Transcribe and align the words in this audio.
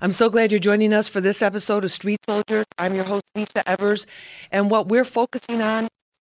I'm 0.00 0.12
so 0.12 0.30
glad 0.30 0.52
you're 0.52 0.60
joining 0.60 0.94
us 0.94 1.08
for 1.08 1.20
this 1.20 1.42
episode 1.42 1.82
of 1.82 1.90
Street 1.90 2.20
Soldiers. 2.28 2.66
I'm 2.78 2.94
your 2.94 3.02
host, 3.02 3.24
Lisa 3.34 3.68
Evers, 3.68 4.06
and 4.52 4.70
what 4.70 4.88
we're 4.88 5.04
focusing 5.04 5.60
on 5.60 5.88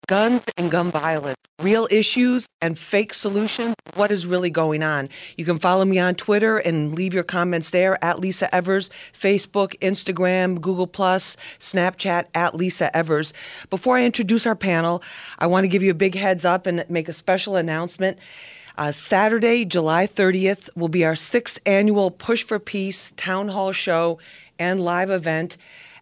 guns 0.05 0.43
and 0.58 0.70
gun 0.70 0.92
violence, 0.92 1.38
real 1.62 1.88
issues 1.89 2.46
and 2.62 2.78
fake 2.78 3.13
solutions. 3.13 3.73
What 3.96 4.12
is 4.12 4.26
really 4.26 4.49
going 4.49 4.84
on? 4.84 5.07
You 5.38 5.46
can 5.46 5.60
follow 5.60 5.86
me 5.86 5.97
on 5.97 6.15
Twitter 6.15 6.57
and 6.57 6.94
leave 6.94 7.13
your 7.13 7.23
comments 7.23 7.70
there 7.70 8.04
at 8.04 8.20
Lisa 8.20 8.54
Evers, 8.54 8.89
Facebook, 9.13 9.80
Instagram, 9.80 10.59
Google 10.59 10.88
Plus, 10.88 11.38
Snapchat 11.57 12.25
at 12.36 12.55
Lisa 12.55 12.93
Evers. 12.95 13.34
Before 13.70 13.95
I 13.95 14.04
introduce 14.04 14.45
our 14.45 14.57
panel, 14.57 15.02
I 15.39 15.48
want 15.48 15.64
to 15.64 15.70
give 15.70 15.84
you 15.84 15.91
a 15.91 15.95
big 15.95 16.16
heads 16.16 16.43
up 16.43 16.68
and 16.68 16.84
make 16.89 17.07
a 17.07 17.14
special 17.14 17.55
announcement. 17.55 18.20
Uh, 18.76 18.92
Saturday, 18.92 19.66
July 19.66 20.08
30th, 20.08 20.68
will 20.76 20.88
be 20.88 21.05
our 21.05 21.16
sixth 21.16 21.60
annual 21.64 22.10
Push 22.10 22.44
for 22.44 22.58
Peace 22.58 23.12
town 23.12 23.50
hall 23.50 23.72
show 23.72 24.18
and 24.58 24.82
live 24.82 25.12
event 25.12 25.58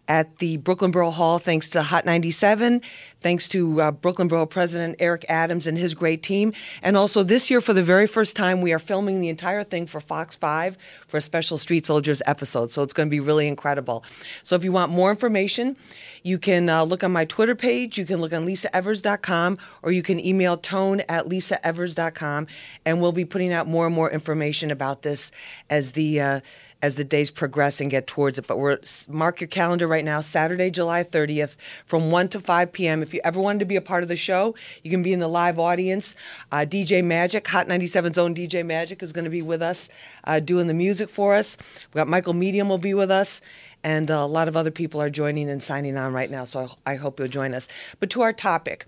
at 0.08 0.38
the 0.38 0.56
Brooklyn 0.56 0.90
Borough 0.90 1.10
Hall, 1.10 1.38
thanks 1.38 1.68
to 1.70 1.82
Hot 1.82 2.04
97, 2.04 2.82
thanks 3.20 3.48
to 3.48 3.80
uh, 3.80 3.90
Brooklyn 3.92 4.28
Borough 4.28 4.46
President 4.46 4.96
Eric 4.98 5.24
Adams 5.28 5.66
and 5.66 5.78
his 5.78 5.94
great 5.94 6.22
team. 6.22 6.52
And 6.82 6.96
also 6.96 7.22
this 7.22 7.50
year, 7.50 7.60
for 7.60 7.72
the 7.72 7.82
very 7.82 8.06
first 8.06 8.36
time, 8.36 8.60
we 8.60 8.72
are 8.72 8.78
filming 8.78 9.20
the 9.20 9.28
entire 9.28 9.62
thing 9.62 9.86
for 9.86 10.00
Fox 10.00 10.34
5 10.34 10.76
for 11.06 11.16
a 11.18 11.20
special 11.20 11.56
Street 11.56 11.86
Soldiers 11.86 12.20
episode. 12.26 12.70
So 12.70 12.82
it's 12.82 12.92
going 12.92 13.08
to 13.08 13.10
be 13.10 13.20
really 13.20 13.46
incredible. 13.46 14.04
So 14.42 14.56
if 14.56 14.64
you 14.64 14.72
want 14.72 14.90
more 14.90 15.10
information, 15.10 15.76
you 16.22 16.38
can 16.38 16.68
uh, 16.68 16.84
look 16.84 17.04
on 17.04 17.12
my 17.12 17.24
Twitter 17.24 17.54
page, 17.54 17.96
you 17.96 18.04
can 18.04 18.20
look 18.20 18.32
on 18.32 18.44
lisaevers.com, 18.44 19.58
or 19.82 19.92
you 19.92 20.02
can 20.02 20.18
email 20.18 20.56
tone 20.56 21.00
at 21.08 21.26
lisaevers.com. 21.26 22.46
And 22.84 23.00
we'll 23.00 23.12
be 23.12 23.24
putting 23.24 23.52
out 23.52 23.68
more 23.68 23.86
and 23.86 23.94
more 23.94 24.10
information 24.10 24.70
about 24.70 25.02
this 25.02 25.30
as 25.70 25.92
the 25.92 26.20
uh, 26.20 26.40
as 26.82 26.96
the 26.96 27.04
days 27.04 27.30
progress 27.30 27.80
and 27.80 27.90
get 27.90 28.08
towards 28.08 28.38
it. 28.38 28.46
But 28.46 28.58
we're 28.58 28.78
mark 29.08 29.40
your 29.40 29.48
calendar 29.48 29.86
right 29.86 30.04
now, 30.04 30.20
Saturday, 30.20 30.70
July 30.70 31.04
30th, 31.04 31.56
from 31.86 32.10
1 32.10 32.28
to 32.30 32.40
5 32.40 32.72
p.m. 32.72 33.02
If 33.02 33.14
you 33.14 33.20
ever 33.22 33.40
wanted 33.40 33.60
to 33.60 33.64
be 33.64 33.76
a 33.76 33.80
part 33.80 34.02
of 34.02 34.08
the 34.08 34.16
show, 34.16 34.54
you 34.82 34.90
can 34.90 35.02
be 35.02 35.12
in 35.12 35.20
the 35.20 35.28
live 35.28 35.58
audience. 35.58 36.16
Uh, 36.50 36.66
DJ 36.68 37.04
Magic, 37.04 37.46
Hot 37.48 37.68
97's 37.68 38.18
own 38.18 38.34
DJ 38.34 38.66
Magic, 38.66 39.02
is 39.02 39.12
going 39.12 39.24
to 39.24 39.30
be 39.30 39.42
with 39.42 39.62
us 39.62 39.88
uh, 40.24 40.40
doing 40.40 40.66
the 40.66 40.74
music 40.74 41.08
for 41.08 41.36
us. 41.36 41.56
We 41.94 41.98
got 41.98 42.08
Michael 42.08 42.34
Medium 42.34 42.68
will 42.68 42.78
be 42.78 42.94
with 42.94 43.10
us. 43.10 43.40
And 43.84 44.10
a 44.10 44.26
lot 44.26 44.48
of 44.48 44.56
other 44.56 44.70
people 44.70 45.00
are 45.00 45.10
joining 45.10 45.50
and 45.50 45.62
signing 45.62 45.96
on 45.96 46.12
right 46.12 46.30
now, 46.30 46.44
so 46.44 46.70
I, 46.86 46.94
hope 46.96 47.18
you'll 47.18 47.28
join 47.28 47.52
us. 47.52 47.66
But 47.98 48.10
to 48.10 48.22
our 48.22 48.32
topic, 48.32 48.86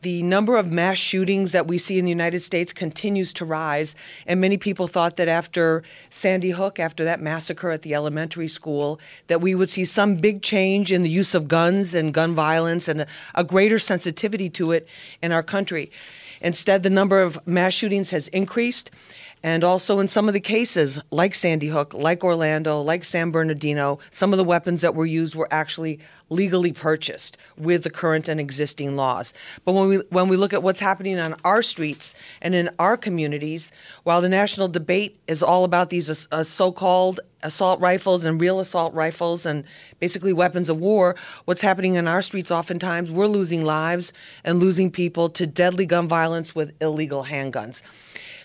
the 0.00 0.24
number 0.24 0.56
of 0.56 0.72
mass 0.72 0.98
shootings 0.98 1.52
that 1.52 1.68
we 1.68 1.78
see 1.78 1.96
in 1.96 2.04
the 2.04 2.10
United 2.10 2.42
States 2.42 2.72
continues 2.72 3.32
to 3.34 3.44
rise. 3.44 3.94
And 4.26 4.40
many 4.40 4.56
people 4.56 4.88
thought 4.88 5.16
that 5.16 5.28
after 5.28 5.84
Sandy 6.10 6.50
Hook, 6.50 6.80
after 6.80 7.04
that 7.04 7.20
massacre 7.20 7.70
at 7.70 7.82
the 7.82 7.94
elementary 7.94 8.48
school, 8.48 8.98
that 9.28 9.40
we 9.40 9.54
would 9.54 9.70
see 9.70 9.84
some 9.84 10.16
big 10.16 10.42
change 10.42 10.90
in 10.90 11.02
the 11.02 11.08
use 11.08 11.36
of 11.36 11.46
guns 11.46 11.94
and 11.94 12.12
gun 12.12 12.34
violence 12.34 12.88
and 12.88 13.06
a 13.36 13.44
greater 13.44 13.78
sensitivity 13.78 14.50
to 14.50 14.72
it 14.72 14.88
in 15.22 15.30
our 15.30 15.42
country. 15.42 15.88
Instead, 16.40 16.82
the 16.82 16.90
number 16.90 17.22
of 17.22 17.38
mass 17.46 17.72
shootings 17.72 18.10
has 18.10 18.26
increased. 18.28 18.90
And 19.44 19.64
also, 19.64 19.98
in 19.98 20.06
some 20.06 20.28
of 20.28 20.34
the 20.34 20.40
cases, 20.40 21.00
like 21.10 21.34
Sandy 21.34 21.66
Hook, 21.66 21.94
like 21.94 22.22
Orlando, 22.22 22.80
like 22.80 23.02
San 23.02 23.32
Bernardino, 23.32 23.98
some 24.10 24.32
of 24.32 24.36
the 24.36 24.44
weapons 24.44 24.82
that 24.82 24.94
were 24.94 25.06
used 25.06 25.34
were 25.34 25.48
actually 25.50 25.98
legally 26.28 26.72
purchased 26.72 27.36
with 27.56 27.82
the 27.82 27.90
current 27.90 28.28
and 28.28 28.38
existing 28.38 28.94
laws. 28.94 29.34
But 29.64 29.72
when 29.72 29.88
we 29.88 29.96
when 30.10 30.28
we 30.28 30.36
look 30.36 30.52
at 30.52 30.62
what's 30.62 30.80
happening 30.80 31.18
on 31.18 31.34
our 31.44 31.62
streets 31.62 32.14
and 32.40 32.54
in 32.54 32.70
our 32.78 32.96
communities, 32.96 33.72
while 34.04 34.20
the 34.20 34.28
national 34.28 34.68
debate 34.68 35.18
is 35.26 35.42
all 35.42 35.64
about 35.64 35.90
these 35.90 36.08
uh, 36.30 36.44
so-called 36.44 37.20
assault 37.42 37.80
rifles 37.80 38.24
and 38.24 38.40
real 38.40 38.60
assault 38.60 38.94
rifles 38.94 39.44
and 39.44 39.64
basically 39.98 40.32
weapons 40.32 40.68
of 40.68 40.78
war, 40.78 41.16
what's 41.44 41.62
happening 41.62 41.96
in 41.96 42.06
our 42.06 42.22
streets 42.22 42.52
oftentimes 42.52 43.10
we're 43.10 43.26
losing 43.26 43.64
lives 43.64 44.12
and 44.44 44.60
losing 44.60 44.90
people 44.90 45.28
to 45.28 45.46
deadly 45.48 45.84
gun 45.84 46.06
violence 46.06 46.54
with 46.54 46.72
illegal 46.80 47.24
handguns. 47.24 47.82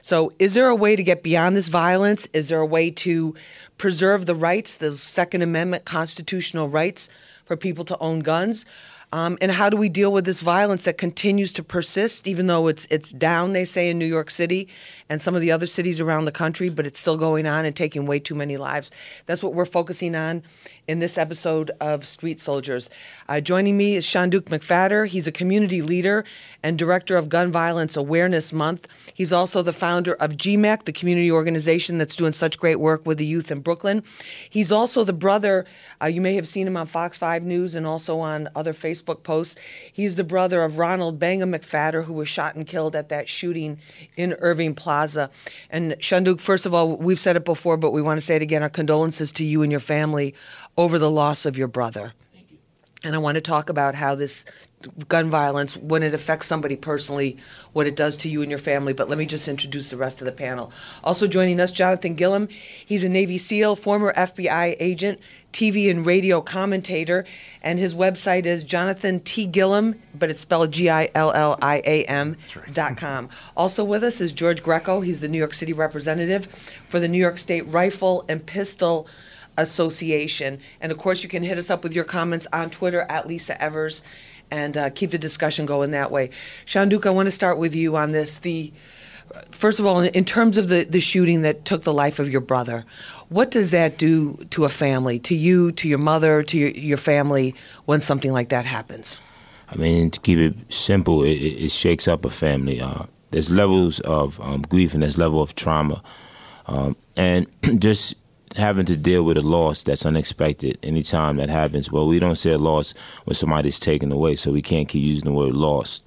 So, 0.07 0.31
is 0.39 0.53
there 0.53 0.69
a 0.69 0.73
way 0.73 0.95
to 0.95 1.03
get 1.03 1.21
beyond 1.21 1.57
this 1.57 1.67
violence? 1.67 2.27
Is 2.27 2.47
there 2.47 2.61
a 2.61 2.65
way 2.65 2.91
to 2.91 3.35
preserve 3.77 4.25
the 4.25 4.35
rights, 4.35 4.75
the 4.75 4.95
Second 4.95 5.41
Amendment 5.41 5.83
constitutional 5.83 6.69
rights 6.69 7.09
for 7.43 7.57
people 7.57 7.83
to 7.83 7.97
own 7.99 8.21
guns? 8.21 8.65
Um, 9.13 9.37
and 9.39 9.53
how 9.53 9.69
do 9.69 9.77
we 9.77 9.87
deal 9.87 10.11
with 10.11 10.25
this 10.25 10.41
violence 10.41 10.83
that 10.83 10.97
continues 10.97 11.53
to 11.53 11.63
persist, 11.63 12.27
even 12.27 12.47
though 12.47 12.67
it's 12.67 12.85
it's 12.87 13.11
down, 13.11 13.53
they 13.53 13.63
say, 13.63 13.89
in 13.89 13.97
New 13.97 14.05
York 14.05 14.29
City 14.29 14.67
and 15.09 15.21
some 15.21 15.33
of 15.33 15.39
the 15.39 15.49
other 15.49 15.65
cities 15.65 16.01
around 16.01 16.25
the 16.25 16.31
country, 16.31 16.67
but 16.67 16.85
it's 16.85 16.99
still 16.99 17.15
going 17.15 17.47
on 17.47 17.63
and 17.63 17.73
taking 17.73 18.05
way 18.05 18.19
too 18.19 18.35
many 18.35 18.57
lives. 18.57 18.91
That's 19.25 19.41
what 19.41 19.53
we're 19.53 19.65
focusing 19.65 20.13
on 20.13 20.43
in 20.89 20.99
this 20.99 21.17
episode 21.17 21.71
of 21.79 22.05
Street 22.05 22.41
Soldiers. 22.41 22.89
Uh, 23.29 23.39
joining 23.39 23.77
me 23.77 23.95
is 23.95 24.05
Shanduke 24.05 24.49
McPhatter. 24.49 25.07
He's 25.07 25.25
a 25.25 25.31
community 25.31 25.81
leader 25.81 26.25
and 26.61 26.77
director 26.77 27.15
of 27.15 27.29
Gun 27.29 27.49
Violence 27.49 27.95
Awareness 27.95 28.51
Month. 28.51 28.87
He's 29.13 29.31
also 29.31 29.61
the 29.61 29.73
founder 29.73 30.15
of 30.15 30.35
GMAC, 30.35 30.83
the 30.83 30.91
community 30.91 31.31
organization 31.31 31.97
that's 31.97 32.15
doing 32.15 32.33
such 32.33 32.57
great 32.57 32.79
work 32.79 33.05
with 33.05 33.19
the 33.19 33.25
youth 33.25 33.51
in 33.51 33.61
Brooklyn. 33.61 34.03
He's 34.49 34.71
also 34.71 35.05
the 35.05 35.13
brother, 35.13 35.65
uh, 36.01 36.07
you 36.07 36.19
may 36.19 36.35
have 36.35 36.47
seen 36.47 36.67
him 36.67 36.75
on 36.75 36.87
Fox 36.87 37.17
5 37.17 37.43
News 37.43 37.73
and 37.75 37.87
also 37.87 38.19
on 38.19 38.49
other 38.55 38.73
Facebook 38.73 38.96
posts. 39.01 39.55
He's 39.91 40.15
the 40.15 40.23
brother 40.23 40.63
of 40.63 40.77
Ronald 40.77 41.19
Banga 41.19 41.45
McPhatter, 41.45 42.05
who 42.05 42.13
was 42.13 42.27
shot 42.27 42.55
and 42.55 42.65
killed 42.65 42.95
at 42.95 43.09
that 43.09 43.29
shooting 43.29 43.79
in 44.15 44.33
Irving 44.33 44.75
Plaza. 44.75 45.29
And 45.69 45.93
Shanduke, 45.99 46.39
first 46.39 46.65
of 46.65 46.73
all, 46.73 46.95
we've 46.95 47.19
said 47.19 47.35
it 47.35 47.45
before, 47.45 47.77
but 47.77 47.91
we 47.91 48.01
want 48.01 48.17
to 48.17 48.25
say 48.25 48.35
it 48.35 48.41
again 48.41 48.63
our 48.63 48.69
condolences 48.69 49.31
to 49.33 49.43
you 49.43 49.61
and 49.61 49.71
your 49.71 49.81
family 49.81 50.35
over 50.77 50.99
the 50.99 51.11
loss 51.11 51.45
of 51.45 51.57
your 51.57 51.67
brother. 51.67 52.13
And 53.03 53.13
I 53.13 53.19
want 53.19 53.35
to 53.35 53.41
talk 53.41 53.69
about 53.69 53.95
how 53.95 54.15
this 54.15 54.45
gun 55.07 55.29
violence, 55.29 55.75
when 55.75 56.03
it 56.03 56.13
affects 56.13 56.45
somebody 56.45 56.75
personally, 56.75 57.37
what 57.73 57.87
it 57.87 57.95
does 57.95 58.17
to 58.17 58.29
you 58.29 58.41
and 58.41 58.51
your 58.51 58.59
family. 58.59 58.93
But 58.93 59.09
let 59.09 59.17
me 59.17 59.25
just 59.25 59.47
introduce 59.47 59.89
the 59.89 59.97
rest 59.97 60.21
of 60.21 60.25
the 60.25 60.31
panel. 60.31 60.71
Also 61.03 61.27
joining 61.27 61.59
us, 61.59 61.71
Jonathan 61.71 62.15
Gilliam. 62.15 62.47
He's 62.47 63.03
a 63.03 63.09
Navy 63.09 63.37
SEAL, 63.37 63.75
former 63.75 64.13
FBI 64.13 64.75
agent, 64.79 65.19
TV 65.51 65.89
and 65.89 66.05
radio 66.05 66.41
commentator, 66.41 67.25
and 67.63 67.79
his 67.79 67.95
website 67.95 68.45
is 68.45 68.63
Jonathan 68.63 69.19
T. 69.19 69.47
Gilliam, 69.47 69.99
but 70.13 70.29
it's 70.29 70.41
spelled 70.41 70.71
G 70.71 70.89
I 70.89 71.09
L 71.15 71.31
L 71.31 71.57
I 71.61 71.81
A 71.85 72.03
M 72.05 72.37
dot 72.73 72.97
com. 72.97 73.29
Also 73.55 73.83
with 73.83 74.03
us 74.03 74.21
is 74.21 74.33
George 74.33 74.61
Greco. 74.61 75.01
He's 75.01 75.21
the 75.21 75.27
New 75.27 75.39
York 75.39 75.53
City 75.53 75.73
representative 75.73 76.45
for 76.87 76.99
the 76.99 77.07
New 77.07 77.17
York 77.17 77.37
State 77.37 77.67
Rifle 77.67 78.25
and 78.29 78.45
Pistol 78.45 79.07
Association. 79.57 80.59
And 80.79 80.91
of 80.91 80.97
course, 80.97 81.23
you 81.23 81.29
can 81.29 81.43
hit 81.43 81.57
us 81.57 81.69
up 81.69 81.83
with 81.83 81.93
your 81.93 82.05
comments 82.05 82.47
on 82.53 82.69
Twitter 82.69 83.01
at 83.09 83.27
Lisa 83.27 83.61
Evers 83.61 84.03
and 84.49 84.77
uh, 84.77 84.89
keep 84.89 85.11
the 85.11 85.17
discussion 85.17 85.65
going 85.65 85.91
that 85.91 86.11
way. 86.11 86.29
Shanduke, 86.65 87.05
I 87.05 87.09
want 87.09 87.27
to 87.27 87.31
start 87.31 87.57
with 87.57 87.75
you 87.75 87.95
on 87.95 88.11
this. 88.11 88.39
The 88.39 88.71
First 89.51 89.79
of 89.79 89.85
all, 89.85 89.99
in 89.99 90.25
terms 90.25 90.57
of 90.57 90.69
the, 90.69 90.83
the 90.83 91.01
shooting 91.01 91.41
that 91.41 91.65
took 91.65 91.83
the 91.83 91.93
life 91.93 92.19
of 92.19 92.29
your 92.29 92.41
brother, 92.41 92.85
what 93.29 93.51
does 93.51 93.71
that 93.71 93.97
do 93.97 94.35
to 94.51 94.63
a 94.63 94.69
family, 94.69 95.19
to 95.19 95.35
you, 95.35 95.71
to 95.73 95.87
your 95.87 95.97
mother, 95.97 96.43
to 96.43 96.57
your, 96.57 96.69
your 96.69 96.97
family 96.97 97.53
when 97.85 97.99
something 97.99 98.31
like 98.31 98.49
that 98.49 98.65
happens? 98.65 99.19
I 99.69 99.75
mean, 99.75 100.11
to 100.11 100.19
keep 100.21 100.39
it 100.39 100.73
simple, 100.73 101.23
it, 101.23 101.33
it 101.33 101.71
shakes 101.71 102.07
up 102.07 102.23
a 102.23 102.29
family. 102.29 102.79
Uh, 102.79 103.03
there's 103.31 103.51
levels 103.51 103.99
of 104.01 104.39
um, 104.39 104.61
grief 104.61 104.93
and 104.93 105.03
there's 105.03 105.17
level 105.17 105.41
of 105.41 105.55
trauma. 105.55 106.01
Um, 106.65 106.95
and 107.17 107.47
just 107.79 108.15
having 108.57 108.85
to 108.85 108.97
deal 108.97 109.23
with 109.23 109.37
a 109.37 109.41
loss 109.41 109.83
that's 109.83 110.05
unexpected 110.05 110.77
anytime 110.83 111.37
that 111.37 111.49
happens. 111.49 111.91
Well, 111.91 112.07
we 112.07 112.19
don't 112.19 112.35
say 112.35 112.51
a 112.51 112.57
loss 112.57 112.93
when 113.25 113.35
somebody's 113.35 113.79
taken 113.79 114.11
away, 114.11 114.35
so 114.35 114.51
we 114.51 114.61
can't 114.61 114.87
keep 114.87 115.03
using 115.03 115.25
the 115.25 115.31
word 115.31 115.53
lost. 115.53 116.03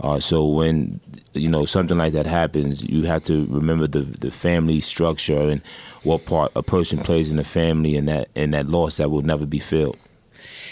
Uh, 0.00 0.20
so 0.20 0.46
when 0.46 1.00
you 1.32 1.48
know 1.48 1.64
something 1.64 1.96
like 1.96 2.12
that 2.12 2.26
happens, 2.26 2.84
you 2.84 3.04
have 3.04 3.24
to 3.24 3.46
remember 3.46 3.86
the 3.86 4.00
the 4.00 4.30
family 4.30 4.80
structure 4.80 5.48
and 5.50 5.62
what 6.02 6.26
part 6.26 6.52
a 6.54 6.62
person 6.62 6.98
plays 6.98 7.30
in 7.30 7.36
the 7.36 7.44
family, 7.44 7.96
and 7.96 8.08
that 8.08 8.28
and 8.34 8.52
that 8.54 8.66
loss 8.66 8.98
that 8.98 9.10
will 9.10 9.22
never 9.22 9.46
be 9.46 9.58
filled. 9.58 9.96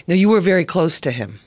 Now, 0.07 0.15
you 0.15 0.29
were 0.29 0.41
very 0.41 0.65
close 0.65 1.01
to 1.01 1.11
him. 1.11 1.41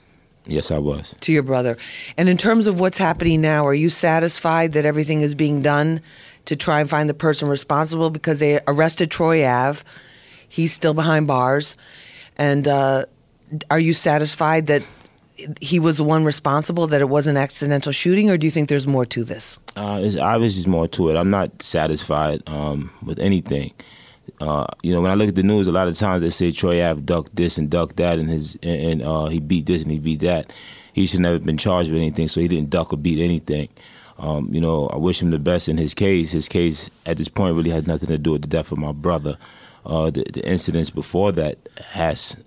Yes, 0.48 0.70
I 0.70 0.78
was. 0.78 1.16
To 1.22 1.34
your 1.34 1.44
brother. 1.44 1.78
And 2.18 2.30
in 2.30 2.38
terms 2.38 2.68
of 2.68 2.80
what's 2.80 3.00
happening 3.00 3.42
now, 3.42 3.66
are 3.66 3.74
you 3.74 3.90
satisfied 3.90 4.74
that 4.74 4.86
everything 4.86 5.22
is 5.22 5.34
being 5.34 5.62
done 5.62 6.02
to 6.45 6.56
try 6.56 6.80
and 6.80 6.89
find 6.89 7.09
the 7.09 7.13
person 7.13 7.47
responsible 7.47 8.09
because 8.09 8.39
they 8.39 8.59
arrested 8.68 9.12
Troy 9.12 9.45
Ave. 9.45 9.81
He's 10.47 10.74
still 10.74 10.94
behind 10.94 11.27
bars. 11.27 11.75
And 12.38 12.68
uh, 12.68 13.06
are 13.69 13.80
you 13.80 13.94
satisfied 13.94 14.68
that 14.68 14.83
he 15.59 15.80
was 15.80 15.97
the 15.97 16.03
one 16.03 16.24
responsible, 16.24 16.88
that 16.88 17.01
it 17.01 17.09
was 17.09 17.27
an 17.27 17.38
accidental 17.38 17.92
shooting, 17.92 18.30
or 18.30 18.38
do 18.38 18.47
you 18.47 18.51
think 18.51 18.69
there's 18.69 18.88
more 18.88 19.06
to 19.06 19.24
this? 19.24 19.59
Uh, 19.75 20.00
it's 20.01 20.15
obviously 20.15 20.69
more 20.69 20.88
to 20.89 21.09
it. 21.09 21.18
I'm 21.18 21.30
not 21.30 21.62
satisfied 21.62 22.42
um, 22.47 22.92
with 23.03 23.19
anything. 23.19 23.74
Uh, 24.39 24.65
you 24.81 24.94
know, 24.94 25.01
when 25.01 25.12
I 25.12 25.15
look 25.15 25.30
at 25.30 25.36
the 25.36 25.44
news, 25.44 25.68
a 25.68 25.71
lot 25.71 25.88
of 25.88 25.95
times 25.95 26.21
they 26.21 26.30
say 26.30 26.51
Troy 26.51 26.83
Ave 26.83 27.01
ducked 27.01 27.36
this 27.36 27.57
and 27.57 27.69
ducked 27.69 27.97
that, 27.97 28.18
and 28.18 28.30
his 28.30 28.57
and, 28.63 29.01
and 29.01 29.01
uh, 29.01 29.25
he 29.27 29.39
beat 29.39 29.65
this 29.65 29.83
and 29.83 29.92
he 29.92 30.00
beat 30.00 30.21
that. 30.21 30.51
He 30.94 31.06
should 31.06 31.19
never 31.19 31.36
have 31.36 31.45
been 31.45 31.57
charged 31.57 31.92
with 31.92 32.00
anything, 32.00 32.27
so 32.27 32.39
he 32.39 32.47
didn't 32.47 32.69
duck 32.69 32.94
or 32.94 32.97
beat 32.97 33.19
anything. 33.19 33.69
Um, 34.18 34.48
you 34.52 34.62
know, 34.62 34.88
I 34.88 34.98
wish 34.98 35.22
him 35.22 35.32
the 35.32 35.40
best 35.40 35.68
in 35.68 35.78
his 35.78 35.94
case. 35.94 36.32
His 36.32 36.48
case 36.48 36.90
at 37.06 37.18
this 37.18 37.28
point 37.28 37.56
really 37.56 37.72
has 37.72 37.86
nothing 37.86 38.08
to 38.08 38.18
do 38.18 38.32
with 38.32 38.44
the 38.44 38.48
death 38.48 38.72
of 38.72 38.78
my 38.78 38.92
brother. 38.92 39.38
uh, 39.86 40.10
the, 40.10 40.24
the 40.34 40.48
incidents 40.48 40.90
before 40.90 41.32
that 41.34 41.58
has 41.94 42.38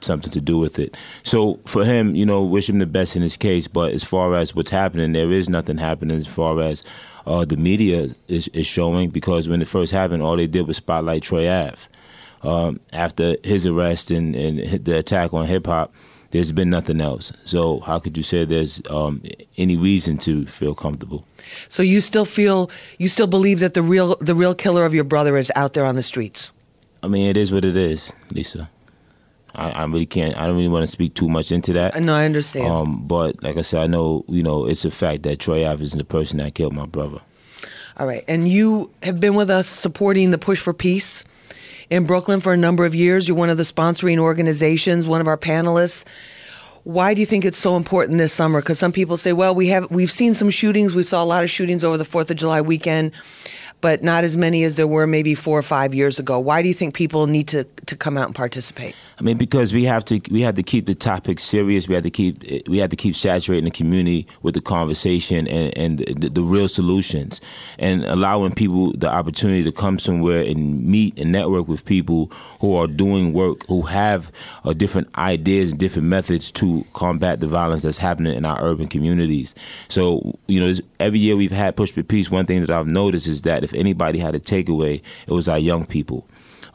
something 0.00 0.30
to 0.30 0.40
do 0.40 0.58
with 0.58 0.78
it. 0.78 0.96
So 1.22 1.58
for 1.66 1.84
him, 1.84 2.14
you 2.14 2.26
know, 2.26 2.42
wish 2.42 2.68
him 2.68 2.78
the 2.78 2.86
best 2.86 3.16
in 3.16 3.22
his 3.22 3.36
case. 3.36 3.68
But 3.68 3.92
as 3.92 4.04
far 4.04 4.34
as 4.34 4.54
what's 4.54 4.70
happening, 4.70 5.12
there 5.12 5.30
is 5.30 5.48
nothing 5.48 5.78
happening 5.78 6.18
as 6.18 6.26
far 6.26 6.60
as 6.60 6.84
uh, 7.26 7.44
the 7.44 7.56
media 7.56 8.10
is, 8.26 8.48
is 8.48 8.66
showing 8.66 9.10
because 9.10 9.48
when 9.48 9.62
it 9.62 9.68
first 9.68 9.92
happened, 9.92 10.22
all 10.22 10.36
they 10.36 10.46
did 10.46 10.66
was 10.66 10.76
spotlight 10.78 11.22
Troy 11.22 11.50
Ave. 11.50 11.78
Um, 12.40 12.78
after 12.92 13.34
his 13.42 13.66
arrest 13.66 14.12
and, 14.12 14.36
and 14.36 14.84
the 14.84 14.98
attack 14.98 15.34
on 15.34 15.46
hip 15.46 15.66
hop, 15.66 15.92
there's 16.30 16.52
been 16.52 16.70
nothing 16.70 17.00
else. 17.00 17.32
So 17.44 17.80
how 17.80 17.98
could 17.98 18.16
you 18.16 18.22
say 18.22 18.44
there's 18.44 18.82
um, 18.90 19.22
any 19.56 19.76
reason 19.76 20.18
to 20.18 20.46
feel 20.46 20.74
comfortable? 20.74 21.24
So 21.68 21.82
you 21.82 22.00
still 22.00 22.24
feel 22.24 22.70
you 22.98 23.08
still 23.08 23.26
believe 23.26 23.60
that 23.60 23.74
the 23.74 23.82
real 23.82 24.16
the 24.16 24.34
real 24.34 24.54
killer 24.54 24.84
of 24.84 24.94
your 24.94 25.04
brother 25.04 25.36
is 25.36 25.50
out 25.56 25.74
there 25.74 25.84
on 25.84 25.94
the 25.94 26.02
streets? 26.02 26.52
I 27.02 27.08
mean, 27.08 27.26
it 27.26 27.36
is 27.36 27.52
what 27.52 27.64
it 27.64 27.76
is, 27.76 28.12
Lisa. 28.32 28.68
I, 29.54 29.70
I 29.70 29.84
really 29.84 30.06
can't. 30.06 30.36
I 30.36 30.46
don't 30.46 30.56
really 30.56 30.68
want 30.68 30.82
to 30.82 30.86
speak 30.86 31.14
too 31.14 31.28
much 31.28 31.50
into 31.50 31.72
that. 31.74 32.00
No, 32.00 32.14
I 32.14 32.24
understand. 32.24 32.66
Um, 32.66 33.06
but 33.06 33.42
like 33.42 33.56
I 33.56 33.62
said, 33.62 33.82
I 33.82 33.86
know 33.86 34.24
you 34.28 34.42
know 34.42 34.66
it's 34.66 34.84
a 34.84 34.90
fact 34.90 35.22
that 35.22 35.38
Troy 35.38 35.66
Ave 35.66 35.82
is 35.82 35.92
the 35.92 36.04
person 36.04 36.38
that 36.38 36.54
killed 36.54 36.74
my 36.74 36.86
brother. 36.86 37.20
All 37.96 38.06
right, 38.06 38.24
and 38.28 38.46
you 38.46 38.90
have 39.02 39.18
been 39.18 39.34
with 39.34 39.50
us 39.50 39.66
supporting 39.66 40.30
the 40.30 40.38
push 40.38 40.60
for 40.60 40.72
peace 40.72 41.24
in 41.90 42.04
Brooklyn 42.04 42.40
for 42.40 42.52
a 42.52 42.56
number 42.56 42.84
of 42.84 42.94
years. 42.94 43.28
You're 43.28 43.36
one 43.36 43.50
of 43.50 43.56
the 43.56 43.62
sponsoring 43.62 44.18
organizations, 44.18 45.06
one 45.06 45.20
of 45.20 45.28
our 45.28 45.38
panelists. 45.38 46.04
Why 46.84 47.12
do 47.12 47.20
you 47.20 47.26
think 47.26 47.44
it's 47.44 47.58
so 47.58 47.76
important 47.76 48.18
this 48.18 48.32
summer? 48.32 48.60
Because 48.60 48.78
some 48.78 48.92
people 48.92 49.16
say, 49.16 49.32
well, 49.32 49.54
we 49.54 49.68
have 49.68 49.90
we've 49.90 50.10
seen 50.10 50.34
some 50.34 50.50
shootings. 50.50 50.94
We 50.94 51.02
saw 51.02 51.22
a 51.22 51.24
lot 51.24 51.44
of 51.44 51.50
shootings 51.50 51.84
over 51.84 51.98
the 51.98 52.04
Fourth 52.04 52.30
of 52.30 52.36
July 52.36 52.60
weekend 52.60 53.12
but 53.80 54.02
not 54.02 54.24
as 54.24 54.36
many 54.36 54.64
as 54.64 54.76
there 54.76 54.86
were 54.86 55.06
maybe 55.06 55.34
four 55.34 55.58
or 55.58 55.62
five 55.62 55.94
years 55.94 56.18
ago. 56.18 56.38
Why 56.38 56.62
do 56.62 56.68
you 56.68 56.74
think 56.74 56.94
people 56.94 57.26
need 57.26 57.48
to, 57.48 57.64
to 57.86 57.96
come 57.96 58.18
out 58.18 58.26
and 58.26 58.34
participate? 58.34 58.94
I 59.18 59.22
mean, 59.24 59.36
because 59.36 59.72
we 59.72 59.82
have 59.84 60.04
to 60.06 60.20
we 60.30 60.42
have 60.42 60.54
to 60.54 60.62
keep 60.62 60.86
the 60.86 60.94
topic 60.94 61.40
serious. 61.40 61.88
We 61.88 61.94
have 61.94 62.04
to 62.04 62.10
keep 62.10 62.68
we 62.68 62.78
have 62.78 62.90
to 62.90 62.96
keep 62.96 63.16
saturating 63.16 63.64
the 63.64 63.72
community 63.72 64.28
with 64.44 64.54
the 64.54 64.60
conversation 64.60 65.48
and, 65.48 65.76
and 65.76 65.98
the, 65.98 66.28
the 66.28 66.42
real 66.42 66.68
solutions, 66.68 67.40
and 67.80 68.04
allowing 68.04 68.52
people 68.52 68.92
the 68.92 69.10
opportunity 69.10 69.64
to 69.64 69.72
come 69.72 69.98
somewhere 69.98 70.42
and 70.42 70.86
meet 70.86 71.18
and 71.18 71.32
network 71.32 71.66
with 71.66 71.84
people 71.84 72.26
who 72.60 72.76
are 72.76 72.86
doing 72.86 73.32
work, 73.32 73.66
who 73.66 73.82
have 73.82 74.30
uh, 74.64 74.72
different 74.72 75.08
ideas 75.18 75.72
and 75.72 75.80
different 75.80 76.06
methods 76.06 76.52
to 76.52 76.84
combat 76.92 77.40
the 77.40 77.48
violence 77.48 77.82
that's 77.82 77.98
happening 77.98 78.36
in 78.36 78.44
our 78.44 78.62
urban 78.62 78.86
communities. 78.86 79.52
So, 79.88 80.38
you 80.46 80.60
know, 80.60 80.72
every 81.00 81.18
year 81.18 81.34
we've 81.34 81.50
had 81.50 81.74
Push 81.74 81.90
for 81.90 82.04
Peace. 82.04 82.30
One 82.30 82.46
thing 82.46 82.60
that 82.60 82.70
I've 82.70 82.86
noticed 82.86 83.26
is 83.26 83.42
that 83.42 83.64
if 83.64 83.74
anybody 83.74 84.20
had 84.20 84.36
a 84.36 84.40
takeaway, 84.40 85.02
it 85.26 85.32
was 85.32 85.48
our 85.48 85.58
young 85.58 85.86
people. 85.86 86.24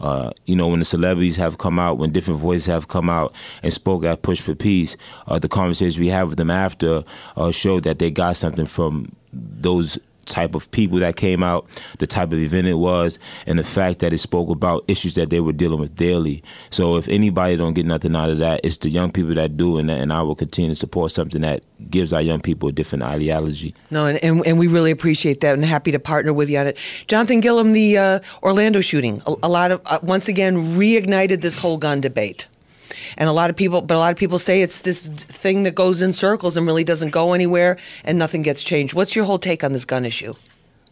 Uh, 0.03 0.31
you 0.45 0.53
know, 0.53 0.67
when 0.67 0.79
the 0.79 0.85
celebrities 0.85 1.37
have 1.37 1.57
come 1.57 1.79
out, 1.79 1.97
when 1.97 2.11
different 2.11 2.41
voices 2.41 2.65
have 2.65 2.89
come 2.89 3.09
out 3.09 3.33
and 3.63 3.71
spoke 3.71 4.03
at 4.03 4.21
Push 4.21 4.41
for 4.41 4.53
Peace, 4.53 4.97
uh, 5.27 5.39
the 5.39 5.47
conversations 5.47 5.97
we 5.97 6.09
have 6.09 6.27
with 6.27 6.37
them 6.37 6.51
after 6.51 7.03
uh, 7.37 7.51
showed 7.51 7.83
that 7.85 7.99
they 7.99 8.11
got 8.11 8.35
something 8.35 8.65
from 8.65 9.15
those 9.31 9.97
type 10.25 10.55
of 10.55 10.69
people 10.71 10.99
that 10.99 11.15
came 11.15 11.43
out, 11.43 11.67
the 11.99 12.07
type 12.07 12.31
of 12.31 12.39
event 12.39 12.67
it 12.67 12.75
was, 12.75 13.19
and 13.45 13.59
the 13.59 13.63
fact 13.63 13.99
that 13.99 14.13
it 14.13 14.17
spoke 14.17 14.49
about 14.49 14.83
issues 14.87 15.15
that 15.15 15.29
they 15.29 15.39
were 15.39 15.53
dealing 15.53 15.79
with 15.79 15.95
daily. 15.95 16.43
So 16.69 16.97
if 16.97 17.07
anybody 17.07 17.55
don't 17.57 17.73
get 17.73 17.85
nothing 17.85 18.15
out 18.15 18.29
of 18.29 18.37
that, 18.39 18.61
it's 18.63 18.77
the 18.77 18.89
young 18.89 19.11
people 19.11 19.35
that 19.35 19.57
do, 19.57 19.77
and, 19.77 19.89
and 19.89 20.11
I 20.11 20.21
will 20.21 20.35
continue 20.35 20.71
to 20.71 20.75
support 20.75 21.11
something 21.11 21.41
that 21.41 21.63
gives 21.89 22.13
our 22.13 22.21
young 22.21 22.41
people 22.41 22.69
a 22.69 22.71
different 22.71 23.03
ideology. 23.03 23.75
No, 23.91 24.05
and, 24.05 24.23
and, 24.23 24.45
and 24.45 24.57
we 24.57 24.67
really 24.67 24.91
appreciate 24.91 25.41
that, 25.41 25.53
and 25.53 25.65
happy 25.65 25.91
to 25.91 25.99
partner 25.99 26.33
with 26.33 26.49
you 26.49 26.59
on 26.59 26.67
it. 26.67 26.77
Jonathan 27.07 27.39
Gilliam, 27.39 27.73
the 27.73 27.97
uh, 27.97 28.19
Orlando 28.41 28.81
shooting, 28.81 29.21
a, 29.25 29.35
a 29.43 29.49
lot 29.49 29.71
of 29.71 29.81
uh, 29.85 29.99
once 30.01 30.27
again 30.27 30.57
reignited 30.77 31.41
this 31.41 31.57
whole 31.57 31.77
gun 31.77 32.01
debate. 32.01 32.47
And 33.17 33.29
a 33.29 33.33
lot 33.33 33.49
of 33.49 33.55
people, 33.55 33.81
but 33.81 33.95
a 33.95 33.99
lot 33.99 34.11
of 34.11 34.17
people 34.17 34.39
say 34.39 34.61
it's 34.61 34.79
this 34.79 35.05
thing 35.07 35.63
that 35.63 35.75
goes 35.75 36.01
in 36.01 36.13
circles 36.13 36.57
and 36.57 36.65
really 36.65 36.83
doesn't 36.83 37.11
go 37.11 37.33
anywhere, 37.33 37.77
and 38.03 38.17
nothing 38.17 38.41
gets 38.41 38.63
changed. 38.63 38.93
What's 38.93 39.15
your 39.15 39.25
whole 39.25 39.39
take 39.39 39.63
on 39.63 39.73
this 39.73 39.85
gun 39.85 40.05
issue? 40.05 40.33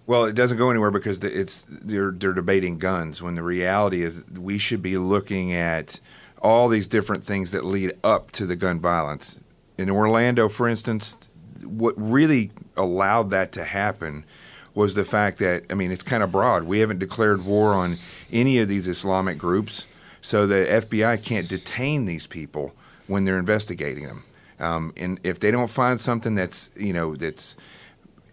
Well, 0.07 0.25
it 0.25 0.35
doesn't 0.35 0.57
go 0.57 0.69
anywhere 0.69 0.91
because 0.91 1.23
it's 1.23 1.65
they're 1.69 2.11
they're 2.11 2.33
debating 2.33 2.79
guns 2.79 3.21
when 3.21 3.35
the 3.35 3.43
reality 3.43 4.01
is 4.01 4.25
we 4.29 4.57
should 4.57 4.81
be 4.81 4.97
looking 4.97 5.53
at 5.53 5.99
all 6.41 6.67
these 6.67 6.87
different 6.87 7.23
things 7.23 7.51
that 7.51 7.63
lead 7.63 7.93
up 8.03 8.31
to 8.31 8.45
the 8.45 8.55
gun 8.55 8.79
violence. 8.79 9.39
In 9.77 9.89
Orlando, 9.89 10.49
for 10.49 10.67
instance, 10.67 11.29
what 11.63 11.93
really 11.97 12.51
allowed 12.75 13.29
that 13.29 13.51
to 13.53 13.63
happen 13.63 14.25
was 14.73 14.95
the 14.95 15.05
fact 15.05 15.39
that 15.39 15.63
I 15.69 15.75
mean 15.75 15.91
it's 15.91 16.03
kind 16.03 16.23
of 16.23 16.31
broad. 16.31 16.63
We 16.63 16.79
haven't 16.79 16.99
declared 16.99 17.45
war 17.45 17.73
on 17.73 17.97
any 18.31 18.57
of 18.59 18.67
these 18.67 18.87
Islamic 18.87 19.37
groups. 19.37 19.87
So 20.21 20.47
the 20.47 20.65
FBI 20.67 21.23
can't 21.23 21.47
detain 21.47 22.05
these 22.05 22.27
people 22.27 22.73
when 23.07 23.25
they're 23.25 23.39
investigating 23.39 24.05
them. 24.05 24.23
Um, 24.59 24.93
and 24.95 25.19
if 25.23 25.39
they 25.39 25.49
don't 25.49 25.69
find 25.69 25.99
something 25.99 26.35
that's 26.35 26.69
you 26.75 26.93
know 26.93 27.15
that's 27.15 27.57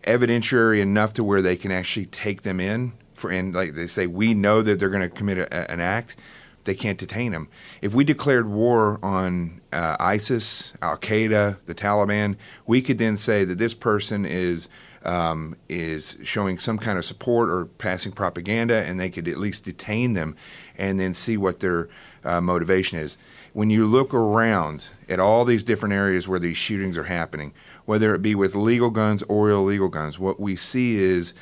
evidentiary 0.05 0.81
enough 0.81 1.15
to 1.15 1.25
where 1.25 1.43
they 1.43 1.57
can 1.57 1.73
actually 1.73 2.07
take 2.07 2.43
them 2.43 2.61
in 2.61 2.93
for 3.15 3.31
and 3.31 3.55
like 3.55 3.75
they 3.75 3.87
say 3.87 4.07
we 4.07 4.35
know 4.35 4.63
that 4.63 4.79
they're 4.79 4.91
going 4.91 5.03
to 5.03 5.09
commit 5.09 5.39
a, 5.39 5.71
an 5.71 5.81
act 5.81 6.17
they 6.65 6.75
can't 6.75 6.99
detain 6.99 7.33
them 7.33 7.49
if 7.83 7.95
we 7.95 8.05
declared 8.05 8.49
war 8.49 8.99
on 9.03 9.61
uh, 9.73 9.97
isis 9.99 10.75
al-qaeda 10.81 11.57
the 11.67 11.75
taliban 11.75 12.37
we 12.67 12.81
could 12.81 12.99
then 12.99 13.17
say 13.17 13.45
that 13.45 13.59
this 13.59 13.75
person 13.75 14.25
is 14.25 14.69
um, 15.05 15.57
is 15.69 16.19
showing 16.23 16.59
some 16.59 16.79
kind 16.79 16.99
of 16.99 17.05
support 17.05 17.49
or 17.49 17.67
passing 17.67 18.13
propaganda 18.13 18.83
and 18.85 18.99
they 18.99 19.09
could 19.09 19.29
at 19.29 19.39
least 19.39 19.65
detain 19.65 20.13
them 20.13 20.37
and 20.79 20.99
then 20.99 21.13
see 21.13 21.37
what 21.37 21.61
their 21.61 21.89
uh, 22.25 22.41
motivation 22.41 22.99
is. 22.99 23.19
When 23.53 23.71
you 23.71 23.87
look 23.87 24.15
around 24.15 24.91
at 25.09 25.19
all 25.19 25.45
these 25.45 25.65
different 25.65 25.95
areas 25.95 26.29
where 26.29 26.39
these 26.39 26.57
shootings 26.57 26.97
are 26.97 27.05
happening, 27.05 27.53
whether 27.87 28.15
it 28.15 28.23
be 28.23 28.35
with 28.35 28.55
legal 28.55 28.91
guns 28.91 29.23
or 29.25 29.51
illegal 29.51 29.89
guns, 29.89 30.19
what 30.19 30.39
we 30.39 30.55
see 30.55 30.97
is 30.97 31.35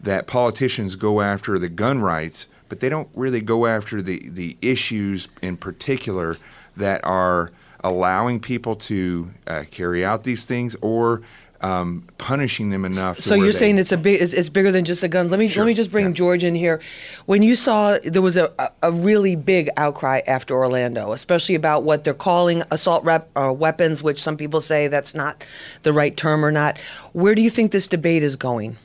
that 0.00 0.26
politicians 0.26 0.96
go 0.96 1.20
after 1.20 1.58
the 1.58 1.68
gun 1.68 2.00
rights, 2.00 2.48
but 2.68 2.80
they 2.80 2.88
don't 2.88 3.08
really 3.14 3.40
go 3.40 3.66
after 3.66 4.02
the, 4.02 4.28
the 4.28 4.56
issues 4.60 5.28
in 5.42 5.56
particular 5.56 6.36
that 6.76 7.02
are 7.04 7.50
allowing 7.82 8.40
people 8.40 8.74
to 8.74 9.30
uh, 9.46 9.64
carry 9.70 10.04
out 10.04 10.24
these 10.24 10.46
things 10.46 10.74
or 10.80 11.22
um, 11.64 12.06
punishing 12.18 12.68
them 12.68 12.84
enough. 12.84 13.18
So 13.20 13.34
you're 13.34 13.46
they, 13.46 13.52
saying 13.52 13.78
it's 13.78 13.90
a 13.90 13.96
big, 13.96 14.20
it's, 14.20 14.34
it's, 14.34 14.50
bigger 14.50 14.70
than 14.70 14.84
just 14.84 15.00
the 15.00 15.08
guns. 15.08 15.30
Let 15.30 15.40
me 15.40 15.48
sure, 15.48 15.62
let 15.62 15.66
me 15.66 15.72
just 15.72 15.90
bring 15.90 16.08
yeah. 16.08 16.12
George 16.12 16.44
in 16.44 16.54
here. 16.54 16.78
When 17.24 17.42
you 17.42 17.56
saw 17.56 17.96
there 18.04 18.20
was 18.20 18.36
a, 18.36 18.52
a 18.82 18.92
really 18.92 19.34
big 19.34 19.70
outcry 19.78 20.20
after 20.26 20.54
Orlando, 20.54 21.12
especially 21.12 21.54
about 21.54 21.82
what 21.82 22.04
they're 22.04 22.12
calling 22.12 22.62
assault 22.70 23.02
rep, 23.02 23.30
uh, 23.34 23.50
weapons, 23.50 24.02
which 24.02 24.20
some 24.20 24.36
people 24.36 24.60
say 24.60 24.88
that's 24.88 25.14
not 25.14 25.42
the 25.84 25.94
right 25.94 26.14
term 26.14 26.44
or 26.44 26.52
not. 26.52 26.78
Where 27.14 27.34
do 27.34 27.40
you 27.40 27.48
think 27.48 27.72
this 27.72 27.88
debate 27.88 28.22
is 28.22 28.36
going? 28.36 28.76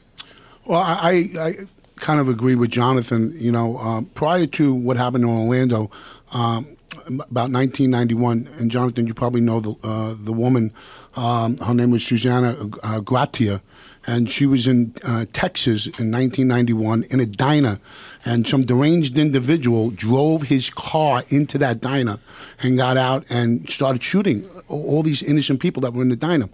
Well, 0.63 0.79
I, 0.79 1.29
I 1.37 1.55
kind 1.97 2.21
of 2.21 2.29
agree 2.29 2.55
with 2.55 2.69
Jonathan. 2.71 3.35
You 3.37 3.51
know, 3.51 3.77
um, 3.79 4.05
prior 4.05 4.45
to 4.45 4.73
what 4.73 4.95
happened 4.95 5.25
in 5.25 5.29
Orlando. 5.29 5.91
Um, 6.31 6.65
about 7.07 7.51
1991, 7.51 8.47
and 8.59 8.69
Jonathan, 8.69 9.07
you 9.07 9.13
probably 9.13 9.41
know 9.41 9.59
the 9.59 9.75
uh, 9.83 10.15
the 10.17 10.33
woman 10.33 10.71
um, 11.15 11.57
her 11.57 11.73
name 11.73 11.91
was 11.91 12.05
Suzanna 12.05 12.55
uh, 12.83 12.99
Gratia, 12.99 13.61
and 14.07 14.29
she 14.29 14.45
was 14.45 14.65
in 14.65 14.93
uh, 15.03 15.25
Texas 15.33 15.85
in 15.85 16.11
1991 16.11 17.03
in 17.03 17.19
a 17.19 17.25
diner, 17.25 17.79
and 18.25 18.47
some 18.47 18.61
deranged 18.63 19.17
individual 19.17 19.91
drove 19.91 20.43
his 20.43 20.69
car 20.69 21.23
into 21.29 21.57
that 21.57 21.81
diner 21.81 22.19
and 22.61 22.77
got 22.77 22.97
out 22.97 23.25
and 23.29 23.69
started 23.69 24.01
shooting 24.01 24.49
all 24.67 25.03
these 25.03 25.21
innocent 25.21 25.59
people 25.59 25.81
that 25.81 25.93
were 25.93 26.01
in 26.01 26.09
the 26.09 26.15
diner. 26.15 26.49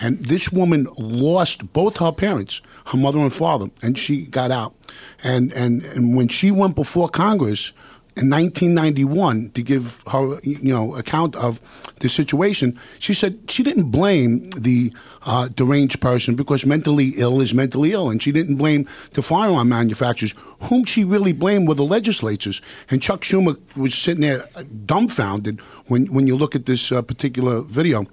And 0.00 0.18
this 0.24 0.50
woman 0.50 0.86
lost 0.98 1.72
both 1.72 1.98
her 1.98 2.12
parents, 2.12 2.60
her 2.86 2.98
mother 2.98 3.18
and 3.18 3.32
father, 3.32 3.70
and 3.82 3.96
she 3.96 4.26
got 4.26 4.50
out. 4.50 4.74
And, 5.22 5.52
and, 5.52 5.82
and 5.84 6.16
when 6.16 6.28
she 6.28 6.50
went 6.50 6.74
before 6.74 7.08
Congress, 7.08 7.72
in 8.18 8.30
1991 8.30 9.50
to 9.50 9.62
give 9.62 10.02
her 10.08 10.40
you 10.42 10.74
know 10.74 10.94
account 10.96 11.36
of 11.36 11.60
the 12.00 12.08
situation. 12.08 12.78
She 12.98 13.14
said 13.14 13.38
she 13.48 13.62
didn't 13.62 13.90
blame 13.90 14.50
the 14.50 14.92
uh, 15.24 15.48
deranged 15.48 16.00
person 16.00 16.34
because 16.34 16.66
mentally 16.66 17.14
ill 17.16 17.40
is 17.40 17.54
mentally 17.54 17.92
ill, 17.92 18.10
and 18.10 18.22
she 18.22 18.32
didn't 18.32 18.56
blame 18.56 18.88
the 19.12 19.22
firearm 19.22 19.68
manufacturers. 19.68 20.34
Whom 20.62 20.84
she 20.84 21.04
really 21.04 21.32
blamed 21.32 21.68
were 21.68 21.74
the 21.74 21.84
legislatures. 21.84 22.60
And 22.90 23.00
Chuck 23.00 23.20
Schumer 23.20 23.56
was 23.76 23.94
sitting 23.94 24.22
there 24.22 24.44
dumbfounded 24.84 25.60
when 25.86 26.06
when 26.06 26.26
you 26.26 26.36
look 26.36 26.54
at 26.54 26.66
this 26.66 26.90
uh, 26.90 27.02
particular 27.02 27.60
video. 27.60 28.06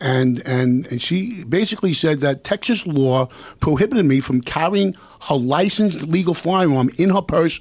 And, 0.00 0.42
and 0.46 0.86
and 0.90 1.02
she 1.02 1.42
basically 1.44 1.92
said 1.92 2.20
that 2.20 2.44
Texas 2.44 2.86
law 2.86 3.26
prohibited 3.60 4.04
me 4.04 4.20
from 4.20 4.40
carrying 4.40 4.94
her 5.28 5.34
licensed 5.34 6.02
legal 6.02 6.34
firearm 6.34 6.90
in 6.96 7.10
her 7.10 7.22
purse 7.22 7.60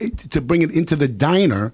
eh, 0.00 0.10
to 0.30 0.40
bring 0.40 0.62
it 0.62 0.72
into 0.72 0.96
the 0.96 1.08
diner, 1.08 1.72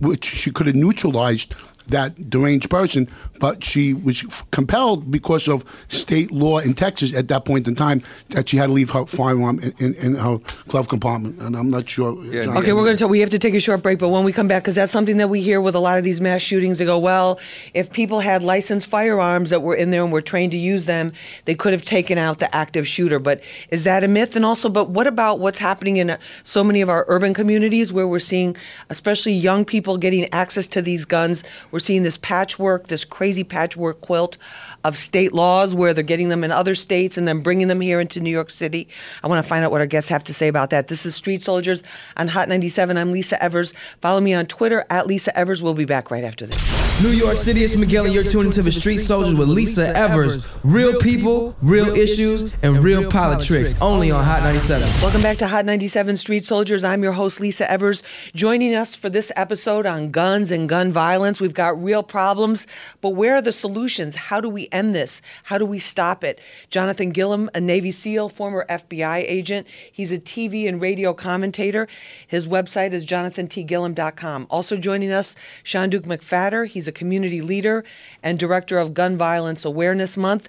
which 0.00 0.24
she 0.24 0.50
could 0.50 0.66
have 0.66 0.74
neutralized 0.74 1.54
that 1.88 2.30
deranged 2.30 2.70
person, 2.70 3.08
but 3.40 3.64
she 3.64 3.94
was 3.94 4.22
compelled 4.50 5.10
because 5.10 5.48
of 5.48 5.64
state 5.88 6.30
law 6.30 6.58
in 6.58 6.74
Texas 6.74 7.14
at 7.14 7.28
that 7.28 7.44
point 7.44 7.66
in 7.66 7.74
time 7.74 8.02
that 8.30 8.48
she 8.48 8.56
had 8.56 8.66
to 8.66 8.72
leave 8.72 8.90
her 8.90 9.06
firearm 9.06 9.58
in, 9.60 9.72
in, 9.78 9.94
in 9.94 10.14
her 10.16 10.38
glove 10.68 10.88
compartment. 10.88 11.40
And 11.40 11.56
I'm 11.56 11.68
not 11.70 11.88
sure. 11.88 12.22
Yeah, 12.24 12.44
John- 12.44 12.56
Okay, 12.58 12.72
we're 12.72 12.84
going 12.84 12.96
to 12.96 13.02
talk. 13.04 13.10
We 13.10 13.20
have 13.20 13.30
to 13.30 13.38
take 13.38 13.54
a 13.54 13.60
short 13.60 13.82
break, 13.82 13.98
but 13.98 14.08
when 14.10 14.24
we 14.24 14.32
come 14.32 14.48
back, 14.48 14.62
because 14.62 14.74
that's 14.74 14.92
something 14.92 15.16
that 15.18 15.28
we 15.28 15.40
hear 15.40 15.60
with 15.60 15.74
a 15.74 15.80
lot 15.80 15.98
of 15.98 16.04
these 16.04 16.20
mass 16.20 16.42
shootings, 16.42 16.78
they 16.78 16.84
go, 16.84 16.98
well, 16.98 17.40
if 17.74 17.90
people 17.92 18.20
had 18.20 18.42
licensed 18.42 18.88
firearms 18.88 19.50
that 19.50 19.62
were 19.62 19.74
in 19.74 19.90
there 19.90 20.02
and 20.02 20.12
were 20.12 20.20
trained 20.20 20.52
to 20.52 20.58
use 20.58 20.84
them, 20.84 21.12
they 21.46 21.54
could 21.54 21.72
have 21.72 21.82
taken 21.82 22.18
out 22.18 22.38
the 22.38 22.54
active 22.54 22.86
shooter. 22.86 23.18
But 23.18 23.42
is 23.70 23.84
that 23.84 24.04
a 24.04 24.08
myth? 24.08 24.36
And 24.36 24.44
also, 24.44 24.68
but 24.68 24.90
what 24.90 25.06
about 25.06 25.38
what's 25.38 25.58
happening 25.58 25.96
in 25.96 26.10
uh, 26.10 26.18
so 26.42 26.62
many 26.62 26.80
of 26.80 26.88
our 26.88 27.04
urban 27.08 27.32
communities 27.34 27.92
where 27.92 28.06
we're 28.06 28.18
seeing, 28.18 28.56
especially 28.90 29.32
young 29.32 29.64
people 29.64 29.96
getting 29.96 30.30
access 30.32 30.66
to 30.68 30.82
these 30.82 31.04
guns? 31.04 31.44
We're 31.70 31.77
seeing 31.78 32.02
this 32.02 32.16
patchwork, 32.18 32.88
this 32.88 33.04
crazy 33.04 33.44
patchwork 33.44 34.00
quilt 34.00 34.36
of 34.84 34.96
state 34.96 35.32
laws 35.32 35.74
where 35.74 35.92
they're 35.94 36.04
getting 36.04 36.28
them 36.28 36.44
in 36.44 36.50
other 36.50 36.74
states 36.74 37.18
and 37.18 37.26
then 37.26 37.40
bringing 37.40 37.68
them 37.68 37.80
here 37.80 38.00
into 38.00 38.20
New 38.20 38.30
York 38.30 38.50
City. 38.50 38.88
I 39.22 39.26
want 39.26 39.42
to 39.42 39.48
find 39.48 39.64
out 39.64 39.70
what 39.70 39.80
our 39.80 39.86
guests 39.86 40.10
have 40.10 40.24
to 40.24 40.34
say 40.34 40.48
about 40.48 40.70
that. 40.70 40.88
This 40.88 41.04
is 41.04 41.14
Street 41.14 41.42
Soldiers 41.42 41.82
on 42.16 42.28
Hot 42.28 42.48
97. 42.48 42.96
I'm 42.96 43.12
Lisa 43.12 43.42
Evers. 43.42 43.74
Follow 44.00 44.20
me 44.20 44.34
on 44.34 44.46
Twitter 44.46 44.84
at 44.90 45.06
Lisa 45.06 45.36
Evers. 45.36 45.62
We'll 45.62 45.74
be 45.74 45.84
back 45.84 46.10
right 46.10 46.24
after 46.24 46.46
this. 46.46 47.02
New 47.02 47.10
York 47.10 47.36
City, 47.36 47.62
it's 47.62 47.76
Miguel, 47.76 48.06
and 48.06 48.14
you're 48.14 48.24
tuning 48.24 48.50
to 48.52 48.62
the 48.62 48.72
Street 48.72 48.98
Soldiers 48.98 49.34
with 49.34 49.48
Lisa 49.48 49.96
Evers. 49.96 50.48
Real 50.64 50.98
people, 50.98 51.56
real 51.62 51.88
issues, 51.94 52.54
and 52.62 52.78
real 52.78 53.08
politics. 53.10 53.80
Only 53.80 54.10
on 54.10 54.24
Hot 54.24 54.42
97. 54.42 54.88
Welcome 55.02 55.22
back 55.22 55.38
to 55.38 55.46
Hot 55.46 55.64
97 55.64 56.16
Street 56.16 56.44
Soldiers. 56.44 56.82
I'm 56.82 57.02
your 57.02 57.12
host, 57.12 57.40
Lisa 57.40 57.70
Evers. 57.70 58.02
Joining 58.34 58.74
us 58.74 58.94
for 58.94 59.10
this 59.10 59.30
episode 59.36 59.86
on 59.86 60.10
guns 60.10 60.50
and 60.50 60.68
gun 60.68 60.90
violence. 60.90 61.40
We've 61.40 61.54
got 61.54 61.67
real 61.76 62.02
problems, 62.02 62.66
but 63.00 63.10
where 63.10 63.36
are 63.36 63.42
the 63.42 63.52
solutions? 63.52 64.14
How 64.14 64.40
do 64.40 64.48
we 64.48 64.68
end 64.70 64.94
this? 64.94 65.20
How 65.44 65.58
do 65.58 65.66
we 65.66 65.78
stop 65.78 66.22
it? 66.22 66.40
Jonathan 66.70 67.10
Gilliam, 67.10 67.50
a 67.54 67.60
Navy 67.60 67.90
SEAL, 67.90 68.28
former 68.28 68.64
FBI 68.68 69.24
agent. 69.26 69.66
He's 69.92 70.12
a 70.12 70.18
TV 70.18 70.68
and 70.68 70.80
radio 70.80 71.12
commentator. 71.12 71.88
His 72.26 72.46
website 72.46 72.92
is 72.92 73.04
jonathantgilliam.com. 73.04 74.46
Also 74.50 74.76
joining 74.76 75.12
us, 75.12 75.34
Sean 75.62 75.90
Duke 75.90 76.04
McPhatter. 76.04 76.66
He's 76.66 76.88
a 76.88 76.92
community 76.92 77.40
leader 77.40 77.84
and 78.22 78.38
director 78.38 78.78
of 78.78 78.94
Gun 78.94 79.16
Violence 79.16 79.64
Awareness 79.64 80.16
Month 80.16 80.48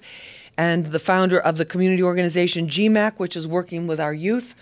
and 0.56 0.86
the 0.86 0.98
founder 0.98 1.40
of 1.40 1.56
the 1.56 1.64
community 1.64 2.02
organization 2.02 2.66
GMAC, 2.66 3.18
which 3.18 3.34
is 3.34 3.48
working 3.48 3.86
with 3.86 3.98
our 3.98 4.12
youth 4.12 4.54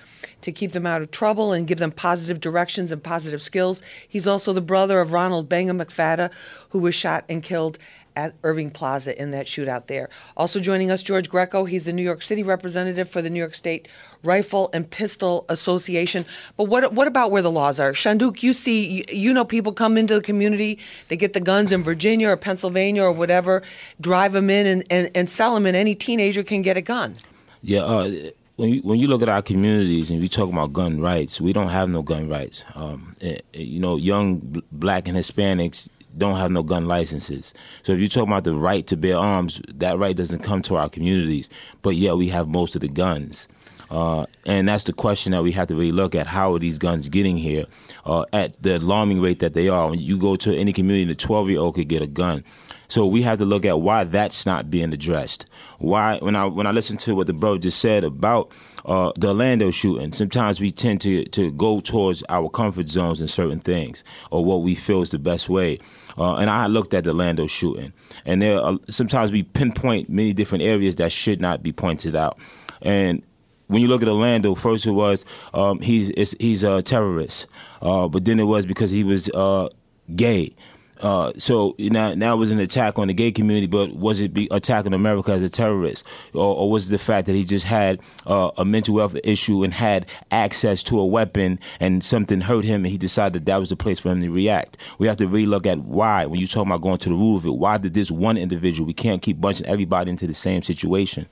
to 0.43 0.53
keep 0.53 0.73
them 0.73 0.87
out 0.87 1.03
of 1.03 1.11
trouble 1.11 1.53
and 1.53 1.67
give 1.67 1.79
them 1.79 1.93
positive 1.93 2.41
directions 2.41 2.93
and 2.93 3.03
positive 3.03 3.43
skills. 3.43 3.83
He's 4.09 4.27
also 4.27 4.53
the 4.53 4.61
brother 4.61 5.01
of 5.01 5.13
Ronald 5.13 5.49
Banga 5.49 5.73
McPhatter, 5.73 6.31
who 6.71 6.79
was 6.79 6.95
shot 6.95 7.25
and 7.29 7.43
killed 7.43 7.79
at 8.19 8.35
Irving 8.43 8.71
Plaza 8.71 9.21
in 9.21 9.31
that 9.31 9.47
shootout 9.47 9.87
there. 9.87 10.11
Also 10.37 10.59
joining 10.59 10.91
us, 10.91 11.05
George 11.05 11.29
Greco. 11.29 11.67
He's 11.67 11.85
the 11.85 11.93
New 11.93 12.03
York 12.03 12.21
City 12.21 12.43
representative 12.43 13.09
for 13.09 13.23
the 13.23 13.31
New 13.31 13.39
York 13.39 13.55
State 13.55 13.87
Rifle 14.25 14.71
and 14.73 14.91
Pistol 14.91 15.47
Association. 15.49 16.25
But 16.57 16.65
what 16.65 16.93
what 16.93 17.07
about 17.07 17.31
where 17.31 17.43
the 17.43 17.51
laws 17.51 17.79
are? 17.79 17.93
Shanduke, 17.93 18.43
you 18.43 18.53
see, 18.53 18.97
you, 18.97 19.05
you 19.09 19.33
know 19.33 19.45
people 19.45 19.73
come 19.73 19.97
into 19.97 20.17
the 20.17 20.21
community, 20.21 20.81
they 21.07 21.17
get 21.17 21.33
the 21.33 21.41
guns 21.41 21.71
in 21.71 21.85
Virginia 21.85 22.31
or 22.31 22.37
Pennsylvania 22.37 23.05
or 23.05 23.13
whatever, 23.13 23.63
drive 24.01 24.33
them 24.33 24.51
in 24.51 24.67
and, 24.67 24.85
and, 24.91 25.11
and 25.15 25.31
sell 25.31 25.55
them, 25.55 25.65
and 25.65 25.77
any 25.77 25.95
teenager 25.95 26.43
can 26.43 26.61
get 26.61 26.77
a 26.77 26.83
gun. 26.83 27.15
Yeah, 27.63 27.83
uh, 27.83 28.11
when 28.59 28.71
you, 28.71 28.81
when 28.83 28.99
you 28.99 29.07
look 29.07 29.23
at 29.23 29.29
our 29.29 29.41
communities 29.41 30.11
and 30.11 30.21
we 30.21 30.27
talk 30.27 30.51
about 30.51 30.73
gun 30.73 31.01
rights, 31.01 31.41
we 31.41 31.53
don't 31.53 31.69
have 31.69 31.89
no 31.89 32.03
gun 32.03 32.29
rights. 32.29 32.65
Um, 32.75 33.15
eh, 33.21 33.39
eh, 33.55 33.61
you 33.61 33.79
know, 33.79 33.97
young 33.97 34.63
black 34.73 35.07
and 35.07 35.17
Hispanics 35.17 35.89
don't 36.17 36.37
have 36.37 36.51
no 36.51 36.65
gun 36.65 36.89
licenses. 36.89 37.55
So 37.85 37.93
if 37.93 38.01
you 38.01 38.09
talk 38.09 38.27
about 38.27 38.43
the 38.43 38.55
right 38.55 38.85
to 38.89 38.97
bear 38.97 39.17
arms, 39.17 39.63
that 39.73 39.97
right 39.97 40.17
doesn't 40.17 40.43
come 40.43 40.63
to 40.63 40.75
our 40.75 40.89
communities. 40.89 41.49
But 41.83 41.95
yet 41.95 42.17
we 42.17 42.31
have 42.31 42.49
most 42.49 42.75
of 42.75 42.81
the 42.81 42.89
guns. 42.89 43.47
Uh, 43.91 44.27
and 44.47 44.69
that's 44.69 44.85
the 44.85 44.93
question 44.93 45.33
that 45.33 45.43
we 45.43 45.53
have 45.53 45.69
to 45.69 45.75
really 45.75 45.93
look 45.93 46.15
at. 46.15 46.27
How 46.27 46.55
are 46.55 46.59
these 46.59 46.79
guns 46.79 47.09
getting 47.09 47.37
here 47.37 47.67
uh, 48.05 48.25
at 48.33 48.63
the 48.63 48.77
alarming 48.77 49.21
rate 49.21 49.41
that 49.41 49.55
they 49.55 49.69
are? 49.69 49.91
When 49.91 50.01
you 50.01 50.19
go 50.19 50.37
to 50.37 50.55
any 50.55 50.73
community, 50.73 51.07
the 51.07 51.15
12 51.15 51.51
year 51.51 51.61
old 51.61 51.75
could 51.75 51.89
get 51.89 52.03
a 52.03 52.07
gun. 52.07 52.45
So 52.91 53.07
we 53.07 53.21
have 53.23 53.39
to 53.39 53.45
look 53.45 53.67
at 53.67 53.81
why 53.81 54.05
that's 54.05 54.47
not 54.47 54.71
being 54.71 54.95
addressed. 54.95 55.45
Why, 55.79 56.19
when 56.21 56.35
I 56.35 56.47
when 56.47 56.67
I 56.67 56.71
listen 56.71 56.97
to 56.99 57.15
what 57.15 57.27
the 57.27 57.35
brother 57.35 57.59
just 57.59 57.81
said 57.81 58.03
about 58.03 58.51
uh, 58.87 59.13
the 59.15 59.29
Orlando 59.29 59.71
shooting, 59.71 60.13
sometimes 60.13 60.59
we 60.59 60.71
tend 60.71 61.03
to 61.03 61.27
to 61.27 61.53
go 61.53 61.81
towards 61.81 62.23
our 62.31 62.49
comfort 62.49 62.89
zones 62.89 63.21
in 63.21 63.29
certain 63.29 63.61
things 63.61 64.05
or 64.31 64.43
what 64.43 64.63
we 64.63 64.75
feel 64.75 65.03
is 65.03 65.11
the 65.11 65.19
best 65.19 65.51
way. 65.51 65.79
Uh, 66.17 66.37
and 66.37 66.49
I 66.49 66.67
looked 66.67 66.95
at 66.95 67.05
the 67.05 67.11
Orlando 67.11 67.47
shooting, 67.47 67.93
and 68.25 68.41
there 68.41 68.59
are, 68.59 68.79
sometimes 68.89 69.33
we 69.33 69.43
pinpoint 69.43 70.09
many 70.09 70.33
different 70.33 70.65
areas 70.65 70.97
that 70.97 71.13
should 71.13 71.43
not 71.43 71.63
be 71.63 71.73
pointed 71.73 72.17
out. 72.17 72.39
And 72.81 73.23
when 73.69 73.81
you 73.81 73.89
look 73.89 74.03
at 74.03 74.09
Orlando, 74.09 74.55
first 74.55 74.87
it 74.87 74.91
was 74.91 75.25
um, 75.55 75.81
he's 75.81 76.35
he's 76.39 76.65
a 76.65 76.83
terrorist, 76.83 77.47
uh, 77.81 78.09
but 78.09 78.25
then 78.25 78.41
it 78.41 78.45
was 78.45 78.67
because 78.67 78.91
he 78.91 79.05
was 79.05 79.31
uh, 79.31 79.69
gay. 80.15 80.55
Uh, 81.01 81.33
so 81.39 81.75
now, 81.79 82.15
now 82.15 82.35
it 82.35 82.39
was 82.39 82.51
an 82.51 82.59
attack 82.59 82.99
on 82.99 83.09
the 83.09 83.15
gay 83.15 83.31
community, 83.31 83.67
but 83.67 83.95
was 83.95 84.21
it 84.21 84.35
be 84.35 84.49
attacking 84.51 84.93
America 84.93 85.33
as 85.33 85.43
a 85.43 85.49
terrorist, 85.49 86.07
or, 86.35 86.57
or 86.57 86.71
was 86.71 86.89
it 86.89 86.91
the 86.91 86.99
fact 86.99 87.27
that 87.27 87.35
he 87.35 87.45
just 87.45 87.65
had 87.65 88.01
uh, 88.27 88.51
a 88.57 88.65
mental 88.65 88.99
health 88.99 89.17
issue 89.25 89.63
and 89.63 89.75
had 89.75 90.11
access 90.31 90.83
to 90.85 90.99
a 90.99 91.07
weapon 91.07 91.59
and 91.81 92.03
something 92.03 92.41
hurt 92.41 92.65
him, 92.65 92.85
and 92.85 92.93
he 92.93 92.99
decided 92.99 93.35
that 93.35 93.45
that 93.47 93.59
was 93.59 93.69
the 93.69 93.77
place 93.77 94.01
for 94.01 94.11
him 94.11 94.21
to 94.21 94.31
react? 94.31 94.77
We 94.99 95.07
have 95.07 95.17
to 95.19 95.29
really 95.29 95.47
look 95.47 95.67
at 95.67 95.79
why. 95.79 96.27
When 96.27 96.41
you 96.41 96.47
talk 96.47 96.67
about 96.67 96.83
going 96.83 96.99
to 96.99 97.09
the 97.09 97.15
root 97.15 97.37
of 97.39 97.47
it, 97.47 97.51
why 97.51 97.79
did 97.79 97.95
this 97.95 98.11
one 98.11 98.37
individual? 98.37 98.87
We 98.87 98.95
can't 98.95 99.23
keep 99.23 99.41
bunching 99.41 99.67
everybody 99.67 100.11
into 100.11 100.27
the 100.27 100.35
same 100.35 100.63
situation. 100.63 101.27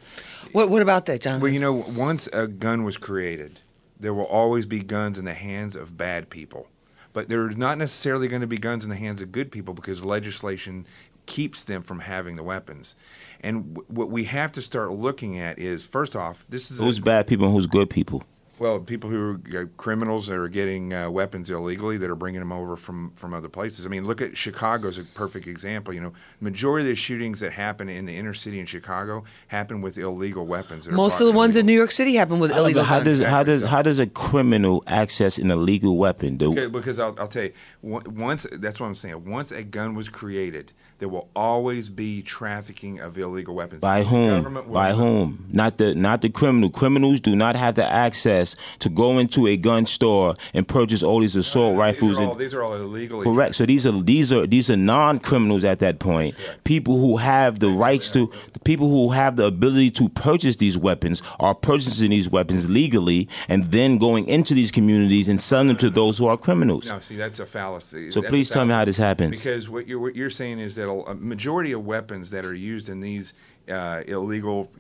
What 0.53 0.71
what 0.71 0.83
about 0.83 1.07
that, 1.07 1.21
John? 1.21 1.41
Well, 1.41 1.51
you 1.51 1.61
know, 1.61 1.73
once 1.73 2.29
a 2.33 2.47
gun 2.47 2.85
was 2.85 2.97
created, 2.97 3.61
there 3.99 4.15
will 4.15 4.25
always 4.27 4.65
be 4.67 4.81
guns 4.81 5.19
in 5.19 5.25
the 5.25 5.35
hands 5.35 5.77
of 5.77 5.97
bad 5.97 6.31
people. 6.31 6.69
But 7.17 7.29
there 7.29 7.41
are 7.47 7.51
not 7.53 7.79
necessarily 7.79 8.29
going 8.29 8.43
to 8.43 8.47
be 8.47 8.59
guns 8.59 8.85
in 8.85 8.91
the 8.91 8.97
hands 8.97 9.23
of 9.23 9.33
good 9.33 9.51
people 9.51 9.73
because 9.73 10.05
legislation 10.05 10.87
keeps 11.25 11.65
them 11.65 11.81
from 11.81 12.01
having 12.01 12.37
the 12.37 12.43
weapons. 12.43 12.95
And 13.41 13.75
w- 13.75 13.87
what 13.89 14.11
we 14.11 14.25
have 14.25 14.53
to 14.53 14.61
start 14.61 14.93
looking 14.93 15.39
at 15.39 15.59
is 15.59 15.87
first 15.87 16.15
off, 16.15 16.45
this 16.51 16.71
is 16.71 16.79
a- 16.79 16.83
Who's 16.83 17.01
bad 17.01 17.27
people 17.27 17.47
and 17.47 17.55
who's 17.55 17.67
good 17.67 17.89
people? 17.89 18.23
Well, 18.59 18.79
people 18.81 19.11
who 19.11 19.41
are 19.55 19.61
uh, 19.63 19.65
criminals 19.77 20.27
that 20.29 20.39
are 20.39 20.49
getting 20.49 20.93
uh, 20.95 21.11
weapons 21.11 21.51
illegally 21.51 21.97
that 21.99 22.09
are 22.11 22.15
bringing 22.17 22.41
them 22.41 22.53
over 22.53 22.77
from, 22.77 23.11
from 23.13 23.35
other 23.35 23.49
places. 23.49 23.85
I 23.85 23.89
mean, 23.89 24.05
look 24.05 24.21
at 24.23 24.37
Chicago 24.37 24.89
as 24.89 24.99
a 24.99 25.05
perfect 25.05 25.47
example. 25.47 25.93
You 25.93 26.01
know, 26.01 26.13
majority 26.41 26.87
of 26.87 26.91
the 26.93 26.97
shootings 26.97 27.41
that 27.41 27.53
happen 27.53 27.89
in 27.89 28.07
the 28.07 28.17
inner 28.17 28.35
city 28.35 28.59
in 28.61 28.67
Chicago 28.67 29.25
happen 29.49 29.81
with 29.83 29.99
illegal 29.99 30.47
weapons. 30.47 30.87
that 30.87 30.93
Most 30.93 31.19
brought 31.19 31.27
of 31.29 31.33
the 31.35 31.37
ones 31.37 31.57
in. 31.57 31.67
New 31.67 31.73
York 31.75 31.91
City 31.93 32.15
happen 32.15 32.39
with 32.39 32.51
illegal 32.51 32.83
how 32.85 33.01
guns. 33.03 33.21
does 33.21 33.29
how 33.29 33.43
does 33.43 33.63
how 33.65 33.83
does 33.83 33.99
a 33.99 34.07
criminal 34.07 34.83
access 34.87 35.37
an 35.39 35.51
illegal 35.51 35.97
weapon? 35.97 36.39
The- 36.39 36.47
Okay, 36.47 36.67
because 36.69 36.99
I'll, 36.99 37.15
I'll 37.19 37.29
tell 37.29 37.45
you, 37.45 37.53
once 37.83 38.47
that's 38.53 38.81
what 38.81 38.87
I'm 38.87 38.95
saying. 38.95 39.25
Once 39.25 39.51
a 39.53 39.63
gun 39.65 39.95
was 39.95 40.09
created, 40.09 40.73
there 40.99 41.09
will 41.09 41.29
always 41.37 41.89
be 41.89 42.23
trafficking 42.23 43.01
of 43.01 43.19
illegal 43.19 43.55
weapons. 43.55 43.81
By 43.81 44.03
whom? 44.03 44.73
By 44.73 44.93
whom? 44.93 45.47
Not 45.53 45.79
the 45.79 45.95
not 45.95 46.23
the 46.23 46.31
criminal. 46.31 46.71
Criminals 46.71 47.21
do 47.21 47.37
not 47.37 47.57
have 47.57 47.75
the 47.75 47.85
access 47.85 48.57
to 48.79 48.89
go 48.89 49.19
into 49.19 49.47
a 49.47 49.57
gun 49.57 49.87
store 49.87 50.35
and 50.55 50.67
purchase 50.67 51.03
all 51.03 51.21
these 51.21 51.37
assault 51.37 51.77
rifles. 51.77 52.17
These 52.17 52.19
are 52.19 52.29
all, 52.29 52.35
these 52.35 52.55
are 52.55 52.63
all 52.63 52.75
illegal. 52.75 53.23
correct. 53.23 53.57
So 53.57 53.67
these 53.67 53.87
are 53.87 53.93
these 53.93 54.33
are 54.33 54.47
these 54.47 54.71
are 54.71 54.77
non 54.77 55.19
criminals 55.19 55.65
at 55.65 55.81
that 55.81 55.99
point. 55.99 56.35
People 56.65 56.99
who 56.99 57.19
have 57.19 57.59
the 57.59 57.69
rights 57.69 58.11
to 58.13 58.33
the 58.53 58.61
people 58.61 58.89
who 58.89 59.11
have 59.11 59.37
the 59.37 59.45
ability 59.45 59.91
to 59.93 60.09
purchase 60.09 60.57
these 60.57 60.79
weapons 60.79 61.23
are 61.39 61.55
purchasing 61.55 62.11
these 62.11 62.29
weapons 62.31 62.71
legally 62.71 63.29
and 63.49 63.67
then 63.67 63.99
going 63.99 64.27
into 64.29 64.55
these 64.55 64.71
communities 64.71 65.29
and 65.29 65.41
selling 65.41 65.69
them 65.69 65.77
to 65.77 65.91
those 65.91 66.19
who 66.19 66.27
are 66.27 66.37
criminals. 66.37 66.89
No, 66.89 66.99
see, 66.99 67.17
that's 67.17 67.39
a 67.41 67.47
fallacy. 67.47 68.11
So 68.11 68.21
That's 68.21 68.31
please 68.31 68.51
tell 68.51 68.65
me 68.65 68.73
how 68.73 68.85
this 68.85 68.97
happens. 68.97 69.39
Because 69.39 69.69
what 69.69 69.87
you're 69.87 70.01
what 70.01 70.17
you're 70.17 70.31
saying 70.31 70.59
is 70.59 70.75
that 70.77 70.86
a 70.87 71.15
majority 71.15 71.73
of 71.73 71.85
weapons 71.87 72.31
that 72.31 72.45
are 72.45 72.55
used 72.55 72.89
in 72.89 73.01
these 73.01 73.35
uh, 73.71 74.03
illegal 74.07 74.71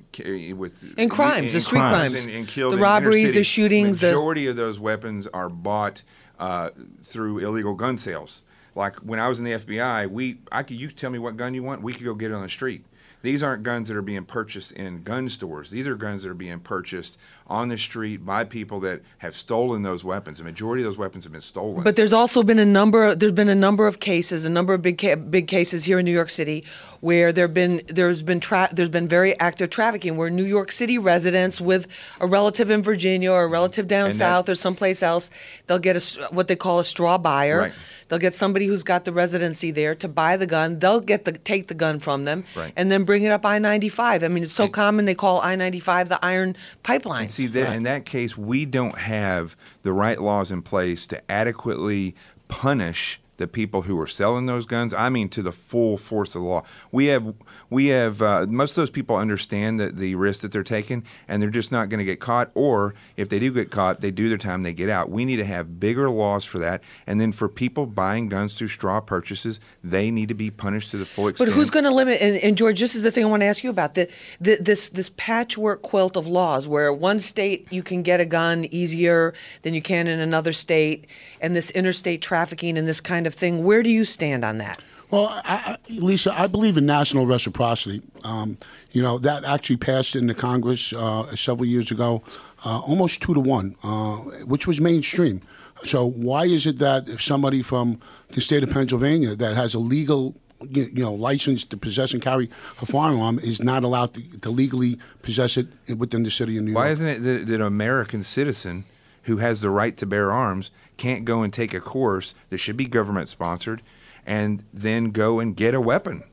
with 0.54 0.94
In 0.96 1.08
crimes, 1.08 1.52
the 1.52 1.60
street 1.60 1.80
crimes. 1.80 2.14
and, 2.14 2.30
and 2.30 2.48
killed 2.48 2.74
The 2.74 2.78
robberies, 2.78 3.32
the 3.32 3.42
shootings, 3.42 4.00
the- 4.00 4.06
Majority 4.08 4.46
of 4.46 4.56
those 4.56 4.78
weapons 4.78 5.26
are 5.28 5.48
bought 5.48 6.02
uh, 6.38 6.70
through 7.02 7.38
illegal 7.38 7.74
gun 7.74 7.98
sales. 7.98 8.42
Like 8.74 8.96
when 8.96 9.18
I 9.18 9.26
was 9.28 9.38
in 9.38 9.44
the 9.46 9.52
FBI, 9.52 10.10
we 10.10 10.38
I 10.52 10.62
could 10.62 10.78
you 10.78 10.88
could 10.88 10.96
tell 10.98 11.10
me 11.10 11.18
what 11.18 11.36
gun 11.36 11.54
you 11.54 11.62
want, 11.62 11.82
we 11.82 11.92
could 11.94 12.04
go 12.04 12.14
get 12.14 12.30
it 12.30 12.34
on 12.34 12.42
the 12.42 12.48
street. 12.48 12.84
These 13.22 13.42
aren't 13.42 13.62
guns 13.64 13.88
that 13.88 13.96
are 13.96 14.02
being 14.02 14.24
purchased 14.24 14.72
in 14.72 15.02
gun 15.02 15.28
stores. 15.28 15.70
These 15.70 15.86
are 15.88 15.96
guns 15.96 16.22
that 16.22 16.30
are 16.30 16.34
being 16.34 16.60
purchased 16.60 17.18
on 17.48 17.68
the 17.68 17.78
street 17.78 18.24
by 18.24 18.44
people 18.44 18.78
that 18.80 19.02
have 19.18 19.34
stolen 19.34 19.82
those 19.82 20.04
weapons. 20.04 20.38
The 20.38 20.44
majority 20.44 20.82
of 20.82 20.86
those 20.86 20.98
weapons 20.98 21.24
have 21.24 21.32
been 21.32 21.40
stolen. 21.40 21.82
But 21.82 21.96
there's 21.96 22.12
also 22.12 22.42
been 22.42 22.58
a 22.60 22.64
number. 22.66 23.14
There's 23.14 23.32
been 23.32 23.48
a 23.48 23.54
number 23.54 23.86
of 23.86 23.98
cases, 24.00 24.44
a 24.44 24.50
number 24.50 24.74
of 24.74 24.82
big 24.82 24.98
ca- 25.00 25.16
big 25.16 25.48
cases 25.48 25.84
here 25.84 25.98
in 25.98 26.04
New 26.04 26.12
York 26.12 26.30
City, 26.30 26.64
where 27.00 27.32
there've 27.32 27.54
been 27.54 27.82
there's 27.88 28.22
been 28.22 28.38
tra- 28.40 28.68
there's 28.72 28.88
been 28.90 29.08
very 29.08 29.38
active 29.40 29.70
trafficking, 29.70 30.16
where 30.16 30.30
New 30.30 30.44
York 30.44 30.70
City 30.70 30.98
residents 30.98 31.60
with 31.60 31.88
a 32.20 32.26
relative 32.28 32.70
in 32.70 32.82
Virginia 32.82 33.30
or 33.32 33.44
a 33.44 33.48
relative 33.48 33.88
down 33.88 34.10
that- 34.10 34.14
south 34.16 34.48
or 34.48 34.54
someplace 34.54 35.02
else, 35.02 35.30
they'll 35.66 35.78
get 35.80 35.96
a 35.96 36.28
what 36.34 36.46
they 36.48 36.56
call 36.56 36.78
a 36.78 36.84
straw 36.84 37.18
buyer. 37.18 37.58
Right. 37.58 37.72
They'll 38.08 38.20
get 38.20 38.34
somebody 38.34 38.66
who's 38.66 38.84
got 38.84 39.04
the 39.04 39.12
residency 39.12 39.72
there 39.72 39.96
to 39.96 40.06
buy 40.06 40.36
the 40.36 40.46
gun. 40.46 40.78
They'll 40.78 41.00
get 41.00 41.24
the 41.24 41.32
take 41.32 41.66
the 41.66 41.74
gun 41.74 41.98
from 41.98 42.24
them 42.24 42.44
Right. 42.54 42.72
and 42.76 42.88
then 42.90 43.02
bring 43.02 43.15
it 43.22 43.30
up 43.30 43.44
I-95. 43.44 44.22
I 44.22 44.28
mean, 44.28 44.42
it's 44.44 44.52
so 44.52 44.68
common 44.68 45.04
they 45.04 45.14
call 45.14 45.40
I-95 45.40 46.08
the 46.08 46.24
iron 46.24 46.56
pipeline. 46.82 47.28
See, 47.28 47.46
that, 47.46 47.74
in 47.74 47.82
that 47.84 48.04
case, 48.04 48.36
we 48.36 48.64
don't 48.64 48.98
have 48.98 49.56
the 49.82 49.92
right 49.92 50.20
laws 50.20 50.50
in 50.50 50.62
place 50.62 51.06
to 51.08 51.30
adequately 51.30 52.14
punish 52.48 53.20
the 53.36 53.46
people 53.46 53.82
who 53.82 54.00
are 54.00 54.06
selling 54.06 54.46
those 54.46 54.66
guns. 54.66 54.94
I 54.94 55.08
mean, 55.08 55.28
to 55.30 55.42
the 55.42 55.52
full 55.52 55.96
force 55.96 56.34
of 56.34 56.42
the 56.42 56.48
law. 56.48 56.64
We 56.90 57.06
have, 57.06 57.34
we 57.70 57.86
have. 57.88 58.22
Uh, 58.22 58.46
most 58.48 58.72
of 58.72 58.76
those 58.76 58.90
people 58.90 59.16
understand 59.16 59.78
that 59.80 59.96
the 59.96 60.14
risk 60.14 60.42
that 60.42 60.52
they're 60.52 60.62
taking, 60.62 61.04
and 61.28 61.42
they're 61.42 61.50
just 61.50 61.72
not 61.72 61.88
going 61.88 61.98
to 61.98 62.04
get 62.04 62.20
caught. 62.20 62.50
Or 62.54 62.94
if 63.16 63.28
they 63.28 63.38
do 63.38 63.52
get 63.52 63.70
caught, 63.70 64.00
they 64.00 64.10
do 64.10 64.28
their 64.28 64.38
time, 64.38 64.62
they 64.62 64.72
get 64.72 64.88
out. 64.88 65.10
We 65.10 65.24
need 65.24 65.36
to 65.36 65.44
have 65.44 65.78
bigger 65.80 66.10
laws 66.10 66.44
for 66.44 66.58
that. 66.58 66.82
And 67.06 67.20
then 67.20 67.32
for 67.32 67.48
people 67.48 67.86
buying 67.86 68.28
guns 68.28 68.56
through 68.56 68.68
straw 68.68 69.00
purchases, 69.00 69.60
they 69.82 70.10
need 70.10 70.28
to 70.28 70.34
be 70.34 70.50
punished 70.50 70.90
to 70.92 70.96
the 70.96 71.04
full 71.04 71.28
extent. 71.28 71.50
But 71.50 71.54
who's 71.54 71.70
going 71.70 71.84
to 71.84 71.90
limit? 71.90 72.20
And, 72.20 72.36
and 72.36 72.56
George, 72.56 72.80
this 72.80 72.94
is 72.94 73.02
the 73.02 73.10
thing 73.10 73.24
I 73.24 73.28
want 73.28 73.42
to 73.42 73.46
ask 73.46 73.62
you 73.62 73.70
about 73.70 73.94
the, 73.94 74.08
the 74.40 74.56
this 74.60 74.88
this 74.88 75.10
patchwork 75.16 75.82
quilt 75.82 76.16
of 76.16 76.26
laws, 76.26 76.66
where 76.68 76.92
one 76.92 77.18
state 77.18 77.68
you 77.70 77.82
can 77.82 78.02
get 78.02 78.20
a 78.20 78.24
gun 78.24 78.66
easier 78.70 79.34
than 79.62 79.74
you 79.74 79.82
can 79.82 80.06
in 80.06 80.20
another 80.20 80.52
state, 80.52 81.06
and 81.40 81.54
this 81.54 81.70
interstate 81.70 82.22
trafficking 82.22 82.78
and 82.78 82.88
this 82.88 83.00
kind 83.00 83.25
of 83.26 83.34
thing. 83.34 83.64
Where 83.64 83.82
do 83.82 83.90
you 83.90 84.04
stand 84.04 84.44
on 84.44 84.58
that? 84.58 84.82
Well, 85.10 85.28
I, 85.28 85.42
I, 85.44 85.76
Lisa, 85.88 86.34
I 86.36 86.48
believe 86.48 86.76
in 86.76 86.84
national 86.84 87.26
reciprocity. 87.26 88.02
Um, 88.24 88.56
you 88.90 89.02
know, 89.02 89.18
that 89.18 89.44
actually 89.44 89.76
passed 89.76 90.16
in 90.16 90.26
the 90.26 90.34
Congress 90.34 90.92
uh, 90.92 91.34
several 91.36 91.66
years 91.66 91.90
ago, 91.90 92.22
uh, 92.64 92.80
almost 92.80 93.22
two 93.22 93.34
to 93.34 93.40
one, 93.40 93.76
uh, 93.84 94.16
which 94.46 94.66
was 94.66 94.80
mainstream. 94.80 95.42
So, 95.84 96.04
why 96.04 96.46
is 96.46 96.66
it 96.66 96.78
that 96.78 97.08
if 97.08 97.22
somebody 97.22 97.62
from 97.62 98.00
the 98.30 98.40
state 98.40 98.62
of 98.62 98.70
Pennsylvania 98.70 99.36
that 99.36 99.54
has 99.54 99.74
a 99.74 99.78
legal 99.78 100.34
you 100.60 100.84
you 100.84 101.04
know, 101.04 101.12
license 101.12 101.64
to 101.64 101.76
possess 101.76 102.12
and 102.12 102.22
carry 102.22 102.48
a 102.80 102.86
firearm 102.86 103.38
is 103.38 103.62
not 103.62 103.84
allowed 103.84 104.14
to, 104.14 104.40
to 104.40 104.50
legally 104.50 104.98
possess 105.22 105.56
it 105.56 105.68
within 105.96 106.22
the 106.22 106.30
city 106.30 106.56
of 106.56 106.64
New 106.64 106.72
York? 106.72 106.82
Why 106.82 106.90
isn't 106.90 107.08
it 107.08 107.18
that, 107.20 107.46
that 107.46 107.54
an 107.56 107.66
American 107.66 108.22
citizen 108.22 108.84
who 109.24 109.36
has 109.38 109.60
the 109.60 109.70
right 109.70 109.96
to 109.98 110.06
bear 110.06 110.32
arms 110.32 110.70
can't 110.96 111.24
go 111.24 111.42
and 111.42 111.52
take 111.52 111.74
a 111.74 111.80
course 111.80 112.34
that 112.50 112.58
should 112.58 112.76
be 112.76 112.86
government 112.86 113.28
sponsored 113.28 113.82
and 114.24 114.64
then 114.72 115.10
go 115.10 115.40
and 115.40 115.56
get 115.56 115.74
a 115.74 115.80
weapon? 115.80 116.24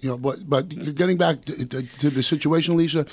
You 0.00 0.10
know, 0.10 0.18
but 0.18 0.48
but 0.48 0.68
getting 0.68 1.16
back 1.16 1.44
to, 1.46 1.66
to, 1.66 1.82
to 1.82 2.10
the 2.10 2.22
situation, 2.22 2.76
Lisa, 2.76 3.06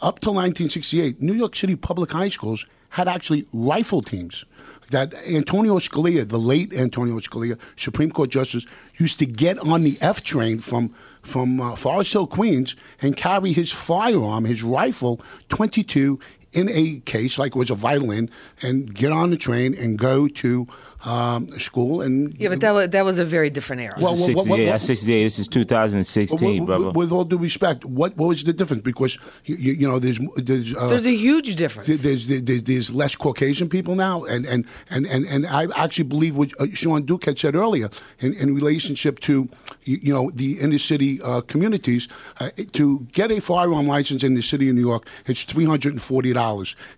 up 0.00 0.20
till 0.20 0.34
1968, 0.34 1.20
New 1.20 1.32
York 1.32 1.56
City 1.56 1.74
public 1.74 2.12
high 2.12 2.28
schools 2.28 2.66
had 2.90 3.08
actually 3.08 3.46
rifle 3.52 4.00
teams. 4.00 4.44
That 4.90 5.12
Antonio 5.28 5.78
Scalia, 5.78 6.28
the 6.28 6.38
late 6.38 6.72
Antonio 6.72 7.18
Scalia, 7.18 7.58
Supreme 7.74 8.12
Court 8.12 8.30
Justice, 8.30 8.64
used 8.98 9.18
to 9.18 9.26
get 9.26 9.58
on 9.58 9.82
the 9.82 9.98
F 10.00 10.22
train 10.22 10.60
from 10.60 10.94
from 11.22 11.60
uh, 11.60 11.74
Forest 11.74 12.12
Hill, 12.12 12.26
Queens, 12.28 12.76
and 13.02 13.16
carry 13.16 13.52
his 13.52 13.72
firearm, 13.72 14.44
his 14.44 14.62
rifle, 14.62 15.20
22 15.48 16.20
in 16.56 16.68
a 16.70 17.00
case 17.04 17.38
like 17.38 17.54
it 17.54 17.58
was 17.58 17.70
a 17.70 17.74
violin, 17.74 18.30
and 18.62 18.94
get 18.94 19.12
on 19.12 19.30
the 19.30 19.36
train 19.36 19.74
and 19.74 19.98
go 19.98 20.26
to 20.28 20.66
um, 21.04 21.48
school. 21.58 22.00
And 22.00 22.34
Yeah, 22.38 22.48
but 22.48 22.60
that 22.60 22.72
was 22.72 22.88
that 22.90 23.04
was 23.04 23.18
a 23.18 23.24
very 23.24 23.50
different 23.50 23.82
era. 23.82 23.94
Well, 24.00 24.12
This 24.12 24.28
is 24.28 24.34
what- 24.34 24.46
what- 24.48 24.56
68. 24.58 24.64
what- 24.66 24.72
That's 24.72 24.84
68. 24.84 25.22
This 25.22 25.38
is 25.38 25.48
2016, 25.48 26.60
with, 26.60 26.66
brother. 26.66 26.90
with 26.90 27.12
all 27.12 27.24
due 27.24 27.38
respect, 27.38 27.84
what 27.84 28.16
what 28.16 28.28
was 28.28 28.44
the 28.44 28.52
difference? 28.52 28.82
Because 28.82 29.18
you, 29.44 29.56
you, 29.56 29.72
you 29.80 29.88
know, 29.88 29.98
there's 29.98 30.18
there's 30.36 30.74
uh, 30.74 30.88
There's 30.88 31.06
a 31.06 31.14
huge 31.14 31.54
difference. 31.56 31.86
there's, 32.02 32.26
there's 32.28 32.62
there's 32.62 32.88
less 32.94 33.14
Caucasian 33.14 33.68
people 33.68 33.94
now, 33.94 34.24
and 34.24 34.46
and 34.46 34.64
and 34.90 35.06
and, 35.06 35.26
and 35.26 35.46
I 35.46 35.66
actually 35.76 36.08
believe 36.14 36.34
what 36.36 36.50
uh, 36.60 36.66
Sean 36.72 37.02
Duke 37.04 37.24
had 37.26 37.38
said 37.38 37.54
earlier 37.54 37.88
in, 38.20 38.32
in 38.34 38.54
relationship 38.54 39.20
to 39.28 39.48
you, 39.84 39.96
you 40.06 40.14
know 40.14 40.30
the 40.34 40.58
inner 40.60 40.78
city 40.78 41.20
uh, 41.22 41.40
communities 41.42 42.08
uh, 42.40 42.50
to 42.72 43.06
get 43.12 43.30
a 43.30 43.40
firearm 43.40 43.86
license 43.86 44.24
in 44.24 44.34
the 44.34 44.42
city 44.42 44.68
of 44.70 44.74
New 44.74 44.86
York, 44.92 45.06
it's 45.26 45.44
three 45.44 45.66
hundred 45.66 45.92
and 45.92 46.02
forty 46.02 46.32
dollars. 46.32 46.45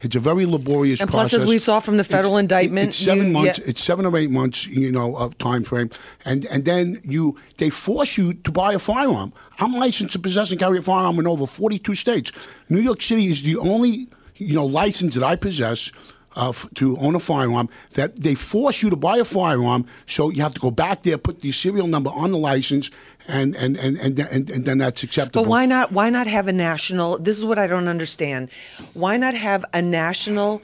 It's 0.03 0.17
a 0.17 0.21
very 0.21 0.47
laborious 0.47 1.01
And 1.01 1.11
plus, 1.11 1.33
as 1.35 1.45
we 1.47 1.59
saw 1.59 1.81
from 1.81 1.97
the 1.97 2.05
federal 2.05 2.35
It's- 2.37 2.45
indictment, 2.45 2.89
it's 2.89 2.99
seven 2.99 3.27
you 3.29 3.33
months. 3.33 3.59
get- 3.59 3.69
It's 3.69 3.83
seven 3.83 4.05
or 4.07 4.17
eight 4.17 4.31
months, 4.31 4.67
you 4.67 4.93
know, 4.93 5.17
of 5.17 5.37
time 5.39 5.65
frame, 5.65 5.91
and 6.25 6.45
and 6.53 6.65
then 6.65 7.01
you 7.05 7.37
they 7.59 7.71
force 7.71 8.19
you 8.19 8.35
to 8.35 8.51
buy 8.53 8.73
a 8.75 8.79
firearm. 8.79 9.33
I'm 9.61 9.73
licensed 9.73 10.13
to 10.13 10.19
possess 10.19 10.51
and 10.51 10.61
carry 10.61 10.79
a 10.79 10.83
firearm 10.83 11.19
in 11.19 11.27
over 11.27 11.47
42 11.47 11.95
states. 11.95 12.31
New 12.69 12.81
York 12.81 13.01
City 13.03 13.27
is 13.27 13.43
the 13.43 13.57
only 13.57 14.09
you 14.37 14.55
know 14.55 14.67
license 14.67 15.15
that 15.15 15.25
I 15.25 15.37
possess. 15.37 15.91
Uh, 16.37 16.51
f- 16.51 16.69
to 16.75 16.97
own 16.99 17.15
a 17.15 17.19
firearm, 17.19 17.71
that 17.95 18.21
they 18.21 18.35
force 18.35 18.83
you 18.83 18.91
to 18.91 18.97
buy 18.97 19.17
a 19.17 19.25
firearm, 19.25 19.87
so 20.05 20.29
you 20.29 20.43
have 20.43 20.53
to 20.53 20.61
go 20.61 20.71
back 20.71 21.03
there, 21.03 21.17
put 21.17 21.41
the 21.41 21.51
serial 21.51 21.87
number 21.87 22.11
on 22.11 22.31
the 22.31 22.39
license, 22.39 22.91
and 23.27 23.57
and 23.57 23.77
and 23.79 23.97
and, 23.97 24.19
and, 24.19 24.51
and 24.51 24.65
then 24.67 24.79
that's 24.79 25.03
acceptable. 25.03 25.45
But 25.45 25.49
why 25.49 25.65
not? 25.65 25.91
Why 25.91 26.11
not 26.11 26.27
have 26.27 26.47
a 26.47 26.53
national? 26.53 27.19
This 27.19 27.39
is 27.39 27.47
what 27.47 27.59
I 27.59 27.67
don't 27.67 27.89
understand. 27.89 28.51
Why 28.93 29.17
not 29.17 29.35
have 29.35 29.65
a 29.73 29.81
national 29.81 30.63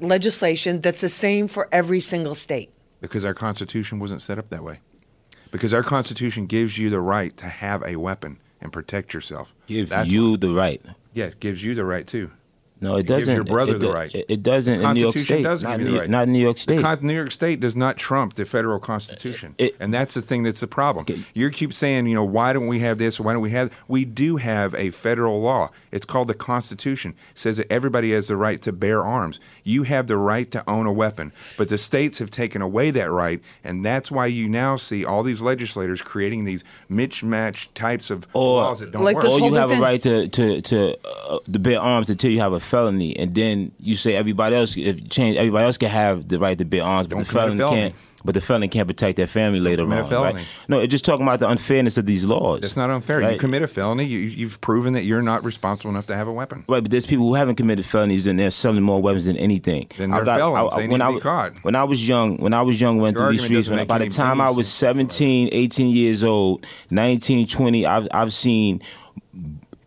legislation 0.00 0.80
that's 0.80 1.02
the 1.02 1.08
same 1.08 1.46
for 1.46 1.68
every 1.70 2.00
single 2.00 2.34
state? 2.34 2.70
Because 3.00 3.24
our 3.24 3.34
Constitution 3.34 3.98
wasn't 3.98 4.22
set 4.22 4.38
up 4.38 4.48
that 4.48 4.64
way. 4.64 4.80
Because 5.50 5.72
our 5.72 5.82
Constitution 5.82 6.46
gives 6.46 6.78
you 6.78 6.90
the 6.90 7.00
right 7.00 7.36
to 7.36 7.46
have 7.46 7.82
a 7.84 7.96
weapon 7.96 8.38
and 8.60 8.72
protect 8.72 9.14
yourself. 9.14 9.54
Give 9.66 9.88
That's 9.88 10.08
you 10.08 10.36
the 10.36 10.50
right. 10.50 10.82
Yeah, 11.12 11.26
it 11.26 11.40
gives 11.40 11.62
you 11.62 11.74
the 11.74 11.84
right 11.84 12.06
too. 12.06 12.30
No, 12.78 12.96
it, 12.96 13.00
It 13.00 13.06
doesn't. 13.06 13.34
your 13.34 13.44
brother 13.44 13.76
it, 13.76 13.78
the 13.78 13.90
right. 13.90 14.14
It, 14.14 14.26
it 14.28 14.42
doesn't 14.42 14.74
in 14.82 14.94
New 14.94 15.00
York 15.00 15.14
Constitution 15.14 15.36
State. 15.38 15.42
does 15.44 15.62
not, 15.62 15.78
give 15.78 15.80
you 15.80 15.86
in 15.86 15.86
the 15.86 15.92
New- 15.94 16.00
right. 16.00 16.10
not 16.10 16.22
in 16.26 16.32
New 16.34 16.38
York 16.40 16.56
The 16.56 16.60
State. 16.62 16.82
Con- 16.82 16.98
New 17.00 17.14
York 17.14 17.30
State 17.30 17.60
does 17.60 17.74
not 17.74 17.96
trump 17.96 18.34
the 18.34 18.44
federal 18.44 18.78
Constitution, 18.78 19.54
It- 19.56 19.76
and 19.80 19.94
that's 19.94 20.12
the 20.12 20.20
thing 20.20 20.42
that's 20.42 20.60
the 20.60 20.66
problem. 20.66 21.02
Okay. 21.02 21.20
You 21.32 21.48
keep 21.50 21.72
saying, 21.72 22.06
you 22.06 22.14
know, 22.14 22.24
why 22.24 22.52
don't 22.52 22.66
we 22.66 22.80
have 22.80 22.98
this? 22.98 23.18
Why 23.18 23.32
don't 23.32 23.40
we 23.42 23.50
have? 23.50 23.72
We 23.88 24.04
do 24.04 24.36
have 24.36 24.74
a 24.74 24.90
federal 24.90 25.40
law. 25.40 25.70
It's 25.90 26.04
called 26.04 26.28
the 26.28 26.34
Constitution. 26.34 27.14
It 27.32 27.38
says 27.38 27.56
that 27.56 27.72
everybody 27.72 28.12
has 28.12 28.28
the 28.28 28.36
right 28.36 28.60
to 28.60 28.72
bear 28.72 29.02
arms. 29.02 29.40
You 29.64 29.84
have 29.84 30.06
the 30.06 30.18
right 30.18 30.50
to 30.50 30.62
own 30.68 30.84
a 30.86 30.92
weapon, 30.92 31.32
but 31.56 31.68
the 31.68 31.78
states 31.78 32.18
have 32.18 32.30
taken 32.30 32.60
away 32.60 32.90
that 32.90 33.10
right, 33.10 33.40
and 33.64 33.84
that's 33.86 34.10
why 34.10 34.26
you 34.26 34.48
now 34.50 34.76
see 34.76 35.02
all 35.04 35.22
these 35.22 35.40
legislators 35.40 36.02
creating 36.02 36.44
these 36.44 36.62
mismatched 36.90 37.74
types 37.74 38.10
of 38.10 38.26
Or- 38.34 38.62
laws 38.62 38.80
that 38.80 38.92
don't 38.92 39.04
Like 39.04 39.14
work. 39.16 39.24
this 39.24 39.32
or 39.34 39.40
you 39.40 39.54
have 39.54 39.70
a 39.70 39.76
right 39.76 40.02
to 40.02 40.28
to 40.28 40.60
to 40.62 40.96
uh, 41.30 41.38
to 41.50 41.58
bear 41.58 41.80
arms 41.80 42.10
until 42.10 42.30
you 42.30 42.40
have 42.40 42.52
a 42.52 42.60
felony, 42.66 43.16
and 43.16 43.34
then 43.34 43.72
you 43.80 43.96
say 43.96 44.14
everybody 44.16 44.56
else 44.56 44.76
if 44.76 45.08
change 45.08 45.36
everybody 45.36 45.64
else 45.64 45.78
can 45.78 45.90
have 45.90 46.28
the 46.28 46.38
right 46.38 46.58
to 46.58 46.64
bear 46.64 46.82
arms, 46.82 47.06
but 47.06 47.16
Don't 47.16 47.26
the 47.26 47.32
felon 47.32 47.56
felony. 47.56 47.76
can't. 47.76 47.94
But 48.24 48.34
the 48.34 48.40
felon 48.40 48.68
can't 48.70 48.88
protect 48.88 49.16
their 49.18 49.28
family 49.28 49.60
later 49.60 49.84
on. 49.84 49.88
Right? 49.90 50.44
No, 50.66 50.80
it's 50.80 50.90
just 50.90 51.04
talking 51.04 51.24
about 51.24 51.38
the 51.38 51.48
unfairness 51.48 51.96
of 51.96 52.06
these 52.06 52.24
laws. 52.24 52.60
That's 52.60 52.76
not 52.76 52.90
unfair. 52.90 53.30
You 53.30 53.38
commit 53.38 53.62
a 53.62 53.68
felony, 53.68 54.04
you, 54.04 54.18
you've 54.18 54.60
proven 54.60 54.94
that 54.94 55.04
you're 55.04 55.22
not 55.22 55.44
responsible 55.44 55.92
enough 55.92 56.06
to 56.06 56.16
have 56.16 56.26
a 56.26 56.32
weapon. 56.32 56.64
Right, 56.66 56.82
but 56.82 56.90
there's 56.90 57.06
people 57.06 57.26
who 57.26 57.34
haven't 57.34 57.54
committed 57.54 57.86
felonies 57.86 58.26
and 58.26 58.36
they're 58.36 58.50
selling 58.50 58.82
more 58.82 59.00
weapons 59.00 59.26
than 59.26 59.36
anything. 59.36 59.86
Then 59.96 60.10
they're 60.10 60.24
felons. 60.24 60.74
They 60.74 60.88
when 60.88 61.02
I 61.02 61.08
be 61.10 61.14
was- 61.14 61.22
caught. 61.22 61.52
When 61.62 61.76
I 61.76 61.84
was 61.84 62.08
young, 62.08 62.38
when 62.38 62.52
I 62.52 62.62
was 62.62 62.80
young, 62.80 62.98
went 62.98 63.16
through 63.16 63.30
these 63.30 63.44
streets. 63.44 63.68
When, 63.68 63.86
by 63.86 63.98
the 63.98 64.08
time 64.08 64.40
I 64.40 64.50
was 64.50 64.66
sense 64.66 64.96
17, 64.96 65.50
18 65.52 65.86
years 65.90 66.24
old, 66.24 66.66
19, 66.90 67.46
20, 67.46 67.86
I've 67.86 68.08
I've 68.10 68.32
seen 68.32 68.82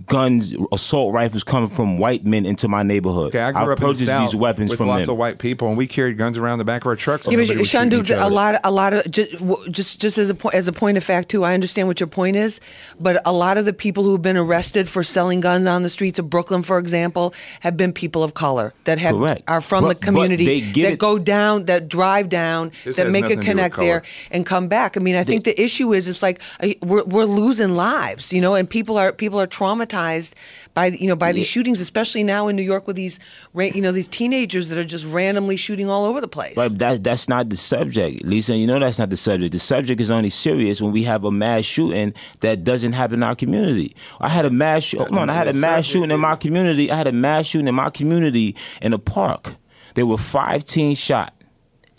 guns, 0.10 0.54
assault 0.72 1.14
rifles 1.14 1.44
coming 1.44 1.70
from 1.70 1.98
white 1.98 2.26
men 2.26 2.46
into 2.46 2.68
my 2.68 2.84
neighborhood. 2.84 3.28
Okay, 3.30 3.40
I 3.40 3.52
grew 3.52 3.62
have 3.62 3.70
up 3.70 3.78
in 3.80 3.84
the 3.84 3.88
purchased 3.94 4.06
South 4.08 4.32
these 4.32 4.36
weapons 4.36 4.70
with 4.72 4.78
from 4.78 4.88
lots 4.88 5.06
them. 5.06 5.14
of 5.14 5.18
white 5.18 5.38
people, 5.38 5.70
and 5.70 5.78
we 5.78 5.88
carried 5.88 6.18
guns 6.18 6.38
around 6.38 6.58
the 6.58 6.66
back 6.66 6.82
of 6.82 6.88
our 6.88 6.96
trucks. 6.96 7.26
and 7.28 7.32
Yeah, 7.32 7.38
nobody 7.38 7.54
but 7.56 7.60
was 7.62 7.70
Sean 7.70 7.90
shooting 7.90 8.16
a 8.18 8.20
other. 8.20 8.36
lot, 8.36 8.56
a 8.64 8.72
lot 8.72 8.94
of 8.94 9.10
just, 9.12 9.72
just, 9.72 10.02
just 10.02 10.18
as 10.18 10.30
a 10.30 10.36
point, 10.36 10.56
as 10.56 10.68
a 10.68 10.74
point 10.74 10.98
of 10.98 11.04
fact 11.04 11.30
too. 11.30 11.44
I 11.44 11.54
understand 11.54 11.88
what 11.88 12.00
your 12.00 12.08
point 12.08 12.36
is, 12.36 12.60
but 13.00 13.22
a 13.26 13.32
lot 13.32 13.58
of 13.58 13.66
the 13.66 13.74
people 13.74 14.04
who 14.04 14.12
have 14.14 14.22
been 14.22 14.38
arrested 14.38 14.90
for 14.90 15.04
selling 15.04 15.40
guns 15.40 15.66
on 15.68 15.84
the 15.84 15.90
streets 15.90 16.20
of 16.20 16.30
Brooklyn, 16.30 16.64
for 16.64 16.78
example, 16.80 17.34
have 17.62 17.78
been 17.78 17.94
people 17.94 18.24
of 18.24 18.34
color 18.34 18.74
that 18.86 18.98
have 18.98 19.16
Correct. 19.16 19.44
are 19.48 19.62
from 19.62 19.84
But- 19.84 20.00
the 20.00 20.06
community 20.06 20.46
they 20.46 20.62
get 20.62 20.84
that 20.84 20.94
it- 20.94 21.00
go 21.00 21.20
down, 21.20 21.66
that 21.66 21.88
drive 21.88 22.30
down, 22.30 22.72
This 22.84 22.96
that 22.98 23.10
make 23.10 23.26
a 23.26 23.30
nothing 23.30 23.30
to 23.30 23.34
do 23.36 23.38
with 23.40 23.46
connect 23.46 23.78
there 23.78 24.04
and 24.32 24.46
come 24.46 24.68
back. 24.68 24.98
I 24.98 25.00
mean, 25.00 25.16
I 25.16 25.24
think 25.24 25.44
the 25.44 25.62
issue 25.62 25.94
is 25.94 26.08
it's 26.08 26.24
like 26.24 26.42
uh, 26.64 26.70
we're 26.82 27.04
we're 27.04 27.26
losing 27.26 27.76
lives, 27.76 28.34
you 28.34 28.42
know, 28.42 28.56
and 28.56 28.70
people 28.70 28.98
are 28.98 29.12
people 29.12 29.40
are 29.40 29.48
traumatized 29.48 29.99
traumatized 30.00 30.34
by 30.74 30.88
you 30.88 31.08
know 31.08 31.16
by 31.16 31.32
these 31.32 31.48
shootings, 31.48 31.82
especially 31.82 32.24
now 32.24 32.48
in 32.48 32.56
New 32.56 32.64
York 32.64 32.88
with 32.88 32.96
these 32.96 33.20
you 33.56 33.82
know 33.82 33.92
these 33.92 34.08
teenagers 34.08 34.70
that 34.70 34.78
are 34.78 34.84
just 34.84 35.06
randomly 35.06 35.56
shooting 35.56 35.90
all 35.90 36.06
over 36.06 36.22
the 36.22 36.28
place. 36.28 36.56
But 36.56 36.80
that 36.80 37.04
that's 37.04 37.30
not 37.30 37.50
the 37.50 37.56
subject, 37.56 38.24
Lisa. 38.24 38.56
You 38.56 38.68
know 38.68 38.80
that's 38.80 39.00
not 39.00 39.10
the 39.10 39.18
subject. 39.18 39.52
The 39.54 39.60
subject 39.60 40.02
is 40.02 40.12
only 40.12 40.30
serious 40.30 40.82
when 40.82 40.92
we 40.92 41.04
have 41.04 41.24
a 41.24 41.32
mass 41.32 41.66
shooting 41.66 42.14
that 42.42 42.64
doesn't 42.64 42.94
happen 42.94 43.16
in 43.16 43.24
our 43.24 43.36
community. 43.36 43.96
I 44.20 44.30
had 44.30 44.46
a 44.46 44.52
mass 44.52 44.84
shoot. 44.84 45.00
Hold 45.00 45.18
on, 45.18 45.30
I 45.30 45.34
had 45.34 45.48
a 45.48 45.54
mass 45.54 45.86
shooting 45.86 46.12
in 46.12 46.20
my 46.20 46.36
community. 46.36 46.92
I 46.92 46.96
had 46.98 47.08
a 47.08 47.12
mass 47.12 47.48
shooting 47.48 47.68
in 47.68 47.76
my 47.76 47.90
community 47.90 48.56
in 48.82 48.94
a 48.94 49.00
park. 49.00 49.56
There 49.96 50.06
were 50.06 50.18
five 50.18 50.66
teens 50.66 51.00
shot. 51.00 51.34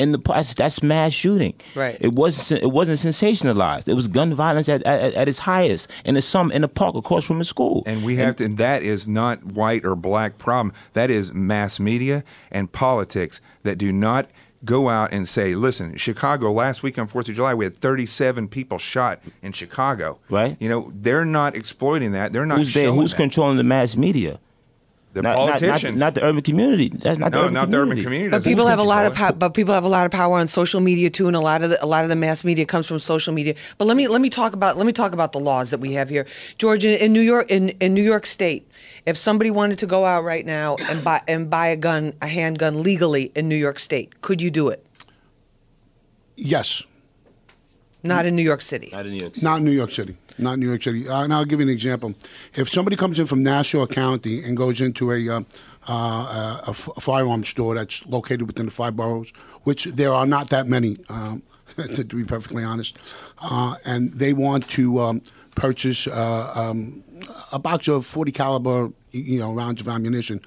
In 0.01 0.13
the 0.13 0.19
park, 0.19 0.47
that's 0.57 0.83
mass 0.83 1.13
shooting. 1.13 1.55
Right. 1.75 1.97
It 2.01 2.13
wasn't. 2.15 2.63
It 2.63 2.73
wasn't 2.73 2.99
sensationalized. 2.99 3.89
It 3.89 3.95
was 3.95 4.09
gun 4.09 4.33
violence 4.35 4.69
at, 4.69 4.83
at, 4.85 5.15
at 5.15 5.29
its 5.29 5.41
highest, 5.41 5.91
and 6.05 6.17
it's 6.17 6.27
some 6.27 6.51
in 6.51 6.63
the 6.63 6.69
park 6.69 6.95
across 6.97 7.25
from 7.27 7.39
the 7.39 7.45
school. 7.45 7.83
And 7.87 8.03
we 8.05 8.17
have 8.17 8.37
to, 8.37 8.45
and 8.45 8.57
that 8.59 8.83
is 8.83 9.07
not 9.07 9.45
white 9.45 9.85
or 9.85 9.95
black 9.95 10.39
problem. 10.39 10.75
That 10.95 11.11
is 11.11 11.33
mass 11.35 11.79
media 11.79 12.25
and 12.51 12.73
politics 12.73 13.41
that 13.63 13.77
do 13.77 13.93
not 13.93 14.29
go 14.65 14.89
out 14.89 15.13
and 15.13 15.27
say, 15.27 15.55
listen, 15.55 15.97
Chicago, 15.97 16.53
last 16.53 16.83
week 16.83 16.99
on 16.99 17.09
4th 17.09 17.29
of 17.31 17.35
July, 17.35 17.55
we 17.55 17.65
had 17.65 17.75
37 17.77 18.49
people 18.49 18.79
shot 18.79 19.23
in 19.43 19.53
Chicago. 19.53 20.19
Right. 20.29 20.57
You 20.61 20.69
know, 20.69 20.93
they're 20.95 21.25
not 21.25 21.55
exploiting 21.57 22.13
that. 22.13 22.33
They're 22.33 22.45
not 22.47 22.59
Who's 22.59 22.75
there? 22.75 22.85
showing 22.87 22.99
Who's 23.01 23.13
that. 23.13 23.17
controlling 23.17 23.57
the 23.57 23.65
mass 23.65 23.97
media? 23.97 24.39
The 25.13 25.23
Not- 25.23 25.31
not- 25.35 25.47
not- 25.47 25.61
politicians. 25.61 25.99
not, 25.99 26.15
the 26.15 26.23
urban 26.23 26.41
community. 26.41 26.89
That's 26.89 27.19
not 27.19 27.33
the 27.33 27.39
no, 27.39 27.43
urban 27.47 27.55
not 27.55 27.71
the 27.71 27.77
community. 27.79 28.01
urban 28.01 28.05
community. 28.05 28.31
But 28.31 28.45
people 28.45 28.67
have 28.69 28.79
a 28.79 28.85
lot 28.85 29.07
of 29.07 29.13
control 29.15 29.31
pow- 29.33 29.37
but 29.39 29.55
people 29.55 29.75
have 29.75 29.83
a 29.83 29.89
lot 29.89 30.07
of 30.07 30.13
power 30.13 30.39
on 30.39 30.47
social 30.47 30.79
media 30.81 31.11
too, 31.11 31.27
and 31.27 31.35
a 31.35 31.41
lot 31.41 31.65
of 31.65 31.71
the, 31.71 31.85
a 31.85 31.87
lot 31.87 32.05
of 32.05 32.11
the 32.11 32.15
mass 32.15 32.45
media 32.45 32.65
comes 32.65 32.87
from 32.87 33.01
social 33.01 33.33
media. 33.35 33.57
But 33.77 33.87
let 33.87 33.97
me 33.97 34.07
let 34.07 34.21
me 34.21 34.31
talk 34.31 34.53
about 34.53 34.77
let 34.77 34.87
me 34.87 34.93
talk 34.93 35.13
about 35.13 35.33
the 35.33 35.41
laws 35.41 35.71
that 35.71 35.81
we 35.81 35.95
have 35.95 36.11
here, 36.11 36.27
George. 36.59 36.85
In, 36.85 36.95
in 36.97 37.13
New 37.13 37.23
York, 37.23 37.51
in, 37.51 37.71
in 37.81 37.93
New 37.93 38.05
York 38.05 38.25
State, 38.25 38.71
if 39.05 39.17
somebody 39.17 39.51
wanted 39.51 39.81
to 39.81 39.87
go 39.89 40.05
out 40.07 40.23
right 40.23 40.47
now 40.47 40.77
and 40.89 41.03
buy 41.03 41.21
and 41.27 41.51
buy 41.51 41.67
a 41.67 41.77
gun, 41.77 42.13
a 42.23 42.29
handgun 42.29 42.85
legally 42.85 43.33
in 43.35 43.49
New 43.49 43.57
York 43.57 43.81
State, 43.81 44.21
could 44.23 44.41
you 44.41 44.51
do 44.51 44.69
it? 44.69 44.87
Yes, 46.37 46.85
Not 48.03 48.25
in 48.27 48.35
New 48.37 48.43
York 48.43 48.63
City. 48.63 48.89
Not 48.93 49.07
in 49.07 49.13
New 49.13 49.19
York 49.19 49.35
City. 49.35 49.45
not 49.45 49.59
in 49.59 49.65
New 49.65 49.73
York 49.73 49.91
City. 49.91 50.17
Not 50.39 50.59
New 50.59 50.69
York 50.69 50.83
City. 50.83 51.09
Uh, 51.09 51.23
and 51.25 51.33
I'll 51.35 51.45
give 51.45 51.61
you 51.61 51.67
an 51.67 51.73
example. 51.73 52.15
If 52.55 52.69
somebody 52.71 52.97
comes 52.97 53.19
in 53.19 53.27
from 53.27 53.43
Nassau 53.43 53.87
County 53.87 54.43
and 54.43 54.57
goes 54.57 54.81
into 54.81 55.13
a, 55.13 55.29
uh, 55.29 55.41
uh, 55.89 56.63
a 56.67 56.71
f- 56.71 56.89
a 56.97 57.01
firearm 57.01 57.45
store 57.45 57.75
that's 57.75 58.07
located 58.07 58.43
within 58.43 58.67
the 58.67 58.73
five 58.73 58.97
boroughs, 58.97 59.33
which 59.65 59.85
there 59.85 60.13
are 60.13 60.27
not 60.27 60.49
that 60.51 60.67
many, 60.67 60.97
um, 61.09 61.43
to 61.95 62.05
be 62.05 62.25
perfectly 62.25 62.65
honest, 62.65 62.99
uh, 63.43 63.75
and 63.85 64.13
they 64.15 64.33
want 64.33 64.69
to 64.71 65.01
um, 65.01 65.23
purchase 65.55 66.07
uh, 66.07 66.53
um, 66.55 67.03
a 67.53 67.59
box 67.59 67.89
of 67.89 68.07
40 68.07 68.33
caliber, 68.33 68.91
you 69.13 69.41
know, 69.41 69.53
rounds 69.53 69.81
of 69.81 69.89
ammunition. 69.89 70.41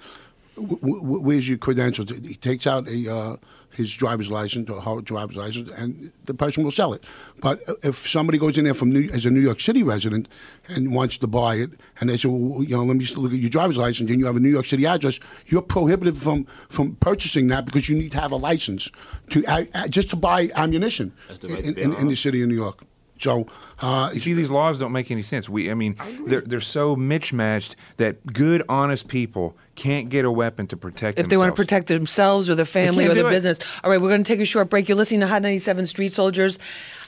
W- 0.56 0.78
w- 0.80 1.20
where's 1.20 1.48
your 1.50 1.58
credentials? 1.58 2.10
He 2.10 2.36
takes 2.36 2.66
out 2.68 2.88
a 2.88 3.12
uh, 3.14 3.38
his 3.76 3.96
driver's 3.96 4.30
license 4.30 4.70
or 4.70 4.82
her 4.82 5.02
driver's 5.02 5.36
license, 5.36 5.70
and 5.72 6.12
the 6.26 6.34
person 6.34 6.64
will 6.64 6.72
sell 6.72 6.94
it. 6.94 7.06
But 7.42 7.60
if 7.84 8.08
somebody 8.08 8.38
goes 8.38 8.58
in 8.58 8.66
there 8.66 8.74
from 8.74 8.92
New, 8.92 9.10
as 9.12 9.26
a 9.26 9.30
New 9.30 9.42
York 9.42 9.60
City 9.60 9.84
resident 9.84 10.28
and 10.68 10.94
wants 10.94 11.18
to 11.18 11.28
buy 11.28 11.56
it, 11.56 11.72
and 12.00 12.10
they 12.10 12.18
say, 12.18 12.30
well, 12.30 12.64
you 12.64 12.76
know, 12.78 12.84
let 12.84 12.96
me 12.96 13.04
just 13.04 13.18
look 13.18 13.34
at 13.34 13.40
your 13.40 13.50
driver's 13.50 13.78
license, 13.78 14.10
and 14.10 14.20
you 14.20 14.26
have 14.26 14.36
a 14.36 14.40
New 14.40 14.50
York 14.50 14.66
City 14.66 14.86
address, 14.86 15.20
you're 15.48 15.62
prohibited 15.62 16.18
from 16.18 16.46
from 16.70 16.96
purchasing 16.96 17.48
that 17.48 17.66
because 17.66 17.90
you 17.90 17.98
need 17.98 18.12
to 18.12 18.20
have 18.20 18.32
a 18.32 18.38
license 18.38 18.90
to 19.30 19.44
uh, 19.46 19.66
uh, 19.74 19.88
just 19.88 20.10
to 20.12 20.16
buy 20.16 20.50
ammunition 20.56 21.14
That's 21.28 21.40
the 21.40 21.50
right 21.50 21.64
to 21.64 21.70
in, 21.70 21.78
in, 21.92 21.94
in 21.98 22.08
the 22.08 22.16
city 22.16 22.42
of 22.42 22.50
New 22.50 22.56
York. 22.56 22.84
So, 23.20 23.48
uh, 23.80 24.10
You 24.14 24.20
see, 24.20 24.34
these 24.34 24.52
laws 24.52 24.80
don't 24.80 24.92
make 24.92 25.10
any 25.10 25.22
sense. 25.24 25.48
We, 25.48 25.72
I 25.72 25.76
mean, 25.76 25.96
they're 26.28 26.42
they're 26.42 26.60
so 26.62 26.96
mismatched 26.96 27.76
that 27.98 28.26
good, 28.34 28.64
honest 28.68 29.08
people 29.08 29.56
can't 29.76 30.10
get 30.10 30.24
a 30.26 30.32
weapon 30.32 30.68
to 30.68 30.78
protect 30.78 31.20
if 31.20 31.30
they 31.30 31.38
want 31.38 31.56
to 31.56 31.60
protect 31.60 31.88
themselves 31.88 32.50
or 32.50 32.56
their 32.56 32.66
family 32.66 33.06
or 33.06 33.14
their 33.14 33.28
it. 33.28 33.32
business. 33.32 33.60
All 33.84 33.90
right, 33.90 34.00
we're 34.00 34.10
going 34.10 34.24
to 34.24 34.28
take 34.28 34.40
a 34.40 34.46
short 34.46 34.70
break. 34.70 34.88
You're 34.88 34.98
listening 34.98 35.22
to 35.22 35.28
Hot 35.28 35.42
97 35.42 35.88
Street 35.88 36.14
Soldiers. 36.14 36.60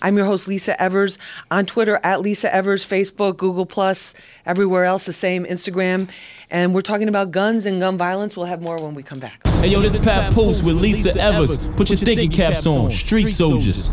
I'm 0.01 0.17
your 0.17 0.25
host, 0.25 0.47
Lisa 0.47 0.79
Evers. 0.81 1.17
On 1.51 1.65
Twitter, 1.65 1.99
at 2.03 2.21
Lisa 2.21 2.53
Evers, 2.53 2.85
Facebook, 2.85 3.37
Google, 3.37 3.65
Plus, 3.65 4.13
everywhere 4.45 4.85
else, 4.85 5.05
the 5.05 5.13
same, 5.13 5.45
Instagram. 5.45 6.09
And 6.49 6.73
we're 6.73 6.81
talking 6.81 7.07
about 7.07 7.31
guns 7.31 7.65
and 7.65 7.79
gun 7.79 7.97
violence. 7.97 8.35
We'll 8.35 8.47
have 8.47 8.61
more 8.61 8.81
when 8.81 8.95
we 8.95 9.03
come 9.03 9.19
back. 9.19 9.45
Hey 9.47 9.67
yo, 9.69 9.81
this 9.81 9.95
Pat 10.03 10.33
Post 10.33 10.63
with 10.63 10.75
Lisa 10.75 11.19
Evers. 11.19 11.67
Put 11.69 11.89
your 11.89 11.97
thinking 11.97 12.31
caps 12.31 12.65
on. 12.65 12.91
Street 12.91 13.27
soldiers. 13.27 13.89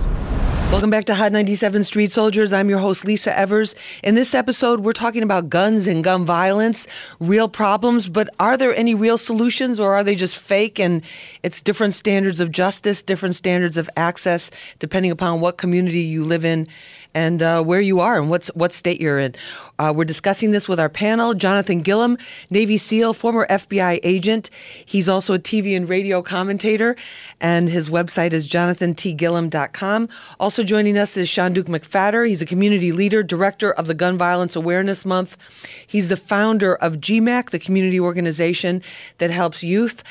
Welcome 0.72 0.88
back 0.88 1.04
to 1.04 1.14
Hot 1.14 1.32
97 1.32 1.84
Street 1.84 2.10
Soldiers. 2.10 2.54
I'm 2.54 2.70
your 2.70 2.78
host, 2.78 3.04
Lisa 3.04 3.38
Evers. 3.38 3.74
In 4.02 4.14
this 4.14 4.34
episode, 4.34 4.80
we're 4.80 4.94
talking 4.94 5.22
about 5.22 5.50
guns 5.50 5.86
and 5.86 6.02
gun 6.02 6.24
violence, 6.24 6.86
real 7.20 7.46
problems, 7.46 8.08
but 8.08 8.30
are 8.40 8.56
there 8.56 8.74
any 8.74 8.94
real 8.94 9.18
solutions 9.18 9.78
or 9.78 9.92
are 9.92 10.02
they 10.02 10.14
just 10.14 10.38
fake? 10.38 10.80
And 10.80 11.04
it's 11.42 11.60
different 11.60 11.92
standards 11.92 12.40
of 12.40 12.50
justice, 12.50 13.02
different 13.02 13.34
standards 13.34 13.76
of 13.76 13.90
access, 13.98 14.50
depending 14.78 15.10
upon 15.10 15.40
what 15.40 15.58
community 15.58 16.00
you 16.00 16.24
live 16.24 16.42
in 16.42 16.68
and 17.14 17.42
uh, 17.42 17.62
where 17.62 17.80
you 17.80 18.00
are 18.00 18.18
and 18.18 18.30
what's, 18.30 18.48
what 18.48 18.72
state 18.72 19.00
you're 19.00 19.18
in. 19.18 19.34
Uh, 19.78 19.92
we're 19.94 20.04
discussing 20.04 20.50
this 20.50 20.68
with 20.68 20.78
our 20.78 20.88
panel 20.88 21.34
Jonathan 21.34 21.80
Gilliam, 21.80 22.16
Navy 22.50 22.76
SEAL, 22.76 23.14
former 23.14 23.46
FBI 23.48 24.00
agent. 24.02 24.50
He's 24.84 25.08
also 25.08 25.34
a 25.34 25.38
TV 25.38 25.76
and 25.76 25.88
radio 25.88 26.22
commentator, 26.22 26.96
and 27.40 27.68
his 27.68 27.90
website 27.90 28.32
is 28.32 28.48
jonathantgilliam.com. 28.48 30.08
Also 30.38 30.62
joining 30.62 30.98
us 30.98 31.16
is 31.16 31.28
Shanduke 31.28 31.64
McPhatter. 31.64 32.26
He's 32.28 32.42
a 32.42 32.46
community 32.46 32.92
leader, 32.92 33.22
director 33.22 33.72
of 33.72 33.86
the 33.86 33.94
Gun 33.94 34.16
Violence 34.16 34.56
Awareness 34.56 35.04
Month. 35.04 35.36
He's 35.86 36.08
the 36.08 36.16
founder 36.16 36.74
of 36.74 36.96
GMAC, 36.98 37.50
the 37.50 37.58
community 37.58 38.00
organization 38.00 38.82
that 39.18 39.30
helps 39.30 39.62
youth. 39.62 40.02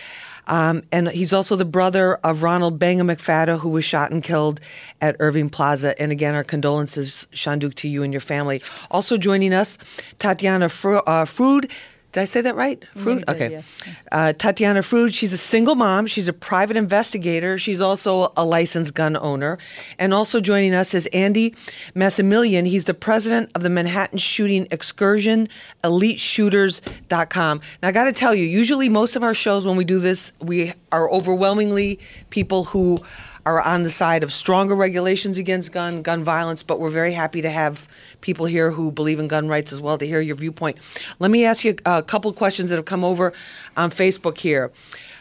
Um, 0.51 0.83
and 0.91 1.07
he's 1.07 1.31
also 1.31 1.55
the 1.55 1.63
brother 1.65 2.15
of 2.15 2.43
Ronald 2.43 2.77
Banga 2.77 3.03
McPhatter, 3.03 3.57
who 3.61 3.69
was 3.69 3.85
shot 3.85 4.11
and 4.11 4.21
killed 4.21 4.59
at 4.99 5.15
Irving 5.19 5.49
Plaza. 5.49 5.99
And 5.99 6.11
again, 6.11 6.35
our 6.35 6.43
condolences, 6.43 7.25
Shanduke, 7.31 7.73
to 7.75 7.87
you 7.87 8.03
and 8.03 8.13
your 8.13 8.19
family. 8.19 8.61
Also 8.91 9.17
joining 9.17 9.53
us, 9.53 9.77
Tatiana 10.19 10.67
Fru- 10.67 10.97
uh, 10.99 11.23
Frood. 11.23 11.71
Did 12.11 12.21
I 12.21 12.25
say 12.25 12.41
that 12.41 12.55
right? 12.55 12.83
Did, 12.95 13.29
okay. 13.29 13.51
yes, 13.51 13.77
yes. 13.85 14.07
Uh, 14.11 14.33
Tatiana 14.33 14.81
Frood, 14.81 15.13
she's 15.13 15.31
a 15.31 15.37
single 15.37 15.75
mom. 15.75 16.07
She's 16.07 16.27
a 16.27 16.33
private 16.33 16.75
investigator. 16.75 17.57
She's 17.57 17.79
also 17.79 18.33
a 18.35 18.43
licensed 18.43 18.93
gun 18.93 19.15
owner. 19.15 19.57
And 19.97 20.13
also 20.13 20.41
joining 20.41 20.73
us 20.73 20.93
is 20.93 21.07
Andy 21.07 21.51
Massimilian. 21.95 22.67
He's 22.67 22.83
the 22.83 22.93
president 22.93 23.49
of 23.55 23.63
the 23.63 23.69
Manhattan 23.69 24.17
Shooting 24.17 24.67
Excursion, 24.71 25.47
EliteShooters.com. 25.83 27.61
Now, 27.81 27.87
I 27.87 27.91
got 27.93 28.05
to 28.05 28.13
tell 28.13 28.35
you, 28.35 28.45
usually 28.45 28.89
most 28.89 29.15
of 29.15 29.23
our 29.23 29.33
shows, 29.33 29.65
when 29.65 29.77
we 29.77 29.85
do 29.85 29.99
this, 29.99 30.33
we 30.41 30.73
are 30.91 31.09
overwhelmingly 31.09 31.99
people 32.29 32.65
who 32.65 32.99
are 33.45 33.61
on 33.61 33.83
the 33.83 33.89
side 33.89 34.23
of 34.23 34.31
stronger 34.31 34.75
regulations 34.75 35.37
against 35.37 35.71
gun 35.71 36.01
gun 36.01 36.23
violence, 36.23 36.63
but 36.63 36.79
we're 36.79 36.89
very 36.89 37.13
happy 37.13 37.41
to 37.41 37.49
have 37.49 37.87
people 38.21 38.45
here 38.45 38.71
who 38.71 38.91
believe 38.91 39.19
in 39.19 39.27
gun 39.27 39.47
rights 39.47 39.73
as 39.73 39.81
well 39.81 39.97
to 39.97 40.05
hear 40.05 40.21
your 40.21 40.35
viewpoint. 40.35 40.77
Let 41.19 41.31
me 41.31 41.45
ask 41.45 41.63
you 41.63 41.75
a 41.85 42.03
couple 42.03 42.31
questions 42.33 42.69
that 42.69 42.75
have 42.75 42.85
come 42.85 43.03
over 43.03 43.33
on 43.75 43.89
Facebook 43.89 44.37
here. 44.37 44.71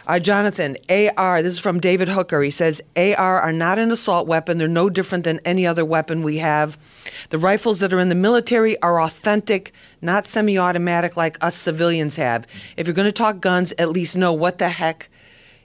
Uh, 0.06 0.18
Jonathan, 0.18 0.76
AR, 0.88 1.40
this 1.40 1.52
is 1.52 1.59
from 1.61 1.78
David 1.78 2.09
Hooker. 2.09 2.42
He 2.42 2.50
says, 2.50 2.83
AR 2.96 3.40
are 3.40 3.52
not 3.52 3.78
an 3.78 3.92
assault 3.92 4.26
weapon. 4.26 4.59
They're 4.59 4.66
no 4.66 4.90
different 4.90 5.22
than 5.22 5.38
any 5.44 5.66
other 5.66 5.85
weapon 5.85 6.22
we 6.22 6.38
have. 6.38 6.76
The 7.28 7.38
rifles 7.38 7.78
that 7.78 7.92
are 7.92 8.00
in 8.00 8.09
the 8.09 8.16
military 8.16 8.76
are 8.80 9.00
authentic, 9.00 9.72
not 10.02 10.26
semi 10.26 10.59
automatic 10.59 11.16
like 11.16 11.37
us 11.40 11.54
civilians 11.54 12.16
have. 12.16 12.46
If 12.76 12.88
you're 12.88 12.94
going 12.94 13.06
to 13.06 13.12
talk 13.12 13.40
guns, 13.40 13.72
at 13.78 13.90
least 13.90 14.16
know 14.16 14.33
what 14.33 14.59
the 14.59 14.70
heck. 14.70 15.09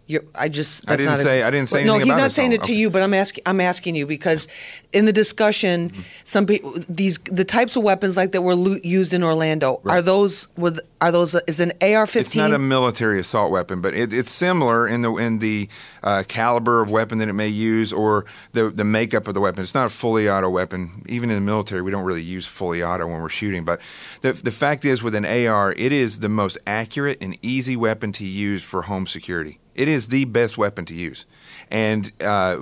You're, 0.08 0.24
I 0.36 0.50
just. 0.50 0.88
I 0.90 0.98
didn't 0.98 1.12
not 1.14 1.20
say- 1.20 1.42
I 1.42 1.50
didn't 1.50 1.68
say 1.68 1.84
no. 1.84 1.96
anything 1.96 2.12
he's 2.12 2.18
not 2.22 2.32
saying 2.32 2.52
so- 2.52 2.56
it 2.56 2.64
to 2.66 2.72
okay. 2.72 2.80
you, 2.80 2.92
but 2.92 3.02
I'm 3.02 3.14
asking. 3.16 3.42
I'm 3.48 3.60
asking 3.60 3.96
you 3.96 4.06
because 4.06 4.48
in 4.94 5.06
the 5.06 5.14
discussion, 5.14 5.90
Mm-hmm. 5.90 6.02
some 6.24 6.46
people 6.46 6.74
these 6.88 7.18
the 7.26 7.44
types 7.44 7.76
of 7.76 7.82
weapons 7.84 8.16
like 8.16 8.32
that 8.34 8.44
were 8.44 8.54
lo- 8.56 8.78
used 8.84 9.14
in 9.16 9.24
Orlando 9.24 9.82
are 9.86 10.04
those 10.04 10.48
with 10.56 10.80
are 11.02 11.12
those 11.12 11.34
is 11.48 11.60
an 11.60 11.72
AR-15? 11.82 12.16
It's 12.18 12.36
not 12.36 12.54
a 12.54 12.60
military 12.60 13.20
assault 13.20 13.52
weapon, 13.52 13.82
but 13.82 13.94
it, 13.96 14.14
it's 14.14 14.30
similar 14.30 14.88
in 14.88 15.02
the 15.02 15.12
in 15.16 15.40
the 15.40 15.70
uh, 16.04 16.24
caliber 16.28 16.82
of 16.84 16.92
weapon 16.92 17.18
that 17.18 17.28
it 17.28 17.34
may 17.34 17.48
use 17.48 17.92
or 17.92 18.26
the 18.52 18.70
the 18.70 18.86
makeup 18.86 19.28
of 19.28 19.34
the 19.34 19.42
weapon. 19.42 19.62
It's 19.64 19.74
not 19.74 19.88
a 19.88 19.90
fully 19.90 20.30
auto 20.30 20.50
weapon. 20.52 21.02
Even 21.08 21.30
in 21.32 21.36
the 21.36 21.42
military, 21.42 21.82
we 21.82 21.90
don't 21.90 22.04
really 22.06 22.22
use 22.22 22.46
fully 22.46 22.84
auto 22.84 23.08
when 23.08 23.22
we're 23.22 23.30
shooting. 23.30 23.64
But 23.66 23.82
the 24.22 24.34
the 24.34 24.52
fact 24.52 24.86
is, 24.86 25.02
with 25.02 25.16
an 25.16 25.26
AR, 25.26 25.74
it 25.76 25.92
is 25.92 26.20
the 26.20 26.30
most 26.30 26.60
accurate 26.68 27.18
and 27.22 27.36
easy 27.42 27.76
weapon 27.76 28.12
to 28.14 28.24
use 28.24 28.62
for 28.64 28.84
home 28.84 29.08
security. 29.08 29.60
It 29.76 29.88
is 29.88 30.08
the 30.08 30.26
best 30.26 30.58
weapon 30.58 30.86
to 30.86 30.94
use, 30.94 31.26
and 31.70 32.10
uh, 32.22 32.58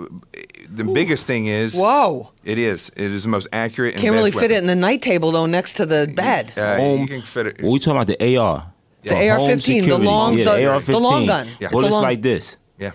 the 0.68 0.84
biggest 0.84 1.28
thing 1.28 1.46
is 1.46 1.76
Whoa! 1.76 2.32
It 2.44 2.58
is. 2.58 2.90
It 2.96 3.12
is 3.12 3.24
the 3.24 3.30
most 3.30 3.48
accurate. 3.54 3.94
And 3.94 4.02
Can't 4.02 4.16
really 4.16 4.32
best 4.32 4.42
fit 4.42 4.52
it 4.52 4.58
in 4.58 4.68
the 4.68 4.76
night 4.76 5.02
table 5.04 5.32
though, 5.32 5.46
next 5.46 5.76
to 5.76 5.86
the 5.86 6.12
bed. 6.16 6.52
Uh, 6.58 6.76
Home- 6.78 7.02
you 7.02 7.08
can 7.08 7.22
fit 7.22 7.48
it. 7.48 7.62
Well, 7.62 7.72
we 7.72 7.80
talking 7.80 8.02
about 8.02 8.08
the 8.08 8.38
AR. 8.38 8.72
The 9.04 9.30
AR-15, 9.30 9.86
the 9.88 9.98
long- 9.98 10.38
yeah, 10.38 10.46
the- 10.46 10.52
the 10.52 10.66
AR-15. 10.72 10.86
the 10.86 11.00
long 11.00 11.26
gun. 11.28 11.48
Yeah. 11.48 11.54
It's 11.60 11.66
a 11.68 11.70
Bullets 11.72 11.92
long- 11.94 12.02
like 12.04 12.22
this. 12.22 12.58
Yeah, 12.80 12.92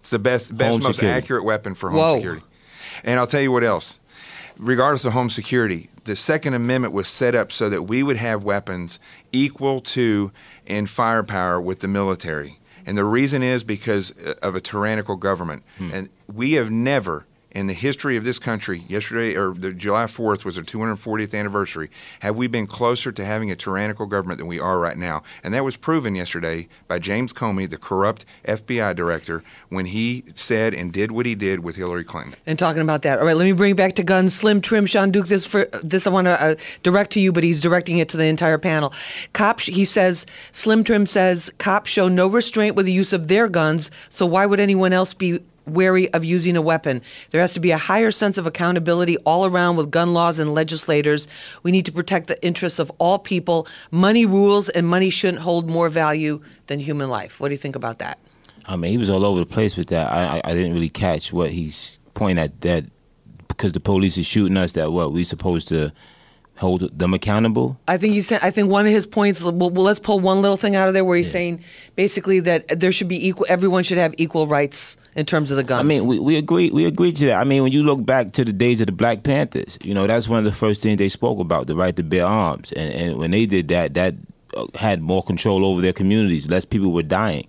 it's 0.00 0.10
the 0.10 0.18
best, 0.18 0.56
best, 0.56 0.72
Home 0.74 0.82
most 0.82 0.96
security. 0.96 1.16
accurate 1.22 1.44
weapon 1.44 1.74
for 1.76 1.88
home 1.90 1.98
Whoa. 2.00 2.14
security. 2.16 2.42
And 3.04 3.18
I'll 3.20 3.26
tell 3.28 3.40
you 3.40 3.52
what 3.52 3.64
else. 3.64 3.98
regardless 4.58 5.04
of 5.06 5.12
home 5.14 5.30
security, 5.30 5.88
the 6.04 6.14
Second 6.14 6.52
Amendment 6.54 6.92
was 6.92 7.08
set 7.08 7.34
up 7.34 7.50
so 7.50 7.68
that 7.70 7.84
we 7.84 8.02
would 8.02 8.18
have 8.18 8.44
weapons 8.44 9.00
equal 9.32 9.80
to 9.80 10.30
in 10.66 10.86
firepower 10.86 11.58
with 11.60 11.78
the 11.80 11.88
military. 11.88 12.58
And 12.86 12.98
the 12.98 13.04
reason 13.04 13.42
is 13.42 13.64
because 13.64 14.16
uh, 14.18 14.34
of 14.42 14.54
a 14.54 14.60
tyrannical 14.60 15.16
government. 15.16 15.62
Hmm. 15.78 15.90
And 15.92 16.08
we 16.32 16.52
have 16.52 16.70
never, 16.70 17.26
in 17.54 17.66
the 17.66 17.72
history 17.72 18.16
of 18.16 18.24
this 18.24 18.38
country, 18.38 18.84
yesterday 18.88 19.36
or 19.36 19.54
the 19.54 19.72
July 19.72 20.04
4th 20.04 20.44
was 20.44 20.58
our 20.58 20.64
240th 20.64 21.38
anniversary, 21.38 21.90
have 22.20 22.36
we 22.36 22.46
been 22.46 22.66
closer 22.66 23.12
to 23.12 23.24
having 23.24 23.50
a 23.50 23.56
tyrannical 23.56 24.06
government 24.06 24.38
than 24.38 24.46
we 24.46 24.58
are 24.58 24.78
right 24.78 24.96
now. 24.96 25.22
And 25.44 25.52
that 25.54 25.64
was 25.64 25.76
proven 25.76 26.14
yesterday 26.14 26.68
by 26.88 26.98
James 26.98 27.32
Comey, 27.32 27.68
the 27.68 27.76
corrupt 27.76 28.24
FBI 28.44 28.96
director, 28.96 29.42
when 29.68 29.86
he 29.86 30.24
said 30.34 30.74
and 30.74 30.92
did 30.92 31.12
what 31.12 31.26
he 31.26 31.34
did 31.34 31.60
with 31.60 31.76
Hillary 31.76 32.04
Clinton. 32.04 32.34
And 32.46 32.58
talking 32.58 32.82
about 32.82 33.02
that, 33.02 33.18
all 33.18 33.26
right, 33.26 33.36
let 33.36 33.44
me 33.44 33.52
bring 33.52 33.76
back 33.76 33.94
to 33.94 34.02
guns. 34.02 34.34
Slim 34.34 34.60
Trim, 34.60 34.86
Sean 34.86 35.10
Duke. 35.10 35.26
This 35.26 35.46
for 35.46 35.66
this 35.82 36.06
I 36.06 36.10
want 36.10 36.26
to 36.26 36.42
uh, 36.42 36.54
direct 36.82 37.12
to 37.12 37.20
you, 37.20 37.32
but 37.32 37.44
he's 37.44 37.60
directing 37.60 37.98
it 37.98 38.08
to 38.10 38.16
the 38.16 38.24
entire 38.24 38.58
panel. 38.58 38.92
Cops, 39.32 39.66
he 39.66 39.84
says, 39.84 40.26
Slim 40.50 40.84
Trim 40.84 41.06
says, 41.06 41.52
cops 41.58 41.90
show 41.90 42.08
no 42.08 42.26
restraint 42.26 42.76
with 42.76 42.86
the 42.86 42.92
use 42.92 43.12
of 43.12 43.28
their 43.28 43.48
guns. 43.48 43.90
So 44.08 44.26
why 44.26 44.46
would 44.46 44.60
anyone 44.60 44.92
else 44.92 45.14
be 45.14 45.40
wary 45.66 46.12
of 46.12 46.24
using 46.24 46.56
a 46.56 46.62
weapon? 46.62 47.02
There 47.30 47.40
has 47.40 47.52
to 47.54 47.60
be 47.60 47.70
a 47.70 47.78
higher 47.78 48.10
sense 48.10 48.38
of 48.38 48.46
accountability 48.46 49.16
all 49.18 49.44
around 49.44 49.76
with 49.76 49.90
gun 49.90 50.14
laws 50.14 50.38
and 50.38 50.54
legislators. 50.54 51.28
We 51.62 51.70
need 51.70 51.86
to 51.86 51.92
protect 51.92 52.26
the 52.26 52.42
interests 52.44 52.78
of 52.78 52.90
all 52.98 53.18
people. 53.18 53.66
Money 53.90 54.26
rules, 54.26 54.68
and 54.68 54.86
money 54.86 55.10
shouldn't 55.10 55.42
hold 55.42 55.68
more 55.68 55.88
value 55.88 56.42
than 56.66 56.80
human 56.80 57.08
life. 57.08 57.40
What 57.40 57.48
do 57.48 57.54
you 57.54 57.58
think 57.58 57.76
about 57.76 57.98
that? 57.98 58.18
I 58.66 58.76
mean, 58.76 58.92
he 58.92 58.98
was 58.98 59.10
all 59.10 59.24
over 59.24 59.40
the 59.40 59.46
place 59.46 59.76
with 59.76 59.88
that. 59.88 60.10
I, 60.12 60.38
I, 60.38 60.42
I 60.44 60.54
didn't 60.54 60.72
really 60.72 60.88
catch 60.88 61.32
what 61.32 61.50
he's 61.50 62.00
pointing 62.14 62.42
at. 62.42 62.60
That 62.60 62.84
because 63.48 63.72
the 63.72 63.80
police 63.80 64.16
is 64.16 64.26
shooting 64.26 64.56
us, 64.56 64.72
that 64.72 64.92
what 64.92 65.12
we 65.12 65.24
supposed 65.24 65.68
to 65.68 65.92
hold 66.56 66.98
them 66.98 67.14
accountable? 67.14 67.78
I 67.88 67.96
think 67.96 68.14
he's. 68.14 68.30
I 68.32 68.50
think 68.50 68.70
one 68.70 68.86
of 68.86 68.92
his 68.92 69.06
points. 69.06 69.42
Well, 69.42 69.70
let's 69.70 69.98
pull 69.98 70.20
one 70.20 70.42
little 70.42 70.56
thing 70.56 70.76
out 70.76 70.88
of 70.88 70.94
there 70.94 71.04
where 71.04 71.16
he's 71.16 71.30
saying 71.30 71.62
basically 71.96 72.40
that 72.40 72.80
there 72.80 72.92
should 72.92 73.08
be 73.08 73.28
equal. 73.28 73.46
Everyone 73.48 73.82
should 73.82 73.98
have 73.98 74.14
equal 74.18 74.46
rights 74.46 74.96
in 75.14 75.26
terms 75.26 75.50
of 75.50 75.56
the 75.56 75.64
guns. 75.64 75.80
I 75.80 75.82
mean, 75.82 76.06
we, 76.06 76.18
we 76.18 76.36
agree 76.36 76.70
we 76.70 76.86
agreed 76.86 77.16
to 77.16 77.26
that. 77.26 77.40
I 77.40 77.44
mean, 77.44 77.62
when 77.62 77.72
you 77.72 77.82
look 77.82 78.04
back 78.04 78.32
to 78.32 78.44
the 78.44 78.52
days 78.52 78.80
of 78.80 78.86
the 78.86 78.92
Black 78.92 79.22
Panthers, 79.22 79.78
you 79.82 79.94
know, 79.94 80.06
that's 80.06 80.28
one 80.28 80.38
of 80.38 80.44
the 80.44 80.56
first 80.56 80.82
things 80.82 80.98
they 80.98 81.08
spoke 81.08 81.38
about, 81.38 81.66
the 81.66 81.76
right 81.76 81.94
to 81.96 82.02
bear 82.02 82.26
arms. 82.26 82.72
And, 82.72 82.94
and 82.94 83.18
when 83.18 83.30
they 83.30 83.46
did 83.46 83.68
that, 83.68 83.94
that 83.94 84.14
uh, 84.54 84.66
had 84.74 85.00
more 85.00 85.22
control 85.22 85.64
over 85.64 85.80
their 85.80 85.92
communities. 85.92 86.48
Less 86.48 86.64
people 86.64 86.92
were 86.92 87.02
dying, 87.02 87.46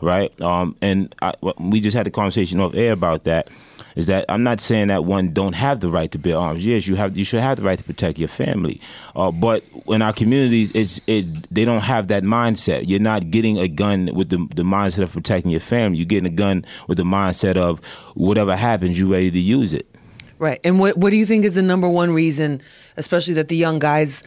right? 0.00 0.38
Um, 0.40 0.76
and 0.82 1.14
I, 1.22 1.34
we 1.58 1.80
just 1.80 1.96
had 1.96 2.06
a 2.06 2.10
conversation 2.10 2.60
off 2.60 2.74
air 2.74 2.92
about 2.92 3.24
that. 3.24 3.48
Is 3.96 4.06
that 4.06 4.24
I'm 4.28 4.42
not 4.42 4.60
saying 4.60 4.88
that 4.88 5.04
one 5.04 5.32
don't 5.32 5.54
have 5.54 5.80
the 5.80 5.88
right 5.88 6.10
to 6.12 6.18
bear 6.18 6.36
arms. 6.36 6.64
Yes, 6.64 6.86
you 6.86 6.96
have. 6.96 7.16
You 7.16 7.24
should 7.24 7.40
have 7.40 7.56
the 7.56 7.62
right 7.62 7.78
to 7.78 7.84
protect 7.84 8.18
your 8.18 8.28
family. 8.28 8.80
Uh, 9.14 9.30
but 9.30 9.64
in 9.86 10.02
our 10.02 10.12
communities, 10.12 10.72
it's 10.74 11.00
it. 11.06 11.52
They 11.52 11.64
don't 11.64 11.82
have 11.82 12.08
that 12.08 12.22
mindset. 12.22 12.84
You're 12.86 13.00
not 13.00 13.30
getting 13.30 13.58
a 13.58 13.68
gun 13.68 14.10
with 14.14 14.30
the 14.30 14.38
the 14.54 14.62
mindset 14.62 15.02
of 15.02 15.12
protecting 15.12 15.50
your 15.50 15.60
family. 15.60 15.98
You're 15.98 16.06
getting 16.06 16.32
a 16.32 16.34
gun 16.34 16.64
with 16.88 16.98
the 16.98 17.04
mindset 17.04 17.56
of 17.56 17.84
whatever 18.14 18.56
happens, 18.56 18.98
you're 18.98 19.10
ready 19.10 19.30
to 19.30 19.38
use 19.38 19.72
it. 19.72 19.86
Right. 20.38 20.60
And 20.64 20.78
what 20.80 20.96
what 20.96 21.10
do 21.10 21.16
you 21.16 21.26
think 21.26 21.44
is 21.44 21.54
the 21.54 21.62
number 21.62 21.88
one 21.88 22.12
reason, 22.12 22.62
especially 22.96 23.34
that 23.34 23.48
the 23.48 23.56
young 23.56 23.78
guys, 23.78 24.22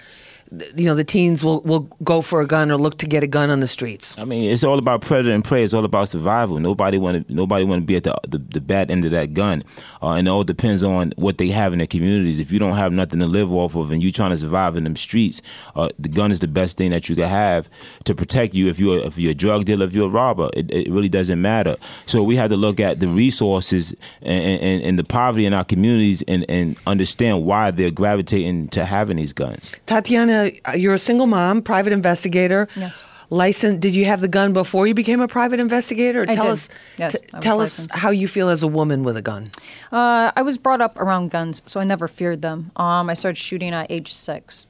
you 0.75 0.85
know, 0.85 0.95
the 0.95 1.03
teens 1.03 1.43
will 1.43 1.61
will 1.61 1.89
go 2.03 2.21
for 2.21 2.41
a 2.41 2.47
gun 2.47 2.71
or 2.71 2.77
look 2.77 2.97
to 2.99 3.05
get 3.05 3.23
a 3.23 3.27
gun 3.27 3.49
on 3.49 3.59
the 3.59 3.67
streets? 3.67 4.15
I 4.17 4.25
mean, 4.25 4.51
it's 4.51 4.63
all 4.63 4.79
about 4.79 5.01
predator 5.01 5.33
and 5.33 5.43
prey. 5.43 5.63
It's 5.63 5.73
all 5.73 5.85
about 5.85 6.09
survival. 6.09 6.59
Nobody 6.59 6.97
want 6.97 7.27
to. 7.27 7.33
Nobody 7.33 7.65
want 7.65 7.81
to 7.81 7.85
be 7.85 7.95
at 7.95 8.03
the, 8.03 8.15
the 8.27 8.37
the 8.37 8.61
bad 8.61 8.91
end 8.91 9.05
of 9.05 9.11
that 9.11 9.33
gun, 9.33 9.63
uh, 10.01 10.11
and 10.11 10.27
it 10.27 10.31
all 10.31 10.43
depends 10.43 10.83
on 10.83 11.13
what 11.15 11.37
they 11.37 11.49
have 11.49 11.73
in 11.73 11.79
their 11.79 11.87
communities. 11.87 12.39
If 12.39 12.51
you 12.51 12.59
don't 12.59 12.75
have 12.75 12.91
nothing 12.91 13.19
to 13.19 13.27
live 13.27 13.51
off 13.51 13.75
of, 13.75 13.91
and 13.91 14.01
you're 14.01 14.11
trying 14.11 14.31
to 14.31 14.37
survive 14.37 14.75
in 14.75 14.83
them 14.83 14.95
streets, 14.95 15.41
uh, 15.75 15.89
the 15.99 16.09
gun 16.09 16.31
is 16.31 16.39
the 16.39 16.47
best 16.47 16.77
thing 16.77 16.91
that 16.91 17.09
you 17.09 17.15
can 17.15 17.29
have 17.29 17.69
to 18.03 18.15
protect 18.15 18.53
you. 18.53 18.69
If 18.69 18.79
you're 18.79 18.99
if 18.99 19.17
you're 19.17 19.31
a 19.31 19.35
drug 19.35 19.65
dealer, 19.65 19.85
if 19.85 19.93
you're 19.93 20.07
a 20.07 20.11
robber, 20.11 20.49
it, 20.53 20.71
it 20.71 20.91
really 20.91 21.09
doesn't 21.09 21.41
matter. 21.41 21.75
So 22.05 22.23
we 22.23 22.35
have 22.35 22.49
to 22.49 22.57
look 22.57 22.79
at 22.79 22.99
the 22.99 23.07
resources 23.07 23.95
and, 24.21 24.61
and, 24.61 24.81
and 24.83 24.99
the 24.99 25.03
poverty 25.03 25.45
in 25.45 25.53
our 25.53 25.63
communities, 25.63 26.21
and, 26.27 26.45
and 26.49 26.77
understand 26.87 27.45
why 27.45 27.71
they're 27.71 27.91
gravitating 27.91 28.69
to 28.69 28.85
having 28.85 29.17
these 29.17 29.33
guns. 29.33 29.73
Tatiana, 29.85 30.44
uh, 30.67 30.73
you're 30.73 30.93
a 30.93 30.99
single 30.99 31.27
mom, 31.27 31.61
private 31.61 31.93
investigator. 31.93 32.67
Yes. 32.75 33.03
License. 33.31 33.79
Did 33.79 33.95
you 33.95 34.05
have 34.05 34.21
the 34.21 34.27
gun 34.27 34.53
before 34.53 34.85
you 34.85 34.93
became 34.93 35.19
a 35.19 35.27
private 35.27 35.59
investigator? 35.59 36.21
I 36.21 36.35
tell 36.35 36.43
did. 36.43 36.51
us. 36.51 36.69
Yes, 36.97 37.19
t- 37.19 37.27
I 37.33 37.37
was 37.37 37.43
tell 37.43 37.61
us 37.61 37.87
how 37.91 38.11
you 38.11 38.27
feel 38.27 38.49
as 38.49 38.61
a 38.61 38.67
woman 38.67 39.03
with 39.03 39.17
a 39.17 39.21
gun. 39.21 39.49
Uh, 39.91 40.31
I 40.35 40.43
was 40.43 40.59
brought 40.59 40.79
up 40.79 40.99
around 40.99 41.31
guns, 41.31 41.63
so 41.65 41.79
I 41.79 41.85
never 41.85 42.07
feared 42.07 42.43
them. 42.43 42.71
Um, 42.75 43.09
I 43.09 43.15
started 43.15 43.37
shooting 43.37 43.73
at 43.73 43.89
age 43.89 44.13
six. 44.13 44.67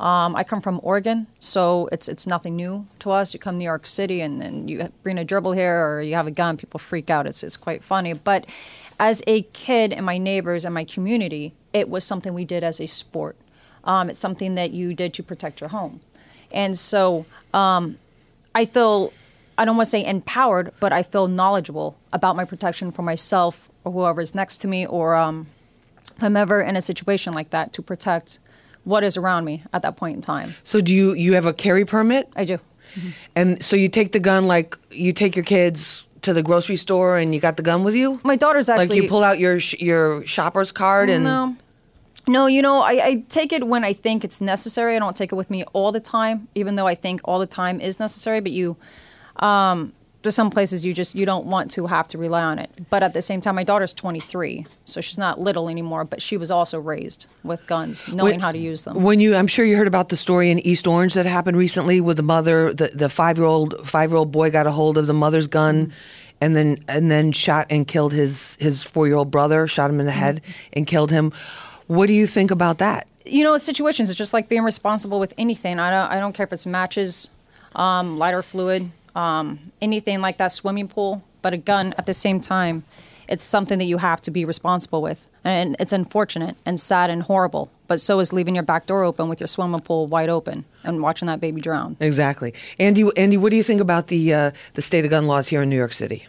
Um, 0.00 0.34
I 0.36 0.44
come 0.44 0.60
from 0.60 0.80
Oregon, 0.82 1.28
so 1.40 1.88
it's 1.92 2.08
it's 2.08 2.26
nothing 2.26 2.56
new 2.56 2.86
to 2.98 3.10
us. 3.10 3.32
You 3.32 3.40
come 3.40 3.54
to 3.54 3.58
New 3.58 3.64
York 3.64 3.86
City 3.86 4.20
and, 4.20 4.42
and 4.42 4.68
you 4.68 4.88
bring 5.02 5.16
a 5.16 5.24
dribble 5.24 5.52
here 5.52 5.86
or 5.86 6.02
you 6.02 6.14
have 6.14 6.26
a 6.26 6.32
gun, 6.32 6.56
people 6.56 6.78
freak 6.78 7.08
out. 7.08 7.26
It's 7.26 7.42
it's 7.42 7.56
quite 7.56 7.82
funny. 7.82 8.12
But 8.12 8.44
as 8.98 9.22
a 9.26 9.42
kid 9.42 9.92
and 9.92 10.04
my 10.04 10.18
neighbors 10.18 10.64
and 10.64 10.74
my 10.74 10.84
community, 10.84 11.54
it 11.72 11.88
was 11.88 12.04
something 12.04 12.34
we 12.34 12.44
did 12.44 12.64
as 12.64 12.80
a 12.80 12.86
sport. 12.86 13.36
Um, 13.84 14.10
it's 14.10 14.20
something 14.20 14.54
that 14.54 14.70
you 14.70 14.94
did 14.94 15.12
to 15.14 15.22
protect 15.22 15.60
your 15.60 15.68
home, 15.68 16.00
and 16.52 16.76
so 16.76 17.26
um, 17.52 17.98
I 18.54 18.64
feel 18.64 19.12
I 19.56 19.64
don't 19.64 19.76
want 19.76 19.86
to 19.86 19.90
say 19.90 20.04
empowered, 20.04 20.72
but 20.80 20.92
I 20.92 21.02
feel 21.02 21.28
knowledgeable 21.28 21.96
about 22.12 22.36
my 22.36 22.44
protection 22.44 22.90
for 22.90 23.02
myself 23.02 23.68
or 23.84 23.92
whoever's 23.92 24.34
next 24.34 24.58
to 24.58 24.68
me, 24.68 24.86
or 24.86 25.14
um, 25.14 25.46
I'm 26.20 26.36
ever 26.36 26.60
in 26.60 26.76
a 26.76 26.82
situation 26.82 27.32
like 27.32 27.50
that 27.50 27.72
to 27.74 27.82
protect 27.82 28.38
what 28.84 29.02
is 29.02 29.16
around 29.16 29.44
me 29.44 29.62
at 29.72 29.82
that 29.82 29.96
point 29.96 30.16
in 30.16 30.22
time. 30.22 30.54
So 30.64 30.80
do 30.80 30.94
you 30.94 31.14
you 31.14 31.34
have 31.34 31.46
a 31.46 31.52
carry 31.52 31.84
permit? 31.84 32.28
I 32.36 32.44
do. 32.44 32.58
And 33.34 33.62
so 33.62 33.76
you 33.76 33.88
take 33.88 34.12
the 34.12 34.20
gun 34.20 34.46
like 34.46 34.78
you 34.90 35.12
take 35.12 35.34
your 35.36 35.44
kids 35.44 36.04
to 36.22 36.32
the 36.32 36.42
grocery 36.42 36.76
store 36.76 37.16
and 37.16 37.34
you 37.34 37.40
got 37.40 37.56
the 37.56 37.62
gun 37.62 37.84
with 37.84 37.94
you? 37.94 38.20
My 38.24 38.36
daughter's 38.36 38.68
actually 38.68 38.88
like 38.88 38.96
you 38.96 39.08
pull 39.08 39.22
out 39.22 39.38
your 39.38 39.60
sh- 39.60 39.80
your 39.80 40.24
shopper's 40.26 40.72
card 40.72 41.10
and 41.10 41.24
no. 41.24 41.56
No, 42.26 42.46
you 42.46 42.62
know, 42.62 42.80
I, 42.80 43.06
I 43.06 43.24
take 43.28 43.52
it 43.52 43.66
when 43.66 43.84
I 43.84 43.92
think 43.92 44.24
it's 44.24 44.40
necessary. 44.40 44.96
I 44.96 44.98
don't 44.98 45.16
take 45.16 45.32
it 45.32 45.34
with 45.34 45.50
me 45.50 45.64
all 45.72 45.92
the 45.92 46.00
time, 46.00 46.48
even 46.54 46.76
though 46.76 46.86
I 46.86 46.94
think 46.94 47.20
all 47.24 47.38
the 47.38 47.46
time 47.46 47.80
is 47.80 48.00
necessary. 48.00 48.40
But 48.40 48.52
you, 48.52 48.76
um, 49.36 49.92
there's 50.22 50.34
some 50.34 50.50
places 50.50 50.86
you 50.86 50.94
just 50.94 51.14
you 51.14 51.26
don't 51.26 51.44
want 51.44 51.70
to 51.72 51.86
have 51.86 52.08
to 52.08 52.18
rely 52.18 52.42
on 52.42 52.58
it. 52.58 52.70
But 52.88 53.02
at 53.02 53.12
the 53.12 53.20
same 53.20 53.42
time, 53.42 53.56
my 53.56 53.64
daughter's 53.64 53.92
23, 53.92 54.66
so 54.86 55.02
she's 55.02 55.18
not 55.18 55.38
little 55.38 55.68
anymore. 55.68 56.04
But 56.04 56.22
she 56.22 56.38
was 56.38 56.50
also 56.50 56.80
raised 56.80 57.26
with 57.42 57.66
guns, 57.66 58.08
knowing 58.08 58.32
When- 58.34 58.40
how 58.40 58.52
to 58.52 58.58
use 58.58 58.84
them. 58.84 59.02
When 59.02 59.20
you, 59.20 59.36
I'm 59.36 59.46
sure 59.46 59.66
you 59.66 59.76
heard 59.76 59.86
about 59.86 60.08
the 60.08 60.16
story 60.16 60.50
in 60.50 60.58
East 60.60 60.86
Orange 60.86 61.12
that 61.14 61.26
happened 61.26 61.58
recently 61.58 62.00
with 62.00 62.16
the 62.16 62.22
mother, 62.22 62.72
the, 62.72 62.88
the 62.88 63.10
five 63.10 63.36
year 63.36 63.46
old 63.46 63.86
five 63.86 64.10
year 64.10 64.16
old 64.16 64.32
boy 64.32 64.50
got 64.50 64.66
a 64.66 64.70
hold 64.70 64.96
of 64.96 65.06
the 65.06 65.12
mother's 65.12 65.46
gun, 65.46 65.92
and 66.40 66.56
then 66.56 66.78
and 66.88 67.10
then 67.10 67.32
shot 67.32 67.66
and 67.68 67.86
killed 67.86 68.14
his 68.14 68.56
his 68.60 68.82
four 68.82 69.06
year 69.06 69.16
old 69.16 69.30
brother, 69.30 69.66
shot 69.66 69.90
him 69.90 70.00
in 70.00 70.06
the 70.06 70.12
head 70.12 70.40
and 70.72 70.86
killed 70.86 71.10
him. 71.10 71.34
What 71.86 72.06
do 72.06 72.12
you 72.12 72.26
think 72.26 72.50
about 72.50 72.78
that? 72.78 73.06
you 73.24 73.42
know, 73.42 73.56
situations. 73.56 74.10
It's 74.10 74.18
just 74.18 74.32
like 74.32 74.48
being 74.48 74.62
responsible 74.62 75.18
with 75.18 75.34
anything. 75.38 75.78
I 75.78 75.90
don't. 75.90 76.12
I 76.12 76.20
don't 76.20 76.32
care 76.32 76.44
if 76.44 76.52
it's 76.52 76.66
matches, 76.66 77.30
um, 77.74 78.18
lighter 78.18 78.42
fluid, 78.42 78.90
um, 79.14 79.72
anything 79.80 80.20
like 80.20 80.38
that, 80.38 80.52
swimming 80.52 80.88
pool. 80.88 81.24
But 81.42 81.52
a 81.52 81.56
gun 81.56 81.94
at 81.98 82.06
the 82.06 82.14
same 82.14 82.40
time, 82.40 82.84
it's 83.28 83.44
something 83.44 83.78
that 83.78 83.84
you 83.84 83.98
have 83.98 84.20
to 84.22 84.30
be 84.30 84.44
responsible 84.44 85.02
with, 85.02 85.28
and 85.44 85.76
it's 85.78 85.92
unfortunate 85.92 86.56
and 86.64 86.80
sad 86.80 87.10
and 87.10 87.22
horrible. 87.22 87.70
But 87.86 88.00
so 88.00 88.18
is 88.18 88.32
leaving 88.32 88.54
your 88.54 88.64
back 88.64 88.86
door 88.86 89.04
open 89.04 89.28
with 89.28 89.40
your 89.40 89.46
swimming 89.46 89.80
pool 89.80 90.06
wide 90.06 90.30
open 90.30 90.64
and 90.82 91.02
watching 91.02 91.26
that 91.26 91.40
baby 91.40 91.60
drown. 91.60 91.96
Exactly, 92.00 92.54
Andy. 92.78 93.08
Andy, 93.16 93.36
what 93.36 93.50
do 93.50 93.56
you 93.56 93.62
think 93.62 93.80
about 93.80 94.08
the 94.08 94.32
uh, 94.34 94.50
the 94.74 94.82
state 94.82 95.04
of 95.04 95.10
gun 95.10 95.26
laws 95.26 95.48
here 95.48 95.62
in 95.62 95.68
New 95.70 95.76
York 95.76 95.92
City? 95.92 96.26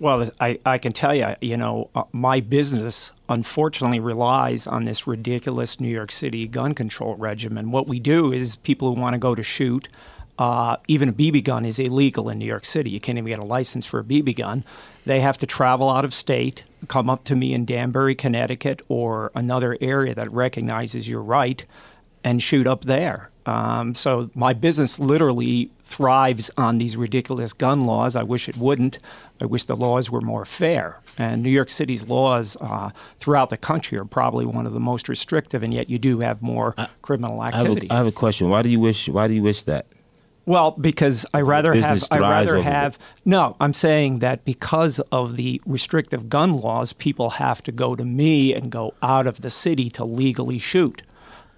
Well, 0.00 0.30
I, 0.40 0.60
I 0.64 0.78
can 0.78 0.92
tell 0.92 1.14
you, 1.14 1.34
you 1.40 1.56
know, 1.56 1.90
uh, 1.94 2.04
my 2.12 2.38
business 2.40 3.12
unfortunately 3.28 3.98
relies 3.98 4.66
on 4.66 4.84
this 4.84 5.08
ridiculous 5.08 5.80
New 5.80 5.88
York 5.88 6.12
City 6.12 6.46
gun 6.46 6.72
control 6.74 7.16
regimen. 7.16 7.72
What 7.72 7.88
we 7.88 7.98
do 7.98 8.32
is 8.32 8.54
people 8.54 8.94
who 8.94 9.00
want 9.00 9.14
to 9.14 9.18
go 9.18 9.34
to 9.34 9.42
shoot, 9.42 9.88
uh, 10.38 10.76
even 10.86 11.08
a 11.08 11.12
BB 11.12 11.42
gun 11.42 11.64
is 11.64 11.80
illegal 11.80 12.28
in 12.28 12.38
New 12.38 12.46
York 12.46 12.64
City. 12.64 12.90
You 12.90 13.00
can't 13.00 13.18
even 13.18 13.30
get 13.30 13.40
a 13.40 13.44
license 13.44 13.86
for 13.86 13.98
a 13.98 14.04
BB 14.04 14.36
gun. 14.36 14.64
They 15.04 15.18
have 15.20 15.36
to 15.38 15.46
travel 15.46 15.90
out 15.90 16.04
of 16.04 16.14
state, 16.14 16.62
come 16.86 17.10
up 17.10 17.24
to 17.24 17.34
me 17.34 17.52
in 17.52 17.64
Danbury, 17.64 18.14
Connecticut, 18.14 18.82
or 18.88 19.32
another 19.34 19.76
area 19.80 20.14
that 20.14 20.30
recognizes 20.30 21.08
your 21.08 21.22
right, 21.22 21.64
and 22.24 22.42
shoot 22.42 22.66
up 22.66 22.82
there. 22.84 23.30
Um, 23.46 23.94
so 23.94 24.30
my 24.34 24.52
business 24.52 24.98
literally 24.98 25.70
thrives 25.82 26.50
on 26.58 26.76
these 26.76 26.98
ridiculous 26.98 27.54
gun 27.54 27.80
laws. 27.80 28.14
I 28.14 28.22
wish 28.22 28.46
it 28.46 28.58
wouldn't. 28.58 28.98
I 29.40 29.46
wish 29.46 29.64
the 29.64 29.76
laws 29.76 30.10
were 30.10 30.20
more 30.20 30.44
fair. 30.44 31.00
And 31.16 31.42
New 31.42 31.50
York 31.50 31.70
City's 31.70 32.10
laws 32.10 32.58
uh, 32.60 32.90
throughout 33.18 33.48
the 33.48 33.56
country 33.56 33.96
are 33.98 34.04
probably 34.04 34.44
one 34.44 34.66
of 34.66 34.74
the 34.74 34.80
most 34.80 35.08
restrictive, 35.08 35.62
and 35.62 35.72
yet 35.72 35.88
you 35.88 35.98
do 35.98 36.20
have 36.20 36.42
more 36.42 36.74
criminal 37.00 37.42
activity. 37.42 37.88
I 37.90 37.94
have, 37.94 37.94
a, 37.94 37.94
I 37.94 37.96
have 37.96 38.06
a 38.06 38.12
question. 38.12 38.50
Why 38.50 38.60
do 38.60 38.68
you 38.68 38.80
wish? 38.80 39.08
Why 39.08 39.26
do 39.28 39.32
you 39.32 39.42
wish 39.42 39.62
that? 39.62 39.86
Well, 40.44 40.70
because 40.72 41.26
I 41.34 41.42
rather 41.42 41.74
have 41.74 41.82
business 41.82 42.08
I 42.10 42.18
rather 42.18 42.56
over 42.56 42.60
it. 42.60 42.72
have 42.72 42.98
no. 43.24 43.56
I'm 43.60 43.74
saying 43.74 44.20
that 44.20 44.46
because 44.46 44.98
of 45.12 45.36
the 45.36 45.60
restrictive 45.66 46.30
gun 46.30 46.54
laws, 46.54 46.94
people 46.94 47.30
have 47.30 47.62
to 47.64 47.72
go 47.72 47.94
to 47.94 48.04
me 48.04 48.54
and 48.54 48.70
go 48.70 48.94
out 49.02 49.26
of 49.26 49.42
the 49.42 49.50
city 49.50 49.90
to 49.90 50.04
legally 50.04 50.58
shoot. 50.58 51.02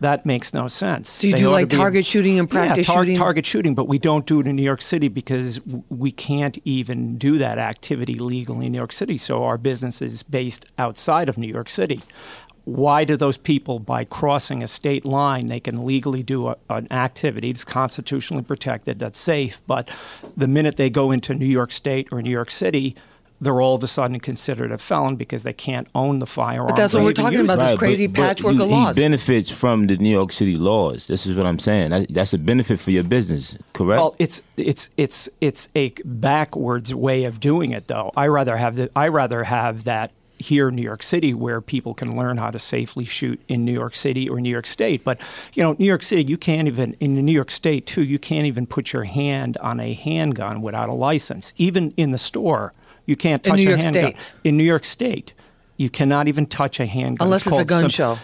That 0.01 0.25
makes 0.25 0.55
no 0.55 0.67
sense. 0.67 1.11
So 1.11 1.27
you 1.27 1.35
They 1.35 1.39
do 1.41 1.51
like 1.51 1.69
be- 1.69 1.77
target 1.77 2.07
shooting 2.07 2.39
and 2.39 2.49
practice 2.49 2.89
yeah, 2.89 2.95
tar- 2.95 3.05
shooting? 3.05 3.17
target 3.19 3.45
shooting, 3.47 3.75
but 3.75 3.87
we 3.87 3.99
don't 3.99 4.25
do 4.27 4.41
it 4.41 4.47
in 4.47 4.57
New 4.57 4.63
York 4.63 4.81
City 4.81 5.09
because 5.09 5.59
w- 5.59 5.85
we 5.91 6.11
can't 6.11 6.57
even 6.65 7.19
do 7.19 7.37
that 7.39 7.59
activity 7.59 8.15
legally 8.15 8.67
in 8.67 8.73
New 8.73 8.79
York 8.79 8.93
City. 8.93 9.19
So 9.19 9.45
our 9.45 9.59
business 9.59 10.01
is 10.01 10.23
based 10.23 10.65
outside 10.79 11.29
of 11.29 11.37
New 11.37 11.49
York 11.49 11.69
City. 11.69 12.01
Why 12.65 13.05
do 13.05 13.17
those 13.17 13.37
people, 13.37 13.79
by 13.79 14.05
crossing 14.05 14.63
a 14.63 14.67
state 14.67 15.05
line, 15.05 15.49
they 15.49 15.61
can 15.61 15.85
legally 15.85 16.23
do 16.23 16.49
a, 16.49 16.57
an 16.71 16.87
activity 16.91 17.53
that's 17.53 17.65
constitutionally 17.65 18.43
protected, 18.43 18.99
that's 19.01 19.19
safe, 19.19 19.61
but 19.67 19.91
the 20.37 20.47
minute 20.49 20.77
they 20.77 20.89
go 20.91 21.11
into 21.11 21.35
New 21.35 21.47
York 21.47 21.73
State 21.73 22.09
or 22.13 22.23
New 22.23 22.31
York 22.31 22.51
City, 22.51 22.95
they're 23.41 23.61
all 23.61 23.75
of 23.75 23.83
a 23.83 23.87
sudden 23.87 24.21
considered 24.21 24.71
a 24.71 24.79
felon 24.79 25.17
because 25.17 25.43
they 25.43 25.53
can't 25.53 25.89
own 25.95 26.19
the 26.19 26.27
firearm. 26.27 26.69
But 26.69 26.77
that's 26.77 26.93
what 26.93 27.05
we're 27.05 27.13
talking 27.13 27.41
about, 27.41 27.59
it. 27.59 27.63
this 27.63 27.79
crazy 27.79 28.07
but- 28.07 28.17
but 28.17 28.23
patchwork 28.23 28.55
he, 28.55 28.63
of 28.63 28.69
laws. 28.69 28.97
He 28.97 29.03
benefits 29.03 29.51
from 29.51 29.87
the 29.87 29.97
New 29.97 30.11
York 30.11 30.33
City 30.33 30.57
laws. 30.57 31.07
This 31.07 31.27
is 31.27 31.35
what 31.35 31.47
I'm 31.47 31.59
saying. 31.59 31.91
That, 31.91 32.13
that's 32.13 32.35
a 32.35 32.39
benefit 32.39 32.81
for 32.81 32.91
your 32.91 33.05
business, 33.05 33.57
correct? 33.73 34.01
Well, 34.01 34.17
it's 34.19 34.43
it's 34.57 34.91
it's 34.97 35.29
it's 35.41 35.69
a 35.75 35.91
backwards 36.05 36.95
way 36.95 37.25
of 37.25 37.41
doing 37.41 37.71
it, 37.73 37.89
though. 37.89 38.13
I 38.17 38.27
rather 38.27 38.57
have 38.57 38.77
the 38.77 38.91
I 38.95 39.09
rather 39.09 39.45
have 39.45 39.85
that 39.85 40.13
here 40.41 40.69
in 40.69 40.75
New 40.75 40.83
York 40.83 41.03
City, 41.03 41.35
where 41.35 41.61
people 41.61 41.93
can 41.95 42.17
learn 42.17 42.39
how 42.39 42.51
to 42.51 42.59
safely 42.59 43.05
shoot 43.05 43.41
in 43.47 43.65
New 43.65 43.75
York 43.75 43.95
City 43.95 44.29
or 44.29 44.41
New 44.41 44.51
York 44.51 44.67
State. 44.67 45.05
But 45.05 45.21
you 45.55 45.63
know, 45.63 45.77
New 45.79 45.85
York 45.85 46.03
City, 46.03 46.25
you 46.25 46.37
can't 46.37 46.67
even 46.67 46.95
in 47.01 47.15
New 47.15 47.33
York 47.33 47.51
State 47.51 47.87
too. 47.87 48.03
You 48.03 48.19
can't 48.19 48.47
even 48.47 48.67
put 48.67 48.93
your 48.93 49.05
hand 49.05 49.57
on 49.59 49.81
a 49.81 49.93
handgun 49.93 50.63
without 50.63 50.89
a 50.89 50.95
license. 50.95 51.53
Even 51.57 51.93
in 51.97 52.11
the 52.11 52.19
store, 52.19 52.73
you 53.11 53.17
can't 53.17 53.45
In 53.45 53.51
touch 53.51 53.59
New 53.59 53.67
a 53.67 53.71
York 53.71 53.81
handgun. 53.83 54.05
State. 54.13 54.17
In 54.45 54.57
New 54.57 54.65
York 54.65 54.85
State, 54.85 55.33
you 55.77 55.91
cannot 55.91 56.29
even 56.29 56.47
touch 56.47 56.79
a 56.79 56.87
handgun 56.87 57.27
Unless 57.27 57.47
it's 57.47 57.59
a 57.59 57.65
gun 57.65 57.81
sim- 57.83 57.89
show. 57.91 58.19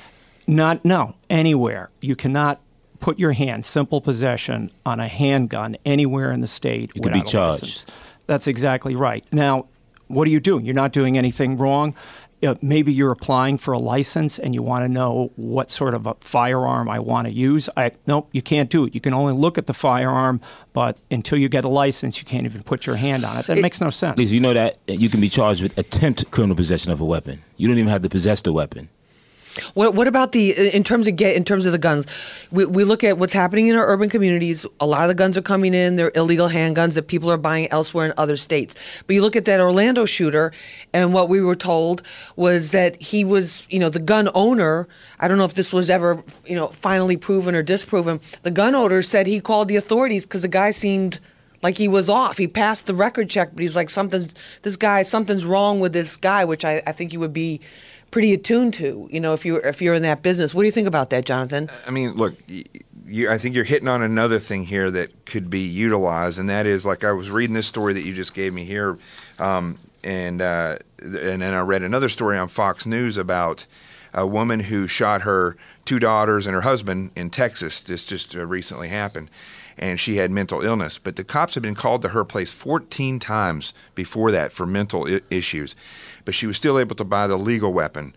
Not 0.47 0.85
no 0.85 1.17
anywhere. 1.29 1.91
You 2.01 2.15
cannot 2.15 2.61
put 3.01 3.19
your 3.19 3.33
hand 3.33 3.67
simple 3.67 4.01
possession 4.01 4.71
on 4.87 5.01
a 5.01 5.09
handgun 5.09 5.77
anywhere 5.85 6.31
in 6.31 6.41
the 6.41 6.47
state. 6.47 6.93
You 6.95 7.01
could 7.03 7.13
be 7.13 7.21
charged. 7.23 7.63
license. 7.63 7.87
That's 8.27 8.47
exactly 8.47 8.95
right. 8.95 9.25
Now, 9.33 9.67
what 10.07 10.29
are 10.29 10.31
you 10.31 10.39
doing? 10.41 10.65
You're 10.65 10.75
not 10.75 10.93
doing 10.93 11.19
anything 11.19 11.57
wrong. 11.57 11.95
Uh, 12.43 12.55
maybe 12.61 12.93
you're 12.93 13.13
applying 13.13 13.57
for 13.57 13.73
a 13.73 13.79
license 13.79 14.39
and 14.39 14.55
you 14.55 14.63
want 14.63 14.85
to 14.85 14.89
know 14.89 15.33
what 15.37 15.71
sort 15.71 15.95
of 15.95 16.07
a 16.07 16.15
firearm 16.21 16.89
I 16.89 16.99
want 16.99 17.27
to 17.27 17.33
use. 17.33 17.69
I 17.77 17.93
nope, 18.07 18.29
you 18.33 18.43
can't 18.43 18.69
do 18.69 18.85
it. 18.85 18.95
You 18.95 19.01
can 19.01 19.15
only 19.15 19.33
look 19.33 19.57
at 19.57 19.67
the 19.67 19.75
firearm, 19.75 20.41
but 20.73 20.99
until 21.11 21.39
you 21.39 21.49
get 21.49 21.65
a 21.65 21.69
license, 21.69 22.19
you 22.19 22.27
can't 22.27 22.45
even 22.45 22.63
put 22.63 22.87
your 22.87 22.97
hand 22.97 23.25
on 23.25 23.39
it. 23.39 23.47
That 23.47 23.59
makes 23.61 23.81
no 23.81 23.91
sense. 23.91 24.19
Lisa, 24.19 24.35
you 24.35 24.41
know 24.41 24.55
that 24.55 24.77
you 24.87 25.09
can 25.09 25.21
be 25.21 25.29
charged 25.29 25.63
with 25.63 25.77
attempt 25.79 26.31
criminal 26.31 26.57
possession 26.57 26.93
of 26.93 27.01
a 27.01 27.05
weapon. 27.05 27.43
You 27.57 27.69
don't 27.69 27.79
even 27.79 27.91
have 27.91 28.03
to 28.03 28.11
possess 28.11 28.43
the 28.43 28.53
weapon. 28.53 28.91
What, 29.75 29.95
what 29.95 30.09
about 30.09 30.33
the 30.33 30.53
in 30.75 30.85
terms 30.85 31.07
of 31.07 31.17
get 31.17 31.37
in 31.37 31.45
terms 31.45 31.67
of 31.67 31.73
the 31.73 31.79
guns? 31.79 32.07
We, 32.51 32.67
we 32.67 32.85
look 32.85 33.05
at 33.05 33.19
what's 33.19 33.33
happening 33.33 33.69
in 33.69 33.77
our 33.77 33.87
urban 33.87 34.09
communities. 34.09 34.67
A 34.81 34.87
lot 34.87 35.03
of 35.03 35.09
the 35.09 35.15
guns 35.15 35.37
are 35.37 35.43
coming 35.43 35.75
in. 35.75 35.97
They're 35.97 36.13
illegal 36.15 36.49
handguns 36.49 36.95
that 36.95 37.09
people 37.09 37.31
are 37.31 37.37
buying 37.37 37.69
elsewhere 37.71 38.07
in 38.07 38.13
other 38.17 38.37
states. 38.37 38.75
But 39.07 39.15
you 39.15 39.23
look 39.23 39.37
at 39.37 39.45
that 39.47 39.61
Orlando 39.61 40.05
shooter, 40.05 40.53
and 40.93 41.15
what 41.15 41.29
we 41.29 41.41
were 41.41 41.55
told 41.55 42.03
was 42.37 42.71
that 42.73 43.01
he 43.01 43.25
was, 43.25 43.67
you 43.71 43.79
know, 43.79 43.89
the 43.89 43.99
gun 43.99 44.29
owner. 44.35 44.89
I 45.19 45.29
don't 45.29 45.39
know 45.39 45.45
if 45.45 45.55
this 45.55 45.73
was 45.73 45.91
ever, 45.91 46.23
you 46.45 46.55
know, 46.55 46.69
finally 46.69 47.17
proven 47.17 47.55
or 47.55 47.63
disproven. 47.63 48.21
The 48.43 48.51
gun 48.51 48.75
owner 48.75 49.03
said 49.03 49.27
he 49.27 49.41
called 49.41 49.69
the 49.69 49.77
authorities 49.77 50.27
because 50.27 50.43
the 50.43 50.49
guy 50.49 50.71
seemed 50.71 51.21
like 51.63 51.79
he 51.79 51.89
was 51.89 52.09
off. 52.09 52.39
He 52.39 52.47
passed 52.47 52.87
the 52.87 52.95
record 52.95 53.31
check, 53.31 53.51
but 53.53 53.63
he's 53.63 53.77
like 53.77 53.91
something. 53.91 54.31
This 54.63 54.77
guy, 54.77 55.03
something's 55.03 55.45
wrong 55.45 55.81
with 55.81 55.93
this 55.93 56.17
guy, 56.17 56.45
which 56.45 56.65
I, 56.65 56.83
I 56.87 56.93
think 56.93 57.13
you 57.13 57.21
would 57.21 57.33
be 57.33 57.61
pretty 58.11 58.33
attuned 58.33 58.75
to. 58.75 59.09
You 59.11 59.21
know, 59.21 59.33
if 59.33 59.45
you 59.45 59.57
if 59.57 59.83
you're 59.83 59.95
in 59.95 60.03
that 60.03 60.23
business. 60.23 60.55
What 60.55 60.63
do 60.63 60.67
you 60.67 60.73
think 60.73 60.89
about 60.89 61.11
that, 61.11 61.25
Jonathan? 61.25 61.69
I 61.87 61.91
mean, 61.91 62.13
look, 62.13 62.35
you, 63.05 63.31
I 63.31 63.39
think 63.39 63.55
you're 63.55 63.65
hitting 63.65 63.89
on 63.89 64.03
another 64.03 64.39
thing 64.39 64.65
here 64.65 64.91
that 64.91 65.27
could 65.27 65.51
be 65.51 65.61
utilized, 65.61 66.39
and 66.39 66.49
that 66.49 66.67
is 66.67 66.85
like 66.87 67.05
I 67.05 67.13
was 67.13 67.31
reading 67.31 67.55
this 67.55 67.67
story 67.67 67.93
that 67.95 68.03
you 68.03 68.15
just 68.15 68.35
gave 68.35 68.53
me 68.53 68.65
here, 68.65 68.99
um, 69.39 69.79
and 70.03 70.43
uh, 70.43 70.77
and 71.01 71.43
then 71.43 71.55
I 71.55 71.61
read 71.61 71.83
another 71.83 72.09
story 72.09 72.39
on 72.39 72.49
Fox 72.49 72.87
News 72.87 73.17
about 73.17 73.67
a 74.17 74.27
woman 74.27 74.61
who 74.61 74.89
shot 74.89 75.23
her 75.23 75.57
two 75.85 75.99
daughters 75.99 76.47
and 76.47 76.55
her 76.55 76.63
husband 76.63 77.11
in 77.15 77.31
Texas. 77.31 77.83
This 77.83 78.05
just 78.05 78.35
uh, 78.35 78.45
recently 78.45 78.89
happened. 78.89 79.31
And 79.79 80.01
she 80.01 80.17
had 80.17 80.31
mental 80.31 80.63
illness, 80.63 80.99
but 80.99 81.17
the 81.17 81.25
cops 81.25 81.53
had 81.53 81.63
been 81.63 81.75
called 81.75 82.01
to 82.01 82.09
her 82.09 82.25
place 82.25 82.51
14 82.51 83.19
times 83.19 83.75
before 83.95 84.31
that 84.31 84.51
for 84.51 84.65
mental 84.65 85.07
I- 85.07 85.21
issues, 85.29 85.77
but 86.27 86.35
she 86.35 86.47
was 86.47 86.59
still 86.59 86.79
able 86.79 86.95
to 86.97 87.05
buy 87.05 87.27
the 87.27 87.39
legal 87.39 87.73
weapon. 87.73 88.15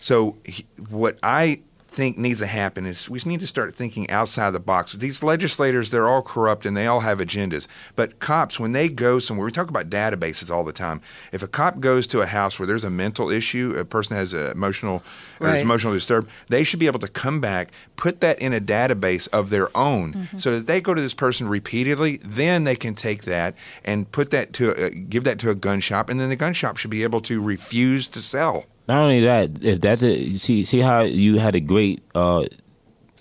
So, 0.00 0.36
he- 0.44 0.66
what 0.90 1.18
I 1.22 1.62
think 1.92 2.16
needs 2.16 2.40
to 2.40 2.46
happen 2.46 2.86
is 2.86 3.08
we 3.08 3.20
need 3.26 3.40
to 3.40 3.46
start 3.46 3.76
thinking 3.76 4.08
outside 4.10 4.50
the 4.50 4.60
box. 4.60 4.94
These 4.94 5.22
legislators, 5.22 5.90
they're 5.90 6.08
all 6.08 6.22
corrupt 6.22 6.64
and 6.64 6.76
they 6.76 6.86
all 6.86 7.00
have 7.00 7.18
agendas. 7.18 7.68
But 7.94 8.18
cops, 8.18 8.58
when 8.58 8.72
they 8.72 8.88
go 8.88 9.18
somewhere, 9.18 9.44
we 9.44 9.52
talk 9.52 9.68
about 9.68 9.90
databases 9.90 10.50
all 10.50 10.64
the 10.64 10.72
time. 10.72 11.00
If 11.32 11.42
a 11.42 11.48
cop 11.48 11.80
goes 11.80 12.06
to 12.08 12.20
a 12.20 12.26
house 12.26 12.58
where 12.58 12.66
there's 12.66 12.84
a 12.84 12.90
mental 12.90 13.30
issue, 13.30 13.74
a 13.76 13.84
person 13.84 14.16
has 14.16 14.32
a 14.32 14.50
emotional 14.52 15.02
or 15.40 15.48
is 15.48 15.62
emotionally 15.62 15.96
disturbed, 15.96 16.30
they 16.48 16.64
should 16.64 16.80
be 16.80 16.86
able 16.86 17.00
to 17.00 17.08
come 17.08 17.40
back, 17.40 17.70
put 17.96 18.20
that 18.20 18.38
in 18.38 18.52
a 18.52 18.60
database 18.60 19.28
of 19.28 19.50
their 19.50 19.68
own, 19.76 20.28
so 20.38 20.56
that 20.56 20.66
they 20.66 20.80
go 20.80 20.94
to 20.94 21.02
this 21.02 21.14
person 21.14 21.48
repeatedly. 21.48 22.18
Then 22.24 22.64
they 22.64 22.76
can 22.76 22.94
take 22.94 23.24
that 23.24 23.54
and 23.84 24.10
put 24.10 24.30
that 24.30 24.52
to 24.54 24.86
uh, 24.86 24.90
give 25.08 25.24
that 25.24 25.38
to 25.40 25.50
a 25.50 25.54
gun 25.54 25.80
shop, 25.80 26.08
and 26.08 26.18
then 26.18 26.30
the 26.30 26.36
gun 26.36 26.52
shop 26.54 26.76
should 26.76 26.90
be 26.90 27.02
able 27.02 27.20
to 27.22 27.40
refuse 27.40 28.08
to 28.08 28.20
sell. 28.20 28.66
Not 28.88 28.98
only 28.98 29.20
that, 29.20 29.62
if 29.62 29.80
that 29.82 30.00
see 30.00 30.64
see 30.64 30.80
how 30.80 31.02
you 31.02 31.38
had 31.38 31.54
a 31.54 31.60
great 31.60 32.02
uh, 32.14 32.44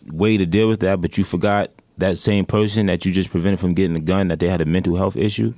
way 0.08 0.38
to 0.38 0.46
deal 0.46 0.68
with 0.68 0.80
that, 0.82 1.02
but 1.02 1.18
you 1.18 1.24
forgot 1.24 1.72
that 1.98 2.18
same 2.18 2.46
person 2.46 2.88
that 2.88 3.06
you 3.06 3.12
just 3.12 3.30
prevented 3.30 3.60
from 3.60 3.74
getting 3.74 3.96
a 3.96 4.02
gun 4.02 4.30
that 4.30 4.40
they 4.40 4.48
had 4.48 4.62
a 4.62 4.66
mental 4.66 4.96
health 4.96 5.16
issue, 5.16 5.54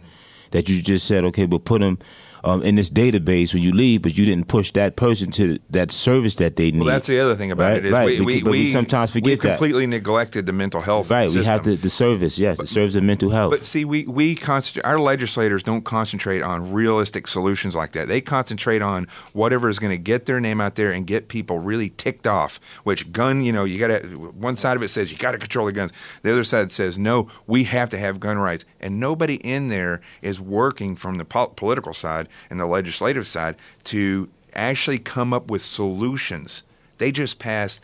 that 0.51 0.69
you 0.69 0.81
just 0.81 1.07
said, 1.07 1.23
okay, 1.25 1.45
we'll 1.45 1.59
put 1.59 1.81
them 1.81 1.97
um, 2.43 2.61
in 2.63 2.75
this 2.75 2.89
database 2.89 3.53
when 3.53 3.63
you 3.63 3.71
leave, 3.71 4.01
but 4.01 4.17
you 4.17 4.25
didn't 4.25 4.47
push 4.47 4.71
that 4.71 4.95
person 4.95 5.31
to 5.31 5.59
that 5.69 5.91
service 5.91 6.35
that 6.35 6.55
they 6.55 6.71
need. 6.71 6.79
Well, 6.79 6.87
that's 6.89 7.07
the 7.07 7.19
other 7.19 7.35
thing 7.35 7.51
about 7.51 7.63
Right, 7.71 7.77
it 7.77 7.85
is 7.85 7.91
right. 7.93 8.19
we, 8.19 8.25
We 8.25 8.43
we, 8.43 8.49
we 8.49 8.69
sometimes 8.69 9.11
forget 9.11 9.25
we've 9.25 9.41
that. 9.41 9.57
completely 9.57 9.87
neglected 9.87 10.45
the 10.45 10.53
mental 10.53 10.81
health. 10.81 11.09
right. 11.11 11.29
We 11.29 11.43
have 11.45 11.63
the, 11.63 11.75
the 11.75 11.89
service, 11.89 12.37
yes, 12.37 12.57
the 12.57 12.67
service 12.67 12.95
of 12.95 13.03
mental 13.03 13.29
health. 13.29 13.51
But 13.51 13.65
see, 13.65 13.85
we 13.85 14.05
we 14.05 14.35
concentrate. 14.35 14.83
Our 14.89 14.99
legislators 14.99 15.63
don't 15.63 15.83
concentrate 15.83 16.41
on 16.41 16.71
realistic 16.73 17.27
solutions 17.27 17.75
like 17.75 17.93
that. 17.93 18.07
They 18.07 18.21
concentrate 18.21 18.81
on 18.81 19.05
whatever 19.33 19.69
is 19.69 19.79
going 19.79 19.91
to 19.91 19.97
get 19.97 20.25
their 20.25 20.39
name 20.39 20.59
out 20.59 20.75
there 20.75 20.91
and 20.91 21.07
get 21.07 21.27
people 21.27 21.59
really 21.59 21.89
ticked 21.91 22.27
off. 22.27 22.59
Which 22.83 23.11
gun, 23.11 23.43
you 23.43 23.51
know, 23.53 23.63
you 23.63 23.79
got 23.79 24.01
to. 24.01 24.07
One 24.33 24.55
side 24.55 24.75
of 24.75 24.83
it 24.83 24.89
says 24.89 25.11
you 25.11 25.17
got 25.17 25.31
to 25.31 25.37
control 25.37 25.65
the 25.65 25.71
guns. 25.71 25.93
The 26.21 26.31
other 26.31 26.43
side 26.43 26.71
says 26.71 26.97
no, 26.99 27.29
we 27.47 27.63
have 27.65 27.89
to 27.91 27.97
have 27.97 28.19
gun 28.19 28.37
rights. 28.37 28.65
And 28.83 28.99
nobody 28.99 29.35
in 29.35 29.69
there 29.69 30.01
is 30.21 30.39
working 30.39 30.95
from 30.95 31.17
the 31.17 31.25
pol- 31.25 31.47
political 31.55 31.93
side 31.93 32.27
and 32.49 32.59
the 32.59 32.65
legislative 32.67 33.25
side 33.25 33.55
to 33.85 34.29
actually 34.53 34.99
come 34.99 35.33
up 35.33 35.49
with 35.49 35.61
solutions. 35.63 36.63
They 36.99 37.11
just 37.11 37.39
pass 37.39 37.81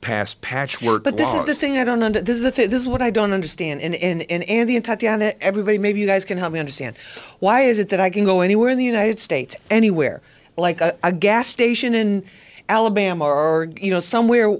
pass 0.00 0.34
patchwork 0.34 1.04
But 1.04 1.18
this 1.18 1.28
laws. 1.32 1.40
is 1.40 1.46
the 1.46 1.54
thing 1.54 1.76
I 1.78 1.84
don't 1.84 2.02
under. 2.02 2.20
This 2.22 2.36
is 2.36 2.42
the 2.42 2.50
thing. 2.50 2.70
This 2.70 2.80
is 2.82 2.88
what 2.88 3.02
I 3.02 3.10
don't 3.10 3.32
understand. 3.32 3.80
And 3.80 3.94
and 3.94 4.24
and 4.30 4.42
Andy 4.50 4.74
and 4.76 4.84
Tatiana, 4.84 5.34
everybody, 5.40 5.78
maybe 5.78 6.00
you 6.00 6.06
guys 6.06 6.24
can 6.24 6.36
help 6.38 6.52
me 6.52 6.58
understand. 6.58 6.96
Why 7.38 7.62
is 7.62 7.78
it 7.78 7.90
that 7.90 8.00
I 8.00 8.10
can 8.10 8.24
go 8.24 8.40
anywhere 8.40 8.70
in 8.70 8.78
the 8.78 8.84
United 8.84 9.20
States, 9.20 9.56
anywhere, 9.70 10.20
like 10.56 10.80
a, 10.80 10.96
a 11.02 11.12
gas 11.12 11.46
station 11.46 11.94
in 11.94 12.24
Alabama 12.70 13.24
or 13.24 13.68
you 13.80 13.90
know 13.90 13.98
somewhere 13.98 14.56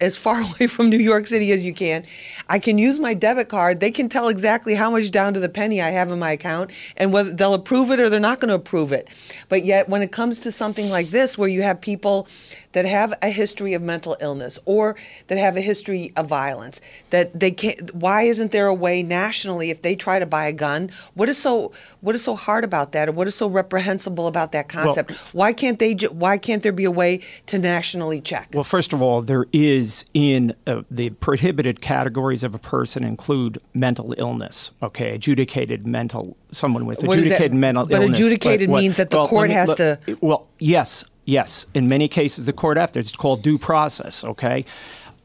as 0.00 0.16
far 0.16 0.40
away 0.40 0.66
from 0.66 0.90
New 0.90 0.98
York 0.98 1.26
City 1.26 1.52
as 1.52 1.64
you 1.64 1.72
can, 1.72 2.04
I 2.48 2.58
can 2.58 2.76
use 2.76 2.98
my 2.98 3.14
debit 3.14 3.48
card. 3.48 3.80
They 3.80 3.90
can 3.90 4.08
tell 4.08 4.28
exactly 4.28 4.74
how 4.74 4.90
much 4.90 5.10
down 5.10 5.32
to 5.34 5.40
the 5.40 5.48
penny 5.48 5.80
I 5.80 5.90
have 5.90 6.10
in 6.10 6.18
my 6.18 6.32
account 6.32 6.72
and 6.96 7.12
whether 7.12 7.30
they'll 7.30 7.54
approve 7.54 7.90
it 7.90 8.00
or 8.00 8.08
they're 8.08 8.20
not 8.20 8.40
going 8.40 8.48
to 8.48 8.54
approve 8.54 8.92
it. 8.92 9.08
But 9.48 9.64
yet, 9.64 9.88
when 9.88 10.02
it 10.02 10.10
comes 10.10 10.40
to 10.40 10.52
something 10.52 10.90
like 10.90 11.10
this, 11.10 11.38
where 11.38 11.48
you 11.48 11.62
have 11.62 11.80
people 11.80 12.26
that 12.72 12.84
have 12.84 13.12
a 13.22 13.28
history 13.28 13.74
of 13.74 13.82
mental 13.82 14.16
illness 14.20 14.58
or 14.64 14.96
that 15.28 15.38
have 15.38 15.56
a 15.56 15.60
history 15.60 16.12
of 16.16 16.26
violence 16.26 16.80
that 17.10 17.38
they 17.38 17.50
can't 17.50 17.94
why 17.94 18.22
isn't 18.22 18.52
there 18.52 18.66
a 18.66 18.74
way 18.74 19.02
nationally 19.02 19.70
if 19.70 19.82
they 19.82 19.94
try 19.94 20.18
to 20.18 20.26
buy 20.26 20.46
a 20.46 20.52
gun 20.52 20.90
what 21.14 21.28
is 21.28 21.36
so 21.38 21.72
what 22.00 22.14
is 22.14 22.22
so 22.24 22.34
hard 22.36 22.64
about 22.64 22.92
that 22.92 23.08
or 23.08 23.12
what 23.12 23.26
is 23.26 23.34
so 23.34 23.46
reprehensible 23.46 24.26
about 24.26 24.52
that 24.52 24.68
concept 24.68 25.12
why 25.34 25.52
can't 25.52 25.78
they 25.78 25.92
why 26.10 26.38
can't 26.38 26.62
there 26.62 26.72
be 26.72 26.84
a 26.84 26.90
way 26.90 27.20
to 27.46 27.58
nationally 27.58 28.20
check 28.20 28.48
Well, 28.54 28.64
first 28.64 28.92
of 28.92 29.02
all, 29.02 29.20
there 29.22 29.46
is 29.52 30.04
in 30.14 30.54
uh, 30.66 30.82
the 30.90 31.10
prohibited 31.10 31.80
categories 31.80 32.42
of 32.44 32.54
a 32.54 32.58
person 32.58 33.04
include 33.04 33.58
mental 33.74 34.14
illness. 34.18 34.70
Okay, 34.82 35.12
adjudicated 35.14 35.86
mental 35.86 36.36
someone 36.50 36.84
with 36.86 37.02
adjudicated 37.02 37.54
mental 37.54 37.86
But 37.86 38.02
illness. 38.02 38.18
adjudicated 38.18 38.68
means 38.70 38.96
that 38.96 39.10
the 39.10 39.18
well, 39.18 39.26
court 39.28 39.48
me- 39.48 39.54
has 39.54 39.68
let- 39.78 40.04
to- 40.06 40.18
Well, 40.20 40.48
yes, 40.58 41.04
yes. 41.24 41.66
In 41.74 41.88
many 41.88 42.08
cases, 42.08 42.46
the 42.46 42.52
court 42.52 42.78
after 42.78 43.00
it's 43.00 43.12
called 43.12 43.42
due 43.42 43.58
process. 43.58 44.24
Okay, 44.24 44.64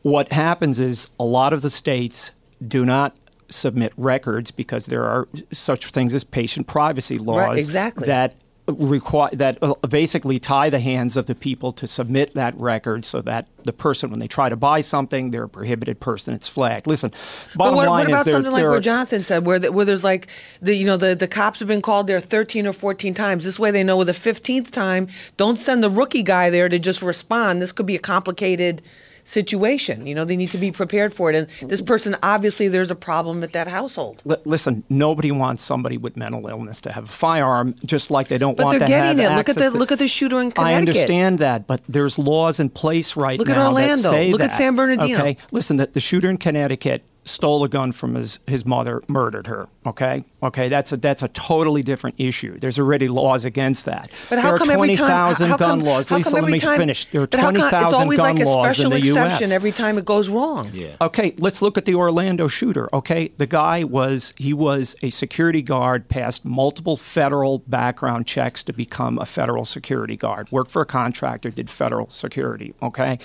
what 0.01 0.31
happens 0.31 0.79
is 0.79 1.09
a 1.19 1.25
lot 1.25 1.53
of 1.53 1.61
the 1.61 1.69
states 1.69 2.31
do 2.65 2.85
not 2.85 3.15
submit 3.49 3.93
records 3.97 4.51
because 4.51 4.87
there 4.87 5.05
are 5.05 5.27
such 5.51 5.85
things 5.91 6.13
as 6.13 6.23
patient 6.23 6.67
privacy 6.67 7.17
laws 7.17 7.57
exactly. 7.57 8.05
that 8.05 8.35
require 8.67 9.29
that 9.33 9.57
uh, 9.61 9.73
basically 9.87 10.39
tie 10.39 10.69
the 10.69 10.79
hands 10.79 11.15
of 11.15 11.25
the 11.25 11.35
people 11.35 11.71
to 11.71 11.87
submit 11.87 12.33
that 12.33 12.53
record 12.59 13.05
so 13.05 13.21
that 13.21 13.47
the 13.63 13.71
person 13.71 14.09
when 14.09 14.19
they 14.19 14.27
try 14.27 14.49
to 14.49 14.55
buy 14.55 14.81
something 14.81 15.31
they're 15.31 15.43
a 15.43 15.49
prohibited 15.49 15.99
person 15.99 16.33
it's 16.33 16.47
flagged 16.47 16.85
listen 16.87 17.09
But 17.55 17.57
bottom 17.57 17.75
what, 17.75 17.87
line 17.87 17.99
what 17.99 18.07
about 18.09 18.19
is 18.19 18.25
there, 18.25 18.33
something 18.33 18.51
like 18.51 18.61
there 18.61 18.69
what 18.69 18.83
Jonathan 18.83 19.23
said, 19.23 19.45
where 19.45 19.59
the, 19.59 19.71
where 19.71 19.85
there's 19.85 20.03
like 20.03 20.27
the 20.61 20.75
you 20.75 20.85
know 20.85 20.97
the, 20.97 21.15
the 21.15 21.27
cops 21.27 21.59
have 21.59 21.67
been 21.67 21.81
called 21.81 22.07
there 22.07 22.19
13 22.19 22.67
or 22.67 22.73
14 22.73 23.13
times. 23.13 23.43
This 23.43 23.59
way 23.59 23.71
they 23.71 23.83
know 23.83 23.97
with 23.97 24.07
the 24.07 24.13
15th 24.13 24.71
time, 24.71 25.07
don't 25.37 25.57
send 25.57 25.83
the 25.83 25.89
rookie 25.89 26.23
guy 26.23 26.49
there 26.49 26.69
to 26.69 26.79
just 26.79 27.01
respond. 27.01 27.61
This 27.61 27.71
could 27.71 27.85
be 27.85 27.95
a 27.95 27.99
complicated 27.99 28.81
situation. 29.27 30.07
You 30.07 30.15
know, 30.15 30.25
they 30.25 30.37
need 30.37 30.51
to 30.51 30.57
be 30.57 30.71
prepared 30.71 31.13
for 31.13 31.29
it. 31.29 31.35
And 31.35 31.69
this 31.69 31.81
person 31.81 32.15
obviously 32.23 32.67
there's 32.67 32.89
a 32.89 32.95
problem 32.95 33.43
at 33.43 33.51
that 33.51 33.67
household. 33.67 34.21
Li- 34.25 34.37
listen, 34.45 34.83
nobody 34.89 35.31
wants 35.31 35.63
somebody 35.63 35.97
with 35.97 36.15
mental 36.17 36.47
illness 36.47 36.79
to 36.81 36.91
have 36.93 37.03
a 37.05 37.07
firearm, 37.07 37.75
just 37.85 38.09
like 38.09 38.29
they 38.29 38.37
don't 38.37 38.55
But 38.57 38.63
want 38.67 38.71
they're 38.79 38.87
to 38.87 38.91
getting 38.93 39.17
have 39.19 39.31
it. 39.33 39.35
Look 39.35 39.49
at 39.49 39.55
the 39.55 39.69
to- 39.71 39.77
look 39.77 39.91
at 39.91 39.99
the 39.99 40.07
shooter 40.07 40.39
in 40.41 40.51
Connecticut. 40.51 40.65
I 40.65 40.73
understand 40.75 41.39
that, 41.39 41.67
but 41.67 41.81
there's 41.89 42.17
laws 42.17 42.59
in 42.59 42.69
place 42.69 43.15
right 43.15 43.37
now. 43.37 43.41
Look 43.41 43.49
at 43.49 43.57
Orlando. 43.57 44.01
that 44.03 44.09
say 44.09 44.31
Look 44.31 44.41
at. 44.41 44.51
San 44.53 44.75
Bernardino. 44.75 45.19
Okay, 45.19 45.37
listen, 45.51 45.77
the, 45.77 45.87
the 45.87 45.99
shooter 45.99 46.29
in 46.29 46.37
Connecticut 46.37 47.03
stole 47.27 47.63
a 47.63 47.69
gun 47.69 47.91
from 47.91 48.15
his, 48.15 48.39
his 48.47 48.65
mother, 48.65 49.01
murdered 49.07 49.47
her. 49.47 49.67
Okay, 49.85 50.25
okay, 50.43 50.67
that's 50.67 50.91
a 50.91 50.97
that's 50.97 51.23
a 51.23 51.29
totally 51.29 51.81
different 51.81 52.15
issue. 52.19 52.59
There's 52.59 52.77
already 52.77 53.07
laws 53.07 53.45
against 53.45 53.85
that. 53.85 54.11
But 54.29 54.39
how 54.39 54.49
there 54.49 54.57
come 54.57 54.69
are 54.69 54.73
every 54.73 54.87
twenty 54.87 54.95
time? 54.95 55.09
thousand 55.09 55.49
how 55.49 55.57
gun 55.57 55.79
come, 55.79 55.87
laws. 55.87 56.07
how 56.07 56.17
Lisa, 56.17 56.31
come 56.31 56.41
let 56.41 56.51
me 56.51 56.59
time, 56.59 56.77
finish. 56.77 57.05
There 57.05 57.21
are 57.21 57.27
but 57.27 57.39
how 57.39 57.51
twenty 57.51 57.69
come 57.69 57.83
it's 57.85 57.93
always 57.93 58.19
gun 58.19 58.35
like 58.35 58.45
a 58.45 58.49
laws 58.49 58.65
in 58.65 58.73
special 58.73 58.89
the 58.91 58.97
exception 58.97 59.47
U.S. 59.47 59.51
every 59.51 59.71
time 59.71 59.97
it 59.97 60.05
goes 60.05 60.27
wrong. 60.27 60.69
Yeah. 60.73 60.95
Okay, 60.99 61.35
let's 61.37 61.61
look 61.61 61.77
at 61.77 61.85
the 61.85 61.95
Orlando 61.95 62.47
shooter. 62.47 62.89
Okay, 62.93 63.31
the 63.37 63.45
guy 63.47 63.83
was 63.83 64.33
he 64.37 64.53
was 64.53 64.95
a 65.01 65.09
security 65.09 65.61
guard, 65.61 66.09
passed 66.09 66.43
multiple 66.43 66.97
federal 66.97 67.59
background 67.59 68.27
checks 68.27 68.63
to 68.63 68.73
become 68.73 69.17
a 69.19 69.25
federal 69.25 69.63
security 69.63 70.17
guard. 70.17 70.51
Worked 70.51 70.71
for 70.71 70.81
a 70.81 70.85
contractor, 70.85 71.49
did 71.49 71.69
federal 71.69 72.09
security. 72.09 72.73
Okay, 72.81 73.19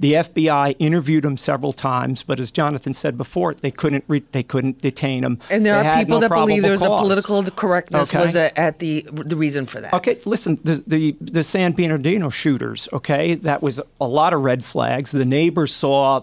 the 0.00 0.14
FBI 0.14 0.76
interviewed 0.78 1.24
him 1.24 1.36
several 1.36 1.72
times, 1.72 2.22
but 2.22 2.40
as 2.40 2.50
Jonathan 2.50 2.94
said 2.94 3.18
before, 3.18 3.45
they 3.54 3.70
couldn't 3.70 4.04
re- 4.08 4.22
they 4.32 4.42
couldn't 4.42 4.78
detain 4.80 5.24
him. 5.24 5.38
And 5.50 5.64
there 5.64 5.82
They 5.82 5.88
are 5.88 5.98
people 5.98 6.20
no 6.20 6.28
that 6.28 6.34
believe 6.34 6.62
there's 6.62 6.82
a 6.82 6.86
political 6.86 7.42
correctness 7.44 8.14
Okay. 8.14 8.24
was 8.24 8.36
a, 8.36 8.58
at 8.58 8.78
the 8.78 9.06
the 9.10 9.36
reason 9.36 9.66
for 9.66 9.80
that. 9.80 9.92
Okay, 9.94 10.18
listen, 10.24 10.58
the, 10.64 10.82
the 10.86 11.16
the 11.20 11.42
San 11.42 11.72
Bernardino 11.72 12.30
shooters. 12.30 12.88
Okay, 12.92 13.34
that 13.34 13.62
was 13.62 13.80
a 14.00 14.06
lot 14.08 14.32
of 14.32 14.42
red 14.42 14.64
flags. 14.64 15.12
The 15.12 15.24
neighbors 15.24 15.74
saw 15.74 16.22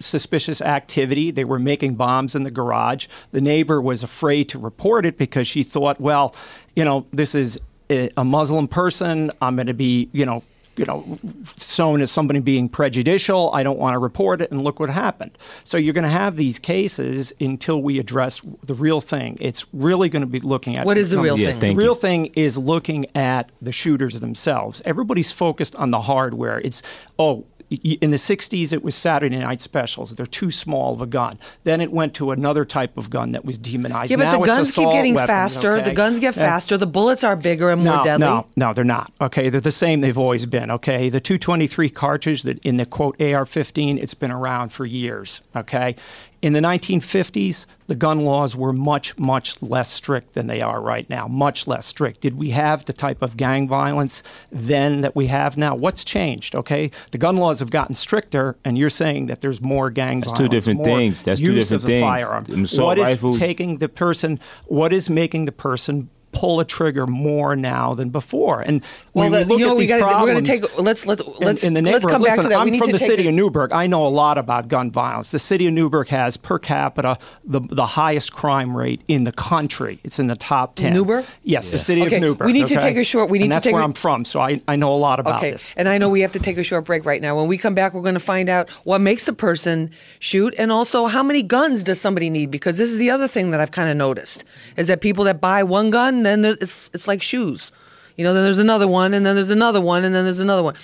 suspicious 0.00 0.60
activity. 0.62 1.30
They 1.30 1.44
were 1.44 1.58
making 1.58 1.94
bombs 1.94 2.34
in 2.34 2.42
the 2.42 2.50
garage. 2.50 3.06
The 3.32 3.40
neighbor 3.40 3.80
was 3.80 4.02
afraid 4.02 4.48
to 4.50 4.58
report 4.58 5.04
it 5.06 5.18
because 5.18 5.46
she 5.46 5.62
thought, 5.62 6.00
well, 6.00 6.34
you 6.74 6.84
know, 6.84 7.06
this 7.12 7.34
is 7.34 7.60
a 7.90 8.24
Muslim 8.24 8.68
person. 8.68 9.30
I'm 9.40 9.56
going 9.56 9.66
to 9.66 9.74
be, 9.74 10.08
you 10.12 10.26
know. 10.26 10.42
You 10.78 10.84
know, 10.84 11.18
sown 11.56 12.00
as 12.00 12.10
somebody 12.12 12.40
being 12.40 12.68
prejudicial. 12.68 13.50
I 13.52 13.62
don't 13.62 13.78
want 13.78 13.94
to 13.94 13.98
report 13.98 14.40
it, 14.40 14.50
and 14.52 14.62
look 14.62 14.78
what 14.78 14.90
happened. 14.90 15.36
So 15.64 15.76
you're 15.76 15.92
going 15.94 16.04
to 16.04 16.08
have 16.10 16.36
these 16.36 16.58
cases 16.58 17.32
until 17.40 17.82
we 17.82 17.98
address 17.98 18.40
the 18.62 18.74
real 18.74 19.00
thing. 19.00 19.36
It's 19.40 19.64
really 19.72 20.08
going 20.08 20.22
to 20.22 20.26
be 20.26 20.40
looking 20.40 20.76
at 20.76 20.86
What 20.86 20.96
is 20.96 21.10
the 21.10 21.18
real 21.20 21.36
Yeah, 21.38 21.50
thing? 21.50 21.60
thank 21.60 21.76
the 21.76 21.82
real 21.82 21.94
you. 21.94 22.00
thing 22.00 22.26
is 22.34 22.56
looking 22.56 23.06
at 23.16 23.50
the 23.60 23.72
shooters 23.72 24.20
themselves. 24.20 24.80
Everybody's 24.84 25.32
focused 25.32 25.74
on 25.76 25.90
the 25.90 26.02
hardware. 26.02 26.60
It's 26.60 26.82
oh. 27.18 27.44
In 27.70 28.10
the 28.10 28.16
60s, 28.16 28.72
it 28.72 28.82
was 28.82 28.94
Saturday 28.94 29.38
night 29.38 29.60
specials. 29.60 30.14
They're 30.14 30.24
too 30.24 30.50
small 30.50 30.94
of 30.94 31.00
a 31.02 31.06
gun. 31.06 31.38
Then 31.64 31.80
it 31.80 31.92
went 31.92 32.14
to 32.14 32.30
another 32.30 32.64
type 32.64 32.96
of 32.96 33.10
gun 33.10 33.32
that 33.32 33.44
was 33.44 33.58
demonized. 33.58 34.10
Yeah, 34.10 34.16
but 34.16 34.24
Now 34.24 34.38
the 34.38 34.46
guns 34.46 34.74
keep 34.74 34.90
getting 34.90 35.14
weapons, 35.14 35.28
faster. 35.28 35.80
The 35.82 35.92
guns 35.92 36.18
get 36.18 36.34
faster. 36.34 36.78
The 36.78 36.86
bullets 36.86 37.22
are 37.24 37.36
bigger 37.36 37.70
and 37.70 37.84
more 37.84 37.96
no, 37.96 38.04
deadly. 38.04 38.26
No, 38.26 38.46
no, 38.56 38.72
they're 38.72 38.84
not. 38.84 39.12
Okay, 39.20 39.50
they're 39.50 39.60
the 39.60 39.70
same 39.70 40.00
they've 40.00 40.16
always 40.16 40.46
been. 40.46 40.70
Okay, 40.70 41.10
the 41.10 41.20
223 41.20 41.90
cartridge 41.90 42.42
that 42.44 42.58
in 42.64 42.76
the 42.76 42.86
quote 42.86 43.20
AR-15, 43.20 44.02
it's 44.02 44.14
been 44.14 44.30
around 44.30 44.70
for 44.70 44.86
years. 44.86 45.42
Okay, 45.54 45.94
in 46.40 46.52
the 46.52 46.60
1950s, 46.60 47.66
the 47.88 47.96
gun 47.96 48.20
laws 48.20 48.54
were 48.54 48.72
much, 48.72 49.18
much 49.18 49.60
less 49.60 49.90
strict 49.90 50.34
than 50.34 50.46
they 50.46 50.60
are 50.60 50.80
right 50.80 51.08
now. 51.10 51.26
Much 51.26 51.66
less 51.66 51.86
strict. 51.86 52.20
Did 52.20 52.36
we 52.36 52.50
have 52.50 52.84
the 52.84 52.92
type 52.92 53.22
of 53.22 53.36
gang 53.36 53.66
violence 53.66 54.22
then 54.52 55.00
that 55.00 55.16
we 55.16 55.26
have 55.26 55.56
now? 55.56 55.74
What's 55.74 56.04
changed? 56.04 56.54
Okay, 56.54 56.90
the 57.10 57.18
gun 57.18 57.36
laws 57.36 57.58
have 57.58 57.70
gotten 57.70 57.94
stricter, 57.94 58.56
and 58.64 58.78
you're 58.78 58.90
saying 58.90 59.26
that 59.26 59.40
there's 59.40 59.60
more 59.60 59.90
gang 59.90 60.20
That's 60.20 60.32
violence. 60.32 60.50
two 60.50 60.56
different 60.56 60.84
things. 60.84 61.22
That's 61.24 61.40
two 61.40 61.54
different 61.54 61.82
things. 61.82 62.02
Firearm. 62.02 62.44
What 62.44 62.98
is 62.98 63.04
rifles- 63.04 63.38
taking 63.38 63.78
the 63.78 63.88
person? 63.88 64.38
What 64.66 64.92
is 64.92 65.10
making 65.10 65.46
the 65.46 65.52
person? 65.52 66.10
Pull 66.30 66.60
a 66.60 66.64
trigger 66.64 67.06
more 67.06 67.56
now 67.56 67.94
than 67.94 68.10
before, 68.10 68.60
and 68.60 68.82
Well, 69.14 69.30
when 69.30 69.32
we 69.32 69.38
the- 69.38 69.44
look 69.48 69.58
you 69.60 69.64
know, 69.66 69.72
at 69.72 69.76
we 69.78 69.82
these 69.84 69.88
gotta, 69.88 70.04
we're 70.04 70.10
going 70.32 70.44
problems 70.44 70.48
to 70.48 70.68
take. 70.68 70.78
Let's 70.78 71.06
let 71.06 71.20
in- 71.20 71.32
let's 71.40 71.64
in, 71.64 71.74
the 71.74 71.80
let's 71.82 72.04
come 72.04 72.22
back 72.22 72.36
Listen, 72.36 72.42
to 72.44 72.48
that. 72.50 72.58
I'm 72.58 72.64
we 72.66 72.70
need 72.72 72.78
from 72.78 72.86
to 72.88 72.92
the 72.92 72.98
city 72.98 73.26
a- 73.26 73.30
of 73.30 73.34
Newburgh. 73.34 73.72
I 73.72 73.86
know 73.86 74.06
a 74.06 74.08
lot 74.08 74.36
about 74.38 74.68
gun 74.68 74.90
violence. 74.90 75.30
The 75.30 75.38
city 75.38 75.66
of 75.66 75.72
Newburgh 75.72 76.08
has 76.08 76.36
per 76.36 76.58
capita 76.58 77.16
the 77.44 77.60
the 77.62 77.86
highest 77.86 78.32
crime 78.34 78.76
rate 78.76 79.00
in 79.08 79.24
the 79.24 79.32
country. 79.32 80.00
It's 80.04 80.18
in 80.18 80.26
the 80.26 80.36
top 80.36 80.76
ten. 80.76 80.92
Newburgh? 80.92 81.24
Yes, 81.42 81.70
the 81.70 81.78
city 81.78 82.02
Okay, 82.02 82.16
of 82.16 82.22
Newburgh. 82.22 82.46
we 82.46 82.52
need 82.52 82.66
to 82.66 82.76
take 82.76 82.96
a 82.98 83.04
short- 83.04 83.30
we 83.30 83.38
need 83.38 83.44
and 83.44 83.52
to 83.52 83.56
that's 83.56 83.64
take 83.64 83.72
where 83.72 83.80
a- 83.82 83.84
I'm 83.86 83.94
from, 83.94 84.24
so 84.26 84.40
I, 84.40 84.60
I 84.68 84.76
know 84.76 84.92
a 84.94 84.96
lot 85.00 85.18
about 85.18 85.38
Okay, 85.38 85.52
this. 85.52 85.72
and 85.78 85.88
I 85.88 85.96
know 85.98 86.10
we 86.10 86.20
have 86.20 86.32
to 86.32 86.38
take 86.38 86.58
a 86.58 86.62
short 86.62 86.84
break 86.84 87.06
right 87.06 87.22
now. 87.22 87.36
When 87.36 87.48
we 87.48 87.56
come 87.58 87.74
back, 87.74 87.94
we're 87.94 88.02
going 88.02 88.14
to 88.14 88.20
find 88.20 88.48
out 88.50 88.68
what 88.84 89.00
makes 89.00 89.26
a 89.28 89.32
person 89.32 89.90
shoot, 90.20 90.54
and 90.58 90.70
also 90.70 91.06
how 91.06 91.22
many 91.22 91.42
guns 91.42 91.82
does 91.84 92.00
somebody 92.00 92.28
need? 92.28 92.50
Because 92.50 92.76
this 92.76 92.90
is 92.90 92.98
the 92.98 93.10
other 93.10 93.26
thing 93.26 93.50
that 93.50 93.60
I've 93.60 93.70
kind 93.72 93.88
of 93.88 93.96
noticed 93.96 94.44
is 94.76 94.86
that 94.88 95.00
people 95.00 95.24
that 95.24 95.40
buy 95.40 95.62
one 95.62 95.88
gun, 95.90 96.17
then 96.24 96.44
it's 96.44 96.90
it's 96.94 97.08
like 97.08 97.22
shoes. 97.22 97.72
You 98.18 98.24
know, 98.24 98.34
then 98.34 98.42
there's 98.42 98.58
another 98.58 98.88
one, 98.88 99.14
and 99.14 99.24
then 99.24 99.36
there's 99.36 99.50
another 99.50 99.80
one, 99.80 100.04
and 100.04 100.12
then 100.12 100.24
there's 100.24 100.40
another 100.40 100.64
one. 100.64 100.74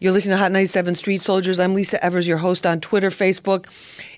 You're 0.00 0.12
listening 0.12 0.36
to 0.36 0.38
Hot 0.38 0.50
97 0.52 0.94
Street 0.94 1.20
Soldiers. 1.20 1.60
I'm 1.60 1.74
Lisa 1.74 2.02
Evers, 2.02 2.26
your 2.26 2.38
host 2.38 2.64
on 2.64 2.80
Twitter, 2.80 3.10
Facebook, 3.10 3.66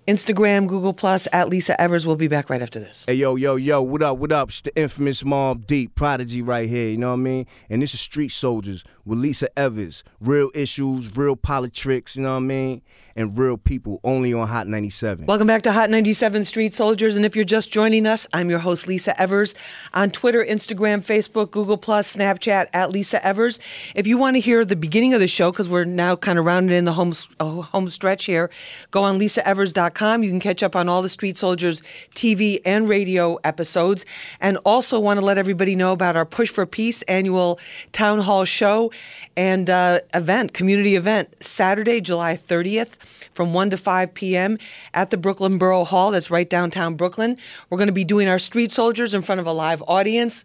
Instagram, 0.07 0.69
Google 0.69 0.93
Plus 0.93 1.27
at 1.33 1.49
Lisa 1.49 1.79
Evers. 1.81 2.07
We'll 2.07 2.15
be 2.15 2.29
back 2.29 2.49
right 2.49 2.63
after 2.63 2.79
this. 2.79 3.05
Hey 3.09 3.15
yo, 3.15 3.35
yo, 3.35 3.57
yo, 3.57 3.83
what 3.83 4.05
up, 4.05 4.19
what 4.19 4.31
up? 4.31 4.51
It's 4.51 4.61
the 4.61 4.77
infamous 4.77 5.25
Mobb 5.25 5.67
Deep 5.67 5.97
Prodigy 5.97 6.43
right 6.43 6.69
here, 6.69 6.91
you 6.91 6.97
know 6.97 7.09
what 7.09 7.15
I 7.15 7.17
mean? 7.17 7.47
And 7.69 7.83
this 7.83 7.93
is 7.93 8.01
Street 8.01 8.31
Soldiers 8.31 8.85
with 9.05 9.19
Lisa 9.19 9.49
Evers. 9.59 10.05
Real 10.21 10.51
issues, 10.55 11.17
real 11.17 11.35
politics, 11.35 12.15
you 12.15 12.23
know 12.23 12.35
what 12.35 12.37
I 12.37 12.47
mean? 12.47 12.83
And 13.17 13.37
real 13.37 13.57
people 13.57 14.01
only 14.05 14.33
on 14.33 14.49
Hot 14.49 14.67
97. 14.67 15.27
Welcome 15.27 15.47
back 15.47 15.63
to 15.63 15.73
Hot 15.73 15.91
97 15.91 16.45
Street 16.45 16.73
Soldiers. 16.73 17.17
And 17.17 17.25
if 17.25 17.35
you're 17.35 17.45
just 17.45 17.73
joining 17.73 18.07
us, 18.07 18.27
I'm 18.33 18.51
your 18.51 18.61
host, 18.61 18.87
Lisa 18.87 19.21
Evers, 19.21 19.55
on 19.93 20.11
Twitter, 20.11 20.45
Instagram, 20.45 21.05
Facebook, 21.05 21.51
Google, 21.51 21.77
Plus, 21.77 22.17
Snapchat 22.17 22.67
at 22.73 22.91
Lisa 22.91 23.25
Evers. 23.27 23.59
If 23.95 24.07
you 24.07 24.17
want 24.17 24.37
to 24.37 24.41
hear 24.41 24.65
the 24.65 24.77
beginning 24.77 25.13
of 25.15 25.21
the 25.21 25.27
show, 25.27 25.51
because 25.51 25.69
we're 25.69 25.85
now 25.85 26.15
kind 26.17 26.39
of 26.39 26.45
rounding 26.45 26.77
in 26.77 26.85
the 26.85 26.93
home, 26.93 27.13
uh, 27.41 27.63
home 27.63 27.89
stretch 27.89 28.27
here, 28.27 28.51
go 28.91 29.03
on 29.03 29.19
lisaevers.com. 29.19 30.23
You 30.23 30.31
can 30.31 30.41
catch 30.41 30.63
up 30.63 30.77
on 30.77 30.89
all 30.89 31.03
the 31.03 31.09
Street 31.09 31.37
Soldiers 31.37 31.83
TV 32.15 32.61
and 32.65 32.89
radio 32.89 33.37
episodes. 33.45 34.07
And 34.41 34.57
also 34.59 35.01
want 35.01 35.19
to 35.19 35.27
let 35.27 35.39
everybody 35.39 35.75
know 35.75 35.93
about 35.93 36.17
our 36.17 36.27
Push 36.27 36.51
for 36.51 36.67
Peace 36.67 37.03
annual 37.03 37.59
town 37.93 38.21
hall 38.21 38.45
show 38.45 38.93
and 39.37 39.69
uh, 39.69 39.99
event, 40.15 40.53
community 40.53 40.97
event, 40.97 41.43
Saturday, 41.43 42.01
July 42.01 42.37
30th 42.37 42.97
from 43.33 43.53
1 43.53 43.71
to 43.71 43.77
5 43.77 44.15
p.m. 44.15 44.59
at 44.95 45.11
the 45.11 45.17
Brooklyn 45.17 45.59
Borough 45.59 45.85
Hall. 45.85 46.11
That's 46.11 46.31
right 46.31 46.49
downtown 46.49 46.95
Brooklyn. 46.95 47.37
We're 47.69 47.79
going 47.79 47.89
to 47.89 47.93
be 47.93 48.05
doing 48.05 48.29
our 48.29 48.39
street 48.39 48.73
soldiers 48.73 49.15
in 49.15 49.23
front 49.23 49.41
of 49.41 49.47
a 49.47 49.53
live 49.53 49.83
audience. 49.87 50.45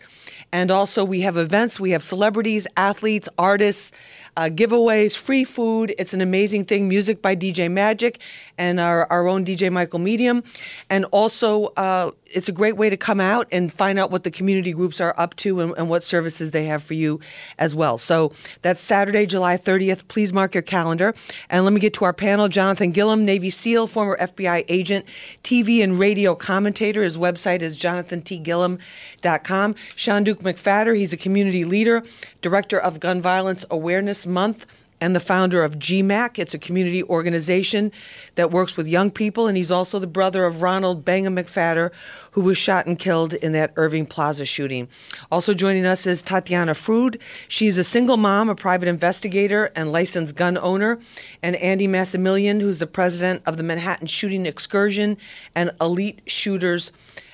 And 0.51 0.71
also, 0.71 1.03
we 1.03 1.21
have 1.21 1.37
events, 1.37 1.79
we 1.79 1.91
have 1.91 2.03
celebrities, 2.03 2.67
athletes, 2.77 3.27
artists, 3.37 3.91
uh, 4.37 4.43
giveaways, 4.43 5.15
free 5.15 5.43
food. 5.43 5.93
It's 5.97 6.13
an 6.13 6.21
amazing 6.21 6.65
thing. 6.65 6.87
Music 6.87 7.21
by 7.21 7.35
DJ 7.35 7.71
Magic 7.71 8.19
and 8.57 8.79
our, 8.79 9.09
our 9.11 9.27
own 9.27 9.45
DJ 9.45 9.71
Michael 9.71 9.99
Medium. 9.99 10.43
And 10.89 11.05
also, 11.05 11.65
uh, 11.77 12.11
it's 12.35 12.49
a 12.49 12.51
great 12.51 12.75
way 12.75 12.89
to 12.89 12.97
come 12.97 13.21
out 13.21 13.47
and 13.51 13.71
find 13.71 13.97
out 13.97 14.11
what 14.11 14.25
the 14.25 14.31
community 14.31 14.73
groups 14.73 14.99
are 14.99 15.15
up 15.17 15.35
to 15.37 15.61
and, 15.61 15.73
and 15.77 15.89
what 15.89 16.03
services 16.03 16.51
they 16.51 16.65
have 16.65 16.83
for 16.83 16.93
you 16.93 17.19
as 17.57 17.73
well. 17.73 17.97
So 17.97 18.33
that's 18.61 18.81
Saturday, 18.81 19.25
July 19.25 19.57
30th. 19.57 20.07
Please 20.09 20.33
mark 20.33 20.53
your 20.53 20.61
calendar. 20.61 21.13
And 21.49 21.63
let 21.63 21.73
me 21.73 21.79
get 21.79 21.93
to 21.95 22.05
our 22.05 22.13
panel. 22.13 22.49
Jonathan 22.49 22.91
Gilliam, 22.91 23.23
Navy 23.23 23.49
SEAL, 23.49 23.87
former 23.87 24.17
FBI 24.17 24.65
agent, 24.67 25.05
TV 25.43 25.81
and 25.81 25.97
radio 25.97 26.35
commentator. 26.35 27.03
His 27.03 27.17
website 27.17 27.61
is 27.61 27.77
jonathantgilliam.com. 27.77 29.75
Sean 29.95 30.23
Duke 30.23 30.39
McFadder, 30.41 30.97
he's 30.97 31.13
a 31.13 31.17
community 31.17 31.63
leader, 31.63 32.03
director 32.45 32.79
of 32.79 32.99
Gun 32.99 33.23
Violence 33.23 33.65
Awareness 33.71 34.27
Month 34.27 34.67
and 35.01 35.15
the 35.15 35.19
founder 35.19 35.63
of 35.63 35.79
GMAC. 35.79 36.37
It's 36.37 36.53
a 36.53 36.59
community 36.59 37.01
organization 37.01 37.91
that 38.35 38.51
works 38.51 38.77
with 38.77 38.87
young 38.87 39.09
people, 39.09 39.47
and 39.47 39.57
he's 39.57 39.71
also 39.71 39.97
the 39.97 40.05
brother 40.05 40.45
of 40.45 40.61
Ronald 40.61 41.03
Banga 41.03 41.31
McPhatter, 41.31 41.89
who 42.33 42.41
was 42.41 42.55
shot 42.55 42.85
and 42.85 42.99
killed 42.99 43.33
in 43.33 43.51
that 43.53 43.73
Irving 43.77 44.05
Plaza 44.05 44.45
shooting. 44.45 44.87
Also 45.31 45.55
joining 45.55 45.87
us 45.87 46.05
is 46.05 46.21
Tatiana 46.21 46.73
Frood. 46.73 47.19
She's 47.47 47.79
a 47.79 47.83
single 47.83 48.15
mom, 48.15 48.47
a 48.47 48.53
private 48.53 48.87
investigator, 48.87 49.71
and 49.75 49.91
licensed 49.91 50.35
gun 50.35 50.55
owner, 50.55 50.99
and 51.41 51.55
Andy 51.55 51.87
Massimilian, 51.87 52.61
who's 52.61 52.77
the 52.77 52.85
president 52.85 53.41
of 53.47 53.57
the 53.57 53.63
Manhattan 53.63 54.05
Shooting 54.05 54.45
Excursion 54.45 55.17
and 55.55 55.71
Elite 55.81 56.21
Shooters 56.27 56.91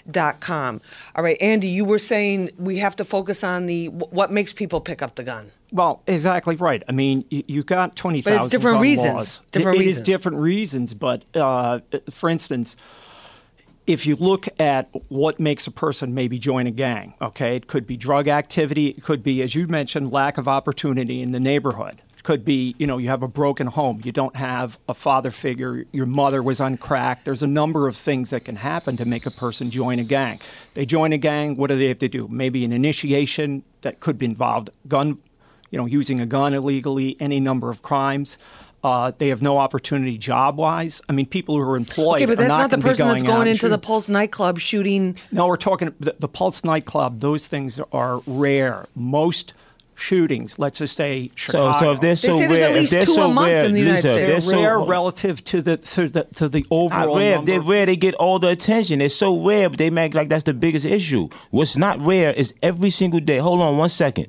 dot 0.09 0.39
com. 0.39 0.81
All 1.15 1.23
right, 1.23 1.37
Andy, 1.41 1.67
you 1.67 1.85
were 1.85 1.99
saying 1.99 2.51
we 2.57 2.77
have 2.77 2.95
to 2.97 3.03
focus 3.03 3.43
on 3.43 3.65
the 3.65 3.87
what 3.89 4.31
makes 4.31 4.53
people 4.53 4.81
pick 4.81 5.01
up 5.01 5.15
the 5.15 5.23
gun. 5.23 5.51
Well, 5.71 6.01
exactly 6.05 6.55
right. 6.57 6.83
I 6.89 6.91
mean, 6.91 7.23
you, 7.29 7.63
got 7.63 7.95
twenty 7.95 8.21
thousand. 8.21 8.37
But 8.37 8.43
it's 8.45 8.51
different 8.51 8.81
reasons. 8.81 9.13
Laws. 9.13 9.39
Different 9.51 9.77
It- 9.79 9.85
it 9.85 9.87
is 9.87 10.01
different 10.01 10.37
reasons. 10.39 10.93
But 10.93 11.23
uh, 11.35 11.79
for 12.09 12.29
instance, 12.29 12.75
if 13.87 14.05
you 14.05 14.15
look 14.15 14.47
at 14.59 14.89
what 15.09 15.39
makes 15.39 15.67
a 15.67 15.71
person 15.71 16.13
maybe 16.13 16.37
join 16.39 16.67
a 16.67 16.71
gang, 16.71 17.13
okay, 17.21 17.55
it 17.55 17.67
could 17.67 17.87
be 17.87 17.97
drug 17.97 18.27
activity. 18.27 18.87
It 18.87 19.03
could 19.03 19.23
be, 19.23 19.41
as 19.41 19.55
you 19.55 19.65
mentioned, 19.67 20.11
lack 20.11 20.37
of 20.37 20.47
opportunity 20.47 21.21
in 21.21 21.31
the 21.31 21.39
neighborhood. 21.39 22.01
Could 22.23 22.45
be, 22.45 22.75
you 22.77 22.85
know, 22.85 22.97
you 22.97 23.09
have 23.09 23.23
a 23.23 23.27
broken 23.27 23.67
home. 23.67 24.01
You 24.03 24.11
don't 24.11 24.35
have 24.35 24.77
a 24.87 24.93
father 24.93 25.31
figure. 25.31 25.85
Your 25.91 26.05
mother 26.05 26.43
was 26.43 26.61
on 26.61 26.77
crack. 26.77 27.23
There's 27.23 27.41
a 27.41 27.47
number 27.47 27.87
of 27.87 27.95
things 27.95 28.29
that 28.29 28.45
can 28.45 28.57
happen 28.57 28.95
to 28.97 29.05
make 29.05 29.25
a 29.25 29.31
person 29.31 29.71
join 29.71 29.97
a 29.97 30.03
gang. 30.03 30.39
They 30.75 30.85
join 30.85 31.13
a 31.13 31.17
gang. 31.17 31.55
What 31.55 31.67
do 31.67 31.77
they 31.77 31.87
have 31.87 31.99
to 31.99 32.07
do? 32.07 32.27
Maybe 32.29 32.63
an 32.63 32.71
initiation 32.71 33.63
that 33.81 33.99
could 33.99 34.19
be 34.19 34.27
involved 34.27 34.69
gun, 34.87 35.17
you 35.71 35.79
know, 35.79 35.87
using 35.87 36.21
a 36.21 36.27
gun 36.27 36.53
illegally, 36.53 37.17
any 37.19 37.39
number 37.39 37.71
of 37.71 37.81
crimes. 37.81 38.37
Uh, 38.83 39.11
they 39.17 39.27
have 39.27 39.41
no 39.41 39.59
opportunity 39.59 40.17
job 40.17 40.57
wise. 40.57 41.01
I 41.07 41.13
mean, 41.13 41.27
people 41.27 41.55
who 41.55 41.61
are 41.61 41.77
employed 41.77 42.15
Okay, 42.15 42.25
but 42.25 42.33
are 42.33 42.35
that's 42.37 42.49
not, 42.49 42.71
the 42.71 42.77
gonna 42.77 42.83
be 42.83 42.89
person 42.89 43.07
that's 43.07 43.21
going 43.21 43.31
out 43.31 43.35
going 43.37 43.47
into 43.47 43.69
the. 43.69 43.77
Pulse 43.77 44.09
nightclub 44.09 44.59
shooting. 44.59 45.17
No, 45.31 45.47
we're 45.47 45.55
talking 45.55 45.93
the, 45.99 46.15
the 46.17 46.27
Pulse 46.27 46.63
nightclub. 46.63 47.19
Those 47.19 47.47
things 47.47 47.79
are 47.91 48.21
rare. 48.25 48.87
Most 48.95 49.53
shootings, 50.01 50.59
let's 50.59 50.79
just 50.79 50.95
say 50.97 51.27
So, 51.29 51.33
Chicago, 51.35 51.77
so 51.79 51.91
if 51.93 52.01
they're 52.01 52.15
so 52.15 52.37
say 52.37 52.47
there's 52.47 52.51
rare, 52.59 52.63
at 52.69 52.71
if 52.71 52.77
least 52.81 52.91
they're 52.91 53.05
two 53.05 53.13
so 53.13 53.29
a 53.29 53.33
month 53.33 53.47
rare, 53.47 53.65
in 53.65 53.73
the 53.73 53.79
United 53.79 53.95
Lisa, 53.95 54.07
if 54.09 54.13
States. 54.13 54.47
they're 54.47 54.57
they're 54.57 54.69
so 54.71 54.79
rare 54.79 54.79
relative 54.89 55.43
to 55.45 55.61
the 55.61 55.77
to 55.77 56.07
the 56.09 56.23
to 56.35 56.49
the 56.49 56.59
Not 56.59 56.67
overall 56.71 57.17
rare. 57.17 57.35
Number. 57.35 57.51
they're 57.51 57.61
rare, 57.61 57.85
they 57.85 57.95
get 57.95 58.15
all 58.15 58.39
the 58.39 58.49
attention. 58.49 58.99
They're 58.99 59.09
so 59.09 59.45
rare, 59.45 59.69
but 59.69 59.77
they 59.77 59.89
make 59.89 60.13
like 60.13 60.29
that's 60.29 60.43
the 60.43 60.53
biggest 60.53 60.85
issue. 60.85 61.29
What's 61.51 61.77
not 61.77 61.99
rare 62.01 62.31
is 62.31 62.53
every 62.63 62.89
single 62.89 63.19
day. 63.19 63.37
Hold 63.37 63.61
on 63.61 63.77
one 63.77 63.89
second. 63.89 64.27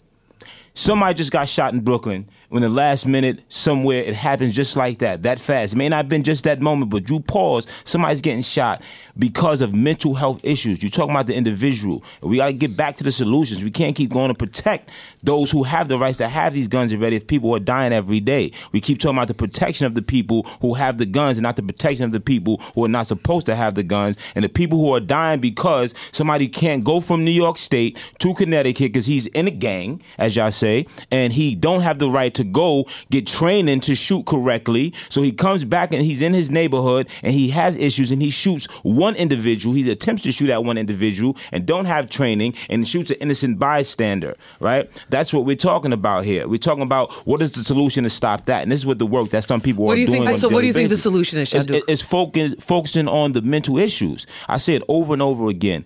Somebody 0.74 1.14
just 1.14 1.32
got 1.32 1.48
shot 1.48 1.74
in 1.74 1.80
Brooklyn. 1.80 2.28
When 2.52 2.60
the 2.60 2.68
last 2.68 3.06
minute 3.06 3.40
somewhere 3.48 4.04
it 4.04 4.14
happens 4.14 4.54
just 4.54 4.76
like 4.76 4.98
that, 4.98 5.22
that 5.22 5.40
fast. 5.40 5.72
It 5.72 5.76
may 5.76 5.88
not 5.88 5.96
have 5.96 6.08
been 6.10 6.22
just 6.22 6.44
that 6.44 6.60
moment, 6.60 6.90
but 6.90 7.08
you 7.08 7.20
pause. 7.20 7.66
Somebody's 7.84 8.20
getting 8.20 8.42
shot 8.42 8.82
because 9.18 9.62
of 9.62 9.72
mental 9.72 10.14
health 10.14 10.38
issues. 10.42 10.82
You're 10.82 10.90
talking 10.90 11.12
about 11.12 11.28
the 11.28 11.34
individual. 11.34 12.04
We 12.20 12.36
got 12.36 12.46
to 12.46 12.52
get 12.52 12.76
back 12.76 12.96
to 12.98 13.04
the 13.04 13.10
solutions. 13.10 13.64
We 13.64 13.70
can't 13.70 13.96
keep 13.96 14.10
going 14.10 14.28
to 14.28 14.34
protect 14.34 14.90
those 15.24 15.50
who 15.50 15.62
have 15.62 15.88
the 15.88 15.98
rights 15.98 16.18
to 16.18 16.28
have 16.28 16.52
these 16.52 16.68
guns 16.68 16.92
already. 16.92 17.16
If 17.16 17.26
people 17.26 17.54
are 17.54 17.58
dying 17.58 17.94
every 17.94 18.20
day, 18.20 18.52
we 18.70 18.82
keep 18.82 18.98
talking 18.98 19.16
about 19.16 19.28
the 19.28 19.34
protection 19.34 19.86
of 19.86 19.94
the 19.94 20.02
people 20.02 20.42
who 20.60 20.74
have 20.74 20.98
the 20.98 21.06
guns 21.06 21.38
and 21.38 21.44
not 21.44 21.56
the 21.56 21.62
protection 21.62 22.04
of 22.04 22.12
the 22.12 22.20
people 22.20 22.58
who 22.74 22.84
are 22.84 22.88
not 22.88 23.06
supposed 23.06 23.46
to 23.46 23.56
have 23.56 23.76
the 23.76 23.82
guns 23.82 24.18
and 24.34 24.44
the 24.44 24.50
people 24.50 24.78
who 24.78 24.92
are 24.92 25.00
dying 25.00 25.40
because 25.40 25.94
somebody 26.12 26.48
can't 26.48 26.84
go 26.84 27.00
from 27.00 27.24
New 27.24 27.30
York 27.30 27.56
State 27.56 27.98
to 28.18 28.34
Connecticut 28.34 28.92
because 28.92 29.06
he's 29.06 29.24
in 29.28 29.48
a 29.48 29.50
gang, 29.50 30.02
as 30.18 30.36
y'all 30.36 30.52
say, 30.52 30.84
and 31.10 31.32
he 31.32 31.54
don't 31.54 31.80
have 31.80 31.98
the 31.98 32.10
right 32.10 32.34
to 32.34 32.41
go 32.44 32.86
get 33.10 33.26
training 33.26 33.80
to 33.80 33.94
shoot 33.94 34.26
correctly. 34.26 34.92
So 35.08 35.22
he 35.22 35.32
comes 35.32 35.64
back 35.64 35.92
and 35.92 36.02
he's 36.02 36.22
in 36.22 36.34
his 36.34 36.50
neighborhood 36.50 37.08
and 37.22 37.32
he 37.34 37.48
has 37.50 37.76
issues 37.76 38.10
and 38.10 38.20
he 38.22 38.30
shoots 38.30 38.66
one 38.82 39.14
individual. 39.16 39.74
He 39.74 39.90
attempts 39.90 40.22
to 40.22 40.32
shoot 40.32 40.50
at 40.50 40.64
one 40.64 40.78
individual 40.78 41.36
and 41.52 41.66
don't 41.66 41.84
have 41.86 42.08
training 42.10 42.54
and 42.70 42.86
shoots 42.86 43.10
an 43.10 43.16
innocent 43.20 43.58
bystander. 43.58 44.36
Right? 44.60 44.90
That's 45.10 45.32
what 45.32 45.44
we're 45.44 45.56
talking 45.56 45.92
about 45.92 46.24
here. 46.24 46.46
We're 46.48 46.56
talking 46.58 46.82
about 46.82 47.12
what 47.26 47.42
is 47.42 47.52
the 47.52 47.64
solution 47.64 48.04
to 48.04 48.10
stop 48.10 48.46
that, 48.46 48.62
and 48.62 48.70
this 48.72 48.80
is 48.80 48.86
what 48.86 48.98
the 48.98 49.06
work 49.06 49.30
that 49.30 49.44
some 49.44 49.60
people 49.60 49.84
What 49.84 49.92
are 49.92 49.96
do 49.96 50.00
you 50.02 50.06
doing. 50.08 50.24
think- 50.24 50.38
so 50.38 50.48
what 50.48 50.60
do 50.60 50.66
you 50.66 50.72
daily 50.72 50.84
think 50.84 50.90
the 50.90 50.96
solution 50.98 51.38
is, 51.38 51.52
It's, 51.54 51.66
Shandu? 51.66 51.82
it's 51.88 52.02
focus, 52.02 52.54
focusing 52.60 53.08
on 53.08 53.32
the 53.32 53.42
mental 53.42 53.78
issues. 53.78 54.26
I 54.48 54.58
say 54.58 54.74
it 54.74 54.82
over 54.88 55.12
and 55.12 55.22
over 55.22 55.48
again. 55.48 55.84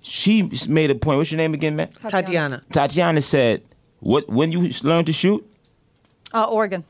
She 0.00 0.48
made 0.68 0.90
a 0.90 0.94
point. 0.94 1.18
What's 1.18 1.32
your 1.32 1.38
name 1.38 1.54
again, 1.54 1.74
man? 1.76 1.88
Tatiana. 2.08 2.62
Tatiana 2.72 3.20
said, 3.22 3.62
"What 4.00 4.28
when 4.28 4.52
you 4.52 4.70
learn 4.84 5.04
to 5.06 5.12
shoot? 5.12 5.44
Uh, 6.34 6.44
Oregon. 6.50 6.84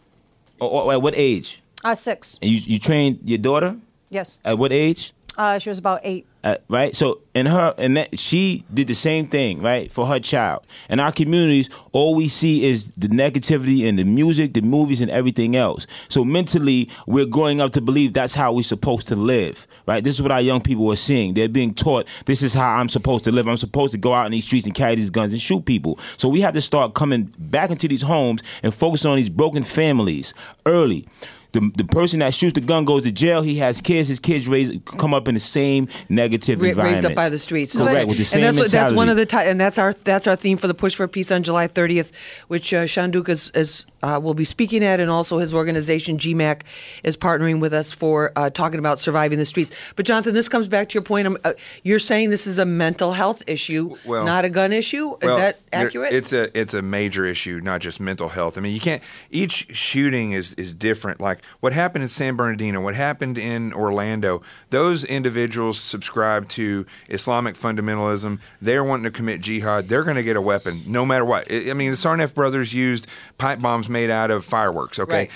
Or, 0.60 0.70
or 0.84 0.92
at 0.92 1.02
what 1.02 1.14
age? 1.16 1.60
Uh, 1.84 1.94
six. 1.94 2.38
And 2.42 2.50
you 2.50 2.60
you 2.66 2.78
trained 2.78 3.20
your 3.24 3.38
daughter 3.38 3.76
Yes. 4.10 4.38
at 4.44 4.58
what 4.58 4.72
age? 4.72 5.12
Uh, 5.36 5.58
she 5.58 5.68
was 5.68 5.78
about 5.78 6.00
eight. 6.02 6.26
Uh, 6.42 6.56
right. 6.68 6.94
So 6.94 7.20
in 7.34 7.46
her 7.46 7.74
and 7.76 7.96
that 7.96 8.18
she 8.18 8.64
did 8.72 8.86
the 8.86 8.94
same 8.94 9.26
thing, 9.26 9.60
right, 9.60 9.90
for 9.90 10.06
her 10.06 10.20
child. 10.20 10.64
In 10.88 11.00
our 11.00 11.10
communities, 11.10 11.68
all 11.92 12.14
we 12.14 12.28
see 12.28 12.64
is 12.64 12.92
the 12.96 13.08
negativity 13.08 13.80
in 13.80 13.96
the 13.96 14.04
music, 14.04 14.54
the 14.54 14.60
movies, 14.60 15.00
and 15.00 15.10
everything 15.10 15.56
else. 15.56 15.86
So 16.08 16.24
mentally, 16.24 16.88
we're 17.06 17.26
growing 17.26 17.60
up 17.60 17.72
to 17.72 17.80
believe 17.80 18.12
that's 18.12 18.34
how 18.34 18.52
we're 18.52 18.62
supposed 18.62 19.08
to 19.08 19.16
live, 19.16 19.66
right? 19.86 20.04
This 20.04 20.14
is 20.14 20.22
what 20.22 20.30
our 20.30 20.40
young 20.40 20.60
people 20.60 20.90
are 20.92 20.96
seeing. 20.96 21.34
They're 21.34 21.48
being 21.48 21.74
taught 21.74 22.06
this 22.26 22.42
is 22.42 22.54
how 22.54 22.76
I'm 22.76 22.88
supposed 22.88 23.24
to 23.24 23.32
live. 23.32 23.48
I'm 23.48 23.56
supposed 23.56 23.92
to 23.92 23.98
go 23.98 24.14
out 24.14 24.26
in 24.26 24.32
these 24.32 24.44
streets 24.44 24.66
and 24.66 24.74
carry 24.74 24.94
these 24.94 25.10
guns 25.10 25.32
and 25.32 25.42
shoot 25.42 25.64
people. 25.64 25.98
So 26.16 26.28
we 26.28 26.40
have 26.42 26.54
to 26.54 26.60
start 26.60 26.94
coming 26.94 27.34
back 27.38 27.70
into 27.70 27.88
these 27.88 28.02
homes 28.02 28.42
and 28.62 28.72
focus 28.72 29.04
on 29.04 29.16
these 29.16 29.28
broken 29.28 29.64
families 29.64 30.32
early. 30.64 31.08
The, 31.56 31.70
the 31.74 31.84
person 31.84 32.18
that 32.20 32.34
shoots 32.34 32.52
the 32.52 32.60
gun 32.60 32.84
goes 32.84 33.04
to 33.04 33.10
jail. 33.10 33.40
He 33.40 33.56
has 33.56 33.80
kids. 33.80 34.08
His 34.08 34.20
kids 34.20 34.46
raise 34.46 34.78
come 34.84 35.14
up 35.14 35.26
in 35.26 35.32
the 35.34 35.40
same 35.40 35.88
negative 36.10 36.60
Ra- 36.60 36.68
environment. 36.68 36.96
raised 36.96 37.06
up 37.06 37.14
by 37.16 37.30
the 37.30 37.38
streets. 37.38 37.74
Correct. 37.74 38.06
With 38.06 38.18
the 38.18 38.24
same 38.24 38.44
and 38.44 38.48
that's, 38.48 38.58
what, 38.58 38.70
that's 38.70 38.92
one 38.92 39.08
of 39.08 39.16
the 39.16 39.24
ti- 39.24 39.38
and 39.38 39.58
that's 39.58 39.78
our 39.78 39.94
that's 39.94 40.26
our 40.26 40.36
theme 40.36 40.58
for 40.58 40.66
the 40.66 40.74
push 40.74 40.94
for 40.94 41.08
peace 41.08 41.32
on 41.32 41.42
July 41.42 41.66
30th, 41.66 42.12
which 42.48 42.74
uh, 42.74 42.84
Shanduke 42.84 43.30
is, 43.30 43.50
is 43.54 43.86
uh, 44.02 44.20
will 44.22 44.34
be 44.34 44.44
speaking 44.44 44.84
at, 44.84 45.00
and 45.00 45.10
also 45.10 45.38
his 45.38 45.54
organization 45.54 46.18
GMAC 46.18 46.60
is 47.02 47.16
partnering 47.16 47.58
with 47.60 47.72
us 47.72 47.92
for 47.92 48.32
uh, 48.36 48.50
talking 48.50 48.78
about 48.78 48.98
surviving 48.98 49.38
the 49.38 49.46
streets. 49.46 49.92
But 49.96 50.04
Jonathan, 50.04 50.34
this 50.34 50.48
comes 50.50 50.68
back 50.68 50.90
to 50.90 50.94
your 50.94 51.02
point. 51.02 51.26
Um, 51.26 51.38
uh, 51.42 51.54
you're 51.82 51.98
saying 51.98 52.30
this 52.30 52.46
is 52.46 52.58
a 52.58 52.66
mental 52.66 53.12
health 53.12 53.42
issue, 53.46 53.96
Well- 54.04 54.24
not 54.26 54.44
a 54.44 54.50
gun 54.50 54.72
issue. 54.72 55.14
Is 55.14 55.18
Well, 55.22 55.38
that 55.38 55.58
accurate? 55.72 56.12
It's 56.12 56.32
a 56.32 56.56
it's 56.58 56.74
a 56.74 56.82
major 56.82 57.24
issue, 57.24 57.60
not 57.62 57.80
just 57.80 57.98
mental 57.98 58.28
health. 58.28 58.58
I 58.58 58.60
mean, 58.60 58.74
you 58.74 58.80
can't. 58.80 59.02
Each 59.30 59.74
shooting 59.74 60.32
is 60.32 60.54
is 60.54 60.74
different. 60.74 61.20
Like 61.20 61.38
what 61.60 61.72
happened 61.72 62.02
in 62.02 62.08
San 62.08 62.36
Bernardino, 62.36 62.80
what 62.80 62.94
happened 62.94 63.38
in 63.38 63.72
Orlando. 63.72 64.42
Those 64.70 65.04
individuals 65.04 65.78
subscribe 65.78 66.48
to 66.50 66.86
Islamic 67.08 67.54
fundamentalism. 67.54 68.40
They're 68.60 68.84
wanting 68.84 69.04
to 69.04 69.10
commit 69.10 69.40
jihad. 69.40 69.88
They're 69.88 70.04
going 70.04 70.16
to 70.16 70.22
get 70.22 70.36
a 70.36 70.40
weapon, 70.40 70.82
no 70.86 71.04
matter 71.06 71.24
what. 71.24 71.50
I 71.50 71.72
mean, 71.72 71.90
the 71.90 71.96
Tsarnaev 71.96 72.34
brothers 72.34 72.72
used 72.74 73.08
pipe 73.38 73.60
bombs 73.60 73.88
made 73.88 74.10
out 74.10 74.30
of 74.30 74.44
fireworks. 74.44 74.98
Okay. 74.98 75.16
Right. 75.16 75.30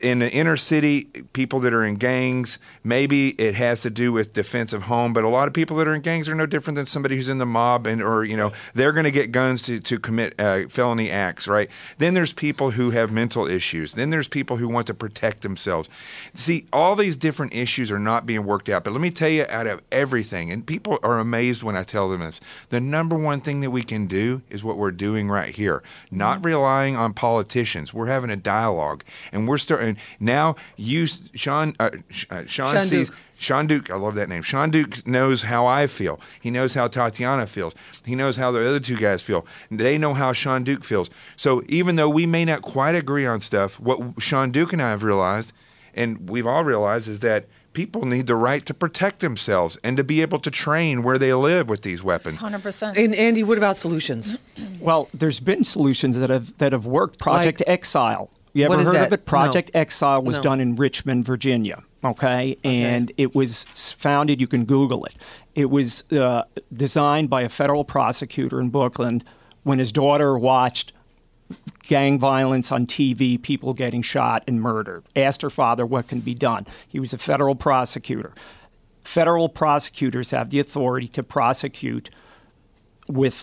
In 0.00 0.18
the 0.20 0.30
inner 0.30 0.56
city, 0.56 1.04
people 1.32 1.60
that 1.60 1.72
are 1.72 1.84
in 1.84 1.96
gangs, 1.96 2.58
maybe 2.84 3.30
it 3.30 3.54
has 3.54 3.82
to 3.82 3.90
do 3.90 4.12
with 4.12 4.32
defense 4.32 4.72
of 4.72 4.84
home, 4.84 5.12
but 5.12 5.24
a 5.24 5.28
lot 5.28 5.48
of 5.48 5.54
people 5.54 5.76
that 5.76 5.88
are 5.88 5.94
in 5.94 6.02
gangs 6.02 6.28
are 6.28 6.34
no 6.34 6.46
different 6.46 6.76
than 6.76 6.86
somebody 6.86 7.16
who's 7.16 7.28
in 7.28 7.38
the 7.38 7.46
mob, 7.46 7.86
and 7.86 8.02
or 8.02 8.24
you 8.24 8.36
know 8.36 8.52
they're 8.74 8.92
going 8.92 9.04
to 9.04 9.10
get 9.10 9.32
guns 9.32 9.62
to 9.62 9.80
to 9.80 9.98
commit 9.98 10.34
uh, 10.38 10.68
felony 10.68 11.10
acts, 11.10 11.48
right? 11.48 11.70
Then 11.98 12.14
there's 12.14 12.32
people 12.32 12.72
who 12.72 12.90
have 12.90 13.12
mental 13.12 13.46
issues. 13.46 13.94
Then 13.94 14.10
there's 14.10 14.28
people 14.28 14.56
who 14.56 14.68
want 14.68 14.86
to 14.88 14.94
protect 14.94 15.42
themselves. 15.42 15.88
See, 16.34 16.66
all 16.72 16.96
these 16.96 17.16
different 17.16 17.54
issues 17.54 17.90
are 17.90 17.98
not 17.98 18.26
being 18.26 18.44
worked 18.44 18.68
out. 18.68 18.84
But 18.84 18.92
let 18.92 19.00
me 19.00 19.10
tell 19.10 19.28
you, 19.28 19.44
out 19.48 19.66
of 19.66 19.80
everything, 19.90 20.52
and 20.52 20.66
people 20.66 20.98
are 21.02 21.18
amazed 21.18 21.62
when 21.62 21.76
I 21.76 21.82
tell 21.82 22.08
them 22.08 22.20
this, 22.20 22.40
the 22.68 22.80
number 22.80 23.16
one 23.16 23.40
thing 23.40 23.60
that 23.60 23.70
we 23.70 23.82
can 23.82 24.06
do 24.06 24.42
is 24.50 24.64
what 24.64 24.76
we're 24.76 24.90
doing 24.90 25.28
right 25.28 25.54
here, 25.54 25.82
not 26.10 26.44
relying 26.44 26.96
on 26.96 27.14
politicians. 27.14 27.94
We're 27.94 28.06
having 28.06 28.30
a 28.30 28.36
dialogue, 28.36 29.04
and 29.32 29.46
we're 29.48 29.58
starting 29.58 29.77
now. 30.20 30.56
You, 30.76 31.06
Sean, 31.06 31.74
uh, 31.80 31.90
Sh- 32.10 32.26
uh, 32.30 32.44
Sean 32.46 32.74
Sean 32.74 32.82
sees. 32.82 33.08
Duke. 33.08 33.18
Shanduke, 33.40 33.88
I 33.88 33.94
love 33.94 34.16
that 34.16 34.28
name. 34.28 34.42
Shanduke 34.42 35.06
knows 35.06 35.42
how 35.42 35.64
I 35.64 35.86
feel. 35.86 36.18
He 36.40 36.50
knows 36.50 36.74
how 36.74 36.88
Tatiana 36.88 37.46
feels. 37.46 37.72
He 38.04 38.16
knows 38.16 38.36
how 38.36 38.50
the 38.50 38.66
other 38.66 38.80
two 38.80 38.96
guys 38.96 39.22
feel. 39.22 39.46
They 39.70 39.96
know 39.96 40.14
how 40.14 40.32
Shanduke 40.32 40.84
feels. 40.84 41.08
So 41.36 41.62
even 41.68 41.94
though 41.94 42.08
we 42.08 42.26
may 42.26 42.44
not 42.44 42.62
quite 42.62 42.96
agree 42.96 43.26
on 43.26 43.40
stuff, 43.40 43.78
what 43.78 44.00
Shanduke 44.16 44.72
and 44.72 44.82
I 44.82 44.90
have 44.90 45.04
realized, 45.04 45.52
and 45.94 46.28
we've 46.28 46.48
all 46.48 46.64
realized, 46.64 47.06
is 47.06 47.20
that 47.20 47.44
people 47.74 48.04
need 48.06 48.26
the 48.26 48.34
right 48.34 48.66
to 48.66 48.74
protect 48.74 49.20
themselves 49.20 49.78
and 49.84 49.96
to 49.96 50.02
be 50.02 50.20
able 50.20 50.40
to 50.40 50.50
train 50.50 51.04
where 51.04 51.16
they 51.16 51.32
live 51.32 51.68
with 51.68 51.82
these 51.82 52.02
weapons. 52.02 52.42
100%. 52.42 52.96
and 52.98 53.14
Andy, 53.14 53.44
what 53.44 53.56
about 53.56 53.76
solutions? 53.76 54.36
Well, 54.80 55.08
there's 55.14 55.38
been 55.38 55.62
solutions 55.62 56.16
that 56.16 56.28
have 56.30 56.58
that 56.58 56.72
have 56.72 56.86
worked. 56.86 57.20
Project 57.20 57.60
Like- 57.60 57.68
Exile. 57.68 58.30
You 58.52 58.64
ever 58.64 58.76
heard 58.82 58.94
that? 58.94 59.06
of 59.08 59.12
it? 59.12 59.26
Project 59.26 59.70
Exile 59.74 60.22
was 60.22 60.36
No. 60.36 60.42
done 60.42 60.60
in 60.60 60.76
Richmond, 60.76 61.24
Virginia. 61.24 61.82
Okay, 62.04 62.56
and 62.62 63.10
it 63.16 63.34
was 63.34 63.64
founded. 63.98 64.40
You 64.40 64.46
can 64.46 64.64
Google 64.64 65.04
it. 65.04 65.14
It 65.54 65.68
was 65.70 66.10
uh, 66.12 66.44
designed 66.72 67.28
by 67.28 67.42
a 67.42 67.48
federal 67.48 67.84
prosecutor 67.84 68.60
in 68.60 68.68
Brooklyn 68.70 69.22
when 69.64 69.78
his 69.80 69.90
daughter 69.90 70.38
watched 70.38 70.92
gang 71.82 72.18
violence 72.18 72.70
on 72.70 72.86
TV, 72.86 73.40
people 73.42 73.72
getting 73.74 74.02
shot 74.02 74.44
and 74.46 74.60
murdered. 74.60 75.02
Asked 75.16 75.42
her 75.42 75.50
father 75.50 75.84
what 75.84 76.06
can 76.06 76.20
be 76.20 76.34
done. 76.34 76.66
He 76.86 77.00
was 77.00 77.12
a 77.12 77.18
federal 77.18 77.54
prosecutor. 77.56 78.32
Federal 79.02 79.48
prosecutors 79.48 80.30
have 80.30 80.50
the 80.50 80.60
authority 80.60 81.08
to 81.08 81.22
prosecute 81.22 82.10
with 83.08 83.42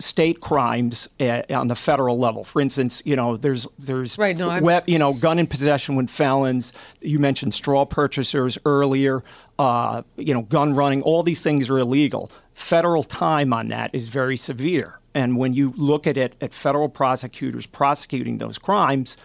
state 0.00 0.40
crimes 0.40 1.08
uh, 1.20 1.42
on 1.50 1.68
the 1.68 1.74
federal 1.74 2.18
level. 2.18 2.44
For 2.44 2.60
instance, 2.60 3.02
you 3.04 3.16
know, 3.16 3.36
there's 3.36 3.66
there's 3.78 4.16
Right, 4.18 4.36
no, 4.36 4.50
I'm- 4.50 4.82
you 4.86 4.98
know, 4.98 5.12
gun 5.12 5.38
in 5.38 5.46
possession 5.46 5.96
with 5.96 6.08
felons. 6.10 6.72
You 7.00 7.18
mentioned 7.18 7.52
straw 7.54 7.84
purchasers 7.84 8.58
earlier. 8.64 9.24
Uh, 9.58 10.02
you 10.16 10.32
know, 10.34 10.42
gun 10.42 10.74
running. 10.74 11.02
All 11.02 11.22
these 11.24 11.40
things 11.40 11.68
are 11.68 11.78
illegal. 11.78 12.30
Federal 12.54 13.02
time 13.02 13.52
on 13.52 13.68
that 13.68 13.90
is 13.92 14.08
very 14.08 14.36
severe. 14.36 15.00
And 15.14 15.36
when 15.36 15.52
you 15.52 15.72
look 15.76 16.06
at 16.06 16.16
it 16.16 16.36
at 16.40 16.54
federal 16.54 16.88
prosecutors 16.88 17.66
prosecuting 17.66 18.38
those 18.38 18.56
crimes, 18.58 19.16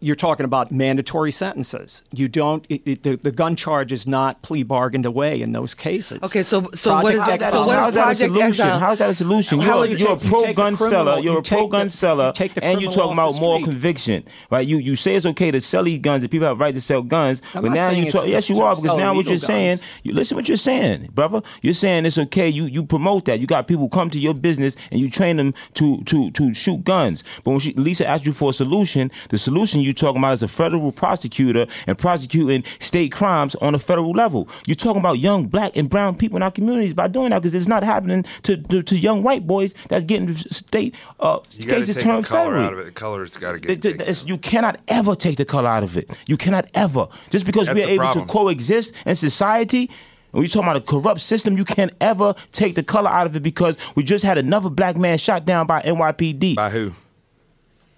you're 0.00 0.14
talking 0.16 0.44
about 0.44 0.70
mandatory 0.70 1.32
sentences. 1.32 2.02
You 2.12 2.28
don't. 2.28 2.66
It, 2.70 2.82
it, 2.84 3.02
the, 3.02 3.16
the 3.16 3.32
gun 3.32 3.56
charge 3.56 3.92
is 3.92 4.06
not 4.06 4.42
plea 4.42 4.62
bargained 4.62 5.06
away 5.06 5.40
in 5.40 5.52
those 5.52 5.74
cases. 5.74 6.22
Okay, 6.22 6.42
so 6.42 6.68
so 6.74 7.00
what 7.02 7.14
is 7.14 7.24
that? 7.24 7.40
So 7.40 7.46
Exile. 7.46 7.66
what 7.66 7.76
How's 7.78 7.88
is 7.88 7.94
that 7.94 8.10
a 8.10 8.14
solution? 8.14 8.46
Exile? 8.46 8.78
How's 8.78 8.98
that 8.98 9.10
a 9.10 9.14
solution? 9.14 9.60
You're, 9.60 9.84
is 9.86 9.92
it- 9.92 10.00
you're 10.00 10.12
a 10.12 10.16
pro 10.16 10.46
the 10.46 10.54
gun 10.54 10.76
criminal- 10.76 11.04
seller. 11.06 11.20
You're 11.20 11.38
a 11.38 11.42
pro 11.42 11.62
take 11.62 11.70
gun 11.70 11.86
the- 11.86 11.90
seller, 11.90 12.32
you 12.38 12.48
and 12.62 12.80
you're 12.82 12.90
talking 12.92 13.12
about 13.14 13.34
the 13.34 13.40
moral 13.40 13.62
conviction, 13.64 14.24
right? 14.50 14.66
You 14.66 14.78
you 14.78 14.96
say 14.96 15.14
it's 15.14 15.26
okay 15.26 15.50
to 15.50 15.60
sell 15.60 15.84
these 15.84 15.98
guns. 16.00 16.22
That 16.22 16.30
people 16.30 16.46
have 16.48 16.56
a 16.56 16.60
right 16.60 16.74
to 16.74 16.80
sell 16.80 17.02
guns, 17.02 17.40
I'm 17.54 17.62
but 17.62 17.72
now 17.72 17.90
you 17.90 18.02
it's- 18.02 18.12
talk. 18.12 18.26
Yes, 18.26 18.48
you 18.50 18.60
are 18.60 18.76
because 18.76 18.96
now 18.96 19.14
what 19.14 19.26
you're 19.26 19.38
saying. 19.38 19.78
guns. 19.78 19.88
You 20.02 20.12
listen 20.12 20.36
what 20.36 20.48
you're 20.48 20.56
saying, 20.56 21.08
brother. 21.14 21.42
You're 21.62 21.74
saying 21.74 22.04
it's 22.06 22.18
okay. 22.18 22.48
You 22.48 22.64
you 22.66 22.84
promote 22.84 23.24
that. 23.26 23.40
You 23.40 23.46
got 23.46 23.66
people 23.66 23.88
come 23.88 24.10
to 24.10 24.18
your 24.18 24.34
business 24.34 24.76
and 24.90 25.00
you 25.00 25.08
train 25.10 25.36
them 25.38 25.54
to 25.74 26.02
to 26.04 26.30
to 26.32 26.52
shoot 26.54 26.84
guns. 26.84 27.24
But 27.44 27.52
when 27.52 27.60
she, 27.60 27.72
Lisa 27.74 28.06
asked 28.06 28.26
you 28.26 28.32
for 28.32 28.50
a 28.50 28.52
solution, 28.52 29.10
the 29.30 29.38
solution 29.38 29.80
you 29.86 29.94
talking 29.94 30.18
about 30.20 30.32
is 30.34 30.42
a 30.42 30.48
federal 30.48 30.92
prosecutor 30.92 31.66
and 31.86 31.96
prosecuting 31.96 32.64
state 32.80 33.12
crimes 33.12 33.54
on 33.56 33.74
a 33.74 33.78
federal 33.78 34.10
level. 34.12 34.48
You're 34.66 34.74
talking 34.74 35.00
about 35.00 35.18
young 35.18 35.46
black 35.46 35.76
and 35.76 35.88
brown 35.88 36.16
people 36.16 36.36
in 36.36 36.42
our 36.42 36.50
communities 36.50 36.92
by 36.94 37.08
doing 37.08 37.30
that 37.30 37.38
because 37.40 37.54
it's 37.54 37.68
not 37.68 37.82
happening 37.84 38.24
to, 38.42 38.56
to 38.56 38.82
to 38.82 38.96
young 38.98 39.22
white 39.22 39.46
boys 39.46 39.74
that's 39.88 40.04
getting 40.04 40.34
state 40.34 40.94
uh, 41.20 41.38
You 41.52 41.66
cases 41.66 41.96
turned 41.96 42.24
color 42.24 42.44
federal. 42.52 42.64
out 42.64 42.72
of 42.72 42.78
it. 42.80 42.84
The 42.86 42.90
color's 42.92 43.36
got 43.36 43.52
to 43.52 43.58
get. 43.58 43.80
Th- 43.82 43.96
th- 43.96 44.06
taken 44.06 44.28
you 44.28 44.38
cannot 44.38 44.80
ever 44.88 45.14
take 45.14 45.36
the 45.36 45.44
color 45.44 45.68
out 45.68 45.82
of 45.84 45.96
it. 45.96 46.10
You 46.26 46.36
cannot 46.36 46.66
ever. 46.74 47.06
Just 47.30 47.46
because 47.46 47.66
That's 47.68 47.78
we're 47.78 47.88
able 47.88 48.04
problem. 48.04 48.26
to 48.26 48.32
coexist 48.32 48.94
in 49.06 49.14
society, 49.16 49.90
when 50.32 50.42
you're 50.42 50.48
talking 50.48 50.68
about 50.68 50.76
a 50.76 50.80
corrupt 50.80 51.20
system, 51.20 51.56
you 51.56 51.64
can't 51.64 51.92
ever 52.00 52.34
take 52.52 52.74
the 52.74 52.82
color 52.82 53.08
out 53.08 53.26
of 53.26 53.36
it 53.36 53.42
because 53.42 53.78
we 53.94 54.02
just 54.02 54.24
had 54.24 54.36
another 54.38 54.68
black 54.68 54.96
man 54.96 55.16
shot 55.18 55.44
down 55.44 55.66
by 55.66 55.80
NYPD 55.82 56.56
By 56.56 56.70
who? 56.70 56.92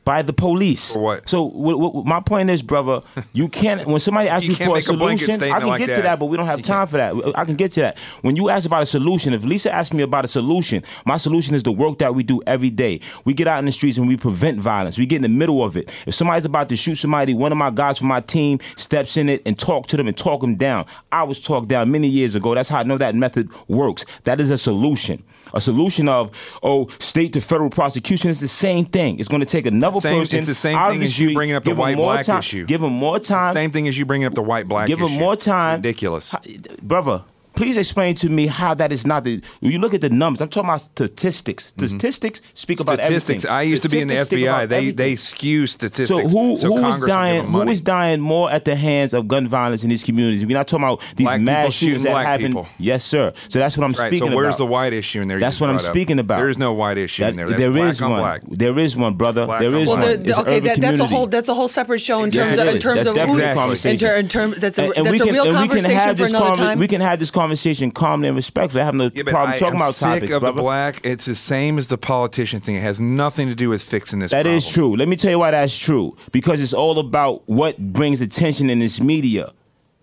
By 0.08 0.22
the 0.22 0.32
police. 0.32 0.94
For 0.94 1.02
what? 1.02 1.28
So 1.28 1.50
w- 1.50 1.78
w- 1.78 2.02
my 2.06 2.20
point 2.20 2.48
is, 2.48 2.62
brother, 2.62 3.02
you 3.34 3.46
can't. 3.50 3.86
When 3.86 4.00
somebody 4.00 4.30
asks 4.30 4.44
You 4.48 4.54
you, 4.54 4.54
for 4.56 4.70
a 4.70 4.74
make 4.76 4.88
a 4.88 4.92
blanket 4.94 5.24
solution, 5.26 5.52
I 5.52 5.58
can 5.58 5.68
like 5.68 5.78
get 5.80 5.88
to 5.88 5.92
that. 5.96 6.02
that, 6.04 6.18
but 6.18 6.26
we 6.26 6.38
don't 6.38 6.46
have 6.46 6.60
You 6.60 6.64
time 6.64 6.86
for 6.86 6.96
that. 6.96 7.14
I 7.36 7.44
can 7.44 7.56
get 7.56 7.72
to 7.72 7.80
that. 7.82 7.98
When 8.22 8.34
you 8.34 8.48
ask 8.48 8.64
about 8.64 8.82
a 8.82 8.86
solution, 8.86 9.34
if 9.34 9.44
Lisa 9.44 9.70
asks 9.70 9.92
me 9.94 10.02
about 10.02 10.24
a 10.24 10.28
solution, 10.28 10.82
my 11.04 11.18
solution 11.18 11.54
is 11.54 11.62
the 11.62 11.72
work 11.72 11.98
that 11.98 12.14
we 12.14 12.22
do 12.22 12.40
every 12.46 12.70
day. 12.70 13.00
We 13.26 13.34
get 13.34 13.48
out 13.48 13.58
in 13.58 13.66
the 13.66 13.72
streets 13.72 13.98
and 13.98 14.08
we 14.08 14.16
prevent 14.16 14.58
violence. 14.60 14.96
We 14.96 15.04
get 15.04 15.16
in 15.16 15.22
the 15.24 15.28
middle 15.28 15.62
of 15.62 15.76
it. 15.76 15.90
If 16.06 16.14
somebody's 16.14 16.46
about 16.46 16.70
to 16.70 16.76
shoot 16.78 16.94
somebody, 16.94 17.34
one 17.34 17.52
of 17.52 17.58
my 17.58 17.68
guys 17.70 17.98
from 17.98 18.08
my 18.08 18.22
team 18.22 18.60
steps 18.76 19.18
in 19.18 19.28
it 19.28 19.42
and 19.44 19.58
talk 19.58 19.88
to 19.88 19.98
them 19.98 20.08
and 20.08 20.16
talk 20.16 20.40
them 20.40 20.56
down. 20.56 20.86
I 21.12 21.24
was 21.24 21.38
talked 21.38 21.68
down 21.68 21.90
many 21.92 22.08
years 22.08 22.34
ago. 22.34 22.54
That's 22.54 22.70
how 22.70 22.78
I 22.78 22.82
know 22.84 22.96
that 22.96 23.14
method 23.14 23.50
works. 23.68 24.06
That 24.24 24.40
is 24.40 24.48
a 24.48 24.56
solution. 24.56 25.22
A 25.54 25.60
solution 25.60 26.08
of 26.08 26.30
oh, 26.62 26.88
state 26.98 27.32
to 27.34 27.40
federal 27.40 27.70
prosecution 27.70 28.30
is 28.30 28.40
the 28.40 28.48
same 28.48 28.84
thing. 28.86 29.18
It's 29.18 29.28
going 29.28 29.40
to 29.40 29.46
take 29.46 29.66
another 29.66 30.00
Same- 30.00 30.20
person. 30.20 30.38
it's 30.38 30.48
the 30.48 30.54
same 30.54 30.76
thing 30.90 30.98
the 30.98 31.04
as 31.04 31.18
you 31.18 31.34
bringing 31.34 31.54
up 31.56 31.64
the 31.64 31.74
white 31.74 31.96
black 31.96 32.24
time- 32.26 32.38
issue. 32.40 32.66
Give 32.66 32.80
them 32.80 32.92
more 32.92 33.18
time. 33.18 33.54
Same 33.54 33.70
thing 33.70 33.88
as 33.88 33.98
you 33.98 34.04
bringing 34.04 34.26
up 34.26 34.34
the 34.34 34.42
white 34.42 34.68
black. 34.68 34.88
Issue. 34.88 34.96
Give 34.96 34.98
them 35.06 35.14
issue. 35.14 35.20
more 35.20 35.32
It's 35.34 35.44
time. 35.44 35.76
ridiculous. 35.76 36.34
brother. 36.82 37.24
Please 37.58 37.76
explain 37.76 38.14
to 38.14 38.30
me 38.30 38.46
how 38.46 38.72
that 38.74 38.92
is 38.92 39.04
not 39.04 39.24
the. 39.24 39.42
When 39.58 39.72
you 39.72 39.80
look 39.80 39.92
at 39.92 40.00
the 40.00 40.10
numbers, 40.10 40.40
I'm 40.40 40.48
talking 40.48 40.68
about 40.70 40.80
statistics. 40.82 41.66
Statistics 41.76 42.40
speak 42.54 42.78
about 42.78 42.98
Mm-hmm. 42.98 43.04
Statistics. 43.06 43.44
everything. 43.44 43.50
I 43.50 43.62
used 43.62 43.82
to 43.82 43.88
be 43.88 44.00
in 44.00 44.06
the 44.06 44.14
FBI. 44.14 44.68
They 44.68 44.76
everything. 44.76 44.96
they 44.96 45.16
skew 45.16 45.66
statistics. 45.66 46.08
So 46.08 46.20
who 46.28 46.56
so 46.56 46.68
who 46.68 46.76
is 46.76 46.82
Congress 46.82 47.00
will 47.00 47.06
dying? 47.08 47.36
them 47.42 47.46
Who 47.46 47.58
money. 47.64 47.76
dying 47.80 48.20
more 48.20 48.48
at 48.50 48.64
the 48.64 48.76
hands 48.76 49.12
of 49.12 49.26
gun 49.26 49.48
violence 49.48 49.82
in 49.82 49.90
these 49.90 50.04
communities? 50.04 50.46
We're 50.46 50.56
not 50.56 50.68
talking 50.68 50.84
about 50.84 51.00
these 51.16 51.26
Black 51.26 51.40
mass 51.40 51.72
shootings 51.74 52.04
that 52.04 52.14
happen. 52.24 52.46
people. 52.46 52.68
Yes, 52.78 53.04
sir. 53.04 53.32
So 53.48 53.58
that's 53.58 53.76
what 53.76 53.84
I'm 53.84 53.90
Right. 53.92 54.06
speaking 54.06 54.28
So 54.28 54.36
where's 54.36 54.46
about. 54.54 54.58
the 54.58 54.66
white 54.66 54.92
issue 54.92 55.20
in 55.22 55.26
there? 55.26 55.40
That's 55.40 55.60
what 55.60 55.68
I'm 55.68 55.76
brought 55.78 55.86
up? 55.86 55.92
speaking 55.92 56.18
about. 56.20 56.38
There 56.38 56.48
is 56.50 56.58
no 56.58 56.72
white 56.74 56.96
issue 56.96 57.24
in 57.24 57.34
there. 57.34 57.48
That's 57.48 57.58
there 57.58 57.72
black 57.72 57.90
is 57.90 58.00
on 58.02 58.10
one. 58.12 58.20
black. 58.20 58.42
There 58.48 58.78
is 58.78 58.96
one, 58.96 59.14
brother. 59.14 59.46
Black 59.46 59.60
there 59.60 59.70
on 59.74 59.80
is 59.80 59.88
black. 59.88 59.98
Well, 59.98 60.06
one. 60.14 60.22
there, 60.22 60.30
It's 60.30 60.38
okay, 60.38 60.60
that, 60.60 60.80
that's 60.80 61.00
a 61.00 61.06
whole 61.06 61.26
that's 61.26 61.48
a 61.48 61.54
whole 61.54 61.66
separate 61.68 61.98
show 62.02 62.22
in 62.22 62.30
terms 62.30 62.52
it 62.52 62.58
of 62.60 62.68
in 62.68 62.80
terms 62.80 63.04
of 63.08 63.16
who's 63.16 63.84
in, 63.84 63.98
ter- 63.98 64.22
terms 64.22 64.58
that's 64.58 64.78
a 64.78 64.82
And- 64.84 64.92
and 64.98 65.06
that's 65.06 65.12
we 65.12 65.20
a 65.20 65.24
can- 65.24 65.34
real 65.34 65.44
and 65.44 65.52
we 65.56 65.58
can 65.58 65.68
conversation 65.68 65.90
have 65.98 66.16
for 66.16 66.22
this 66.22 66.32
another 66.32 66.54
time. 66.54 66.78
We 66.78 66.86
can 66.86 67.00
have 67.00 67.18
this 67.18 67.30
conversation 67.32 67.47
calmly 67.90 68.28
and 68.28 68.36
respectfully. 68.36 68.82
I 68.82 68.84
have 68.86 68.94
no 68.94 69.10
Yeah, 69.14 69.22
problem 69.24 69.54
I, 69.54 69.58
talking 69.58 69.76
about 69.76 69.94
sick 69.94 70.08
topics, 70.08 70.32
of 70.32 70.40
brother. 70.40 70.56
the 70.56 70.62
black. 70.62 71.00
It's 71.04 71.24
the 71.26 71.34
same 71.34 71.78
as 71.78 71.88
the 71.88 71.98
politician 71.98 72.60
thing. 72.60 72.76
It 72.76 72.82
has 72.82 73.00
nothing 73.00 73.48
to 73.48 73.54
do 73.54 73.68
with 73.70 73.82
fixing 73.82 74.18
this. 74.20 74.30
That 74.30 74.42
problem. 74.42 74.56
is 74.56 74.70
true. 74.72 74.96
Let 74.96 75.08
me 75.08 75.16
tell 75.16 75.30
you 75.30 75.38
why 75.38 75.50
that's 75.52 75.76
true. 75.78 76.16
Because 76.32 76.60
it's 76.62 76.74
all 76.74 76.98
about 76.98 77.42
what 77.48 77.78
brings 77.78 78.20
attention 78.20 78.70
in 78.70 78.78
this 78.78 79.00
media. 79.00 79.52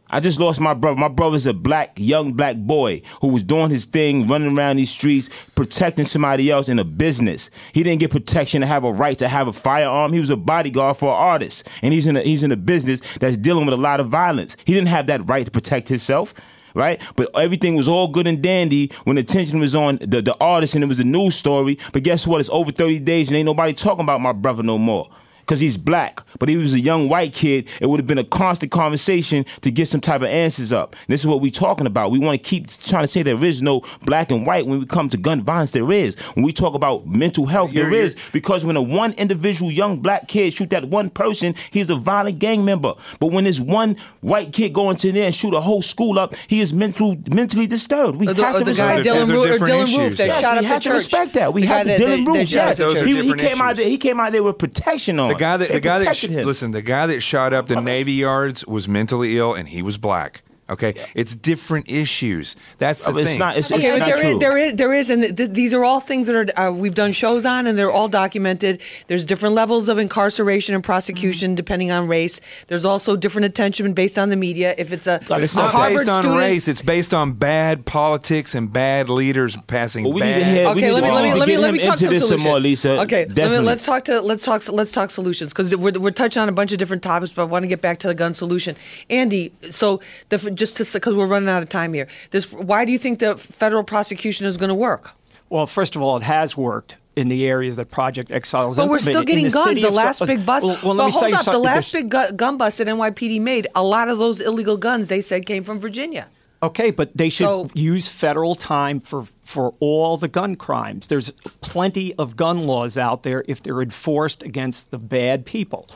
I 0.07 0.19
just 0.19 0.39
lost 0.39 0.61
my 0.61 0.75
brother. 0.75 0.99
My 0.99 1.07
brother's 1.07 1.47
a 1.47 1.53
black, 1.53 1.93
young 1.97 2.33
black 2.33 2.55
boy 2.57 3.01
who 3.21 3.29
was 3.29 3.41
doing 3.41 3.71
his 3.71 3.85
thing, 3.85 4.27
running 4.27 4.55
around 4.55 4.75
these 4.77 4.91
streets, 4.91 5.31
protecting 5.55 6.05
somebody 6.05 6.51
else 6.51 6.69
in 6.69 6.77
a 6.77 6.83
business. 6.83 7.49
He 7.73 7.81
didn't 7.81 7.99
get 8.01 8.11
protection 8.11 8.61
to 8.61 8.67
have 8.67 8.83
a 8.83 8.91
right 8.93 9.17
to 9.17 9.27
have 9.27 9.47
a 9.47 9.53
firearm. 9.53 10.13
He 10.13 10.19
was 10.19 10.29
a 10.29 10.37
bodyguard 10.37 10.97
for 10.97 11.09
an 11.09 11.15
artist, 11.19 11.67
and 11.81 11.91
he's 11.91 12.05
in 12.05 12.15
a, 12.17 12.21
he's 12.21 12.43
in 12.43 12.51
a 12.51 12.55
business 12.55 13.01
that's 13.19 13.35
dealing 13.35 13.65
with 13.65 13.73
a 13.73 13.77
lot 13.81 13.99
of 13.99 14.07
violence. 14.09 14.55
He 14.63 14.73
didn't 14.75 14.89
have 14.89 15.07
that 15.07 15.27
right 15.27 15.43
to 15.43 15.51
protect 15.51 15.89
himself. 15.89 16.35
Right, 16.75 17.01
but 17.15 17.29
everything 17.35 17.75
was 17.75 17.87
all 17.87 18.09
good 18.09 18.27
and 18.27 18.41
dandy 18.41 18.91
when 19.05 19.17
attention 19.17 19.59
was 19.59 19.75
on 19.75 19.97
the, 20.01 20.21
the 20.21 20.35
artist 20.41 20.75
and 20.75 20.83
it 20.83 20.87
was 20.87 20.99
a 20.99 21.05
news 21.05 21.33
story. 21.35 21.79
But 21.93 22.03
guess 22.03 22.27
what? 22.27 22.41
It's 22.41 22.49
over 22.49 22.69
30 22.69 22.99
days 22.99 23.29
and 23.29 23.37
ain't 23.37 23.45
nobody 23.45 23.71
talking 23.73 24.03
about 24.03 24.19
my 24.19 24.33
brother 24.33 24.61
no 24.61 24.77
more 24.77 25.09
because 25.45 25.59
he's 25.59 25.77
black. 25.77 26.21
But 26.39 26.49
if 26.49 26.55
he 26.55 26.61
was 26.61 26.73
a 26.73 26.79
young 26.79 27.07
white 27.07 27.33
kid, 27.33 27.67
it 27.79 27.85
would 27.85 27.99
have 27.99 28.07
been 28.07 28.17
a 28.17 28.23
constant 28.23 28.71
conversation 28.71 29.45
to 29.61 29.69
get 29.69 29.87
some 29.87 30.01
type 30.01 30.21
of 30.21 30.27
answers 30.27 30.73
up. 30.73 30.95
And 30.95 31.13
this 31.13 31.21
is 31.21 31.27
what 31.27 31.39
we're 31.39 31.51
talking 31.51 31.85
about. 31.85 32.09
We 32.09 32.17
want 32.19 32.41
to 32.41 32.49
keep 32.49 32.67
trying 32.69 33.03
to 33.03 33.07
say 33.07 33.21
there 33.21 33.43
is 33.43 33.61
no 33.61 33.81
black 34.03 34.31
and 34.31 34.45
white 34.45 34.65
when 34.65 34.79
we 34.79 34.85
come 34.87 35.07
to 35.09 35.17
gun 35.17 35.43
violence. 35.43 35.71
There 35.71 35.91
is. 35.91 36.19
When 36.33 36.43
we 36.43 36.51
talk 36.51 36.73
about 36.73 37.05
mental 37.05 37.45
health, 37.45 37.73
there 37.73 37.91
You're- 37.91 38.03
is. 38.05 38.15
Because 38.33 38.65
when 38.65 38.75
a 38.75 38.81
one 38.81 39.13
individual 39.13 39.71
young 39.71 39.99
black 39.99 40.27
kid 40.27 40.53
shoot 40.53 40.69
that 40.71 40.87
one 40.89 41.09
person, 41.09 41.53
he's 41.71 41.89
a 41.89 41.95
violent 41.95 42.39
gang 42.39 42.65
member. 42.65 42.93
But 43.19 43.27
when 43.31 43.43
this 43.43 43.59
one 43.59 43.97
white 44.21 44.51
kid 44.51 44.73
go 44.73 44.89
into 44.89 45.11
there 45.11 45.25
and 45.27 45.35
shoot 45.35 45.53
a 45.53 45.61
whole 45.61 45.81
school 45.83 46.17
up, 46.17 46.35
he 46.47 46.59
is 46.59 46.73
mental, 46.73 47.15
mentally 47.29 47.67
disturbed. 47.67 48.17
We 48.17 48.27
Or 48.27 48.33
the, 48.33 48.43
have 48.43 48.55
or 48.55 48.59
to 48.59 48.65
the 48.65 48.73
guy 48.73 48.95
respect 48.97 49.03
Those 49.15 49.29
Dylann, 49.29 49.33
Roof, 49.33 49.45
or 49.45 49.51
different 49.51 49.73
Dylann 49.73 49.83
issues, 49.83 49.97
Roof 49.99 50.17
that. 50.17 50.27
Yes, 50.27 50.41
shot 50.41 50.51
we 50.53 50.57
up 50.57 50.61
the 50.63 50.67
have 50.69 50.81
to 50.81 50.89
church. 50.89 50.93
respect 50.95 51.33
that. 51.33 51.53
We 51.53 51.61
The 51.61 51.67
have 51.67 51.85
to 51.85 51.89
Dylann 51.93 51.97
that- 51.97 52.25
that 52.25 52.31
Roof. 52.39 52.49
Yes, 52.51 52.77
the 52.77 52.83
Those 52.83 52.93
are 52.95 52.99
church. 52.99 53.07
he, 53.07 53.15
he 53.15 53.21
different 53.21 53.41
came 53.41 53.61
out 53.61 53.75
there. 53.75 53.89
He 53.89 53.97
came 53.97 54.19
out 54.19 54.31
there 54.31 54.43
with 54.43 54.57
protection 54.57 55.19
on. 55.19 55.34
The 55.35 55.39
guy 55.39 55.57
that 55.57 55.67
They 55.69 55.73
the 55.75 55.79
guy 55.81 55.99
that 55.99 56.15
sh- 56.15 56.25
him. 56.25 56.45
listen, 56.45 56.71
the 56.71 56.81
guy 56.81 57.05
that 57.07 57.21
shot 57.21 57.53
up 57.53 57.67
the 57.67 57.81
Navy 57.81 58.13
yards 58.13 58.65
was 58.65 58.87
mentally 58.87 59.37
ill 59.37 59.53
and 59.53 59.67
he 59.67 59.81
was 59.81 59.97
black. 59.97 60.41
Okay, 60.67 60.95
it's 61.13 61.35
different 61.35 61.91
issues. 61.91 62.55
That's 62.79 63.03
the 63.03 63.11
Oh, 63.11 63.17
it's 63.17 63.29
thing. 63.31 63.39
not. 63.39 63.55
It's, 63.55 63.69
it's 63.69 63.79
Okay, 63.79 63.91
but 63.91 63.99
not 63.99 64.05
there 64.07 64.17
true. 64.19 64.29
is, 64.31 64.39
there 64.39 64.57
is, 64.57 64.73
there 64.75 64.93
is, 64.95 65.09
and 65.11 65.37
th- 65.37 65.51
these 65.51 65.75
are 65.75 65.83
all 65.83 65.99
things 65.99 66.25
that 66.25 66.35
are 66.57 66.69
uh, 66.69 66.71
we've 66.71 66.95
done 66.95 67.11
shows 67.11 67.45
on, 67.45 67.67
and 67.67 67.77
they're 67.77 67.91
all 67.91 68.07
documented. 68.07 68.81
There's 69.07 69.25
different 69.27 69.53
levels 69.53 69.89
of 69.89 69.99
incarceration 69.99 70.73
and 70.73 70.83
prosecution 70.83 71.53
depending 71.53 71.91
on 71.91 72.07
race. 72.07 72.41
There's 72.67 72.83
also 72.83 73.15
different 73.15 73.45
attention 73.45 73.93
based 73.93 74.17
on 74.17 74.29
the 74.29 74.35
media. 74.35 74.73
If 74.77 74.91
it's 74.91 75.05
a, 75.05 75.21
God, 75.27 75.43
it's 75.43 75.51
It's 75.53 75.57
not 75.57 75.69
Harvard 75.71 75.97
based 75.97 76.09
on 76.09 76.21
student, 76.23 76.39
race. 76.41 76.67
It's 76.67 76.81
based 76.81 77.13
on 77.13 77.33
bad 77.33 77.85
politics 77.85 78.55
and 78.55 78.73
bad 78.73 79.07
leaders 79.07 79.55
passing 79.67 80.03
Well, 80.05 80.13
we 80.13 80.21
bad. 80.21 80.37
need 80.37 80.43
to 80.45 80.49
hear- 80.49 80.65
we 80.65 80.71
Okay, 80.71 80.81
need 80.81 80.91
let 80.93 81.03
me 81.03 81.09
to- 81.09 81.13
let 81.15 81.23
me 81.23 81.33
let 81.35 81.47
me 81.47 81.55
to 81.55 81.61
let 81.61 81.67
get 81.67 81.73
me 81.73 81.79
him 81.79 81.85
talk 81.85 82.01
into 82.01 82.05
some 82.05 82.09
this 82.13 82.21
some 82.27 82.39
solutions. 82.39 82.45
more, 82.45 82.59
Lisa. 82.59 83.01
Okay, 83.01 83.25
let 83.27 83.51
me, 83.51 83.59
let's 83.59 83.85
talk 83.85 84.03
to 84.05 84.19
let's 84.19 84.43
talk 84.43 84.67
let's 84.69 84.91
talk 84.91 85.11
solutions 85.11 85.53
because 85.53 85.75
we're 85.77 85.91
we're 85.99 86.09
touching 86.09 86.41
on 86.41 86.49
a 86.49 86.51
bunch 86.51 86.71
of 86.71 86.79
different 86.79 87.03
topics, 87.03 87.31
but 87.33 87.43
I 87.43 87.45
want 87.45 87.61
to 87.61 87.67
get 87.67 87.81
back 87.81 87.99
to 87.99 88.07
the 88.07 88.15
gun 88.15 88.33
solution. 88.33 88.75
Andy, 89.11 89.53
so 89.69 90.01
the 90.29 90.54
just 90.55 90.77
to 90.77 90.85
because 90.93 91.13
we're 91.15 91.27
running 91.27 91.49
out 91.49 91.61
of 91.63 91.69
time 91.69 91.93
here. 91.93 92.07
This 92.31 92.51
why 92.51 92.85
do 92.85 92.91
you 92.91 92.97
think 92.97 93.19
the 93.19 93.37
federal 93.37 93.83
prosecution 93.83 94.45
is 94.45 94.57
going 94.57 94.69
to 94.69 94.75
work? 94.75 95.11
Well, 95.49 95.67
first 95.67 95.95
of 95.95 96.01
all, 96.01 96.17
it 96.17 96.23
has 96.23 96.57
worked 96.57 96.95
in 97.15 97.27
the 97.29 97.47
areas 97.47 97.75
that 97.77 97.91
Project 97.91 98.31
Exile 98.31 98.71
is 98.71 98.77
But 98.77 98.89
we're 98.89 98.99
still 98.99 99.23
getting 99.23 99.45
the 99.45 99.51
guns. 99.51 99.81
The 99.81 99.89
last 99.89 100.17
Salt- 100.17 100.27
big 100.27 100.45
bust. 100.45 100.65
Well, 100.65 100.77
well, 100.83 100.95
let 100.95 101.03
but 101.03 101.07
me 101.07 101.31
hold 101.31 101.47
up, 101.47 101.53
the 101.53 101.59
last 101.59 101.93
big 101.93 102.09
gu- 102.09 102.31
gun 102.35 102.57
bust 102.57 102.77
that 102.79 102.87
NYPD 102.87 103.39
made, 103.39 103.67
a 103.75 103.83
lot 103.83 104.09
of 104.09 104.17
those 104.17 104.39
illegal 104.41 104.75
guns 104.75 105.07
they 105.07 105.21
said 105.21 105.45
came 105.45 105.63
from 105.63 105.79
Virginia. 105.79 106.27
Okay, 106.63 106.89
but 106.89 107.15
they 107.15 107.29
should 107.29 107.45
So- 107.45 107.69
use 107.73 108.07
federal 108.07 108.55
time 108.55 108.99
for 108.99 109.25
for 109.43 109.75
all 109.79 110.17
the 110.17 110.27
gun 110.27 110.55
crimes. 110.55 111.07
There's 111.07 111.29
plenty 111.61 112.13
of 112.15 112.35
gun 112.35 112.59
laws 112.65 112.97
out 112.97 113.23
there 113.23 113.43
if 113.47 113.61
they're 113.61 113.81
enforced 113.81 114.41
against 114.41 114.89
the 114.91 114.97
bad 114.97 115.45
people. 115.45 115.87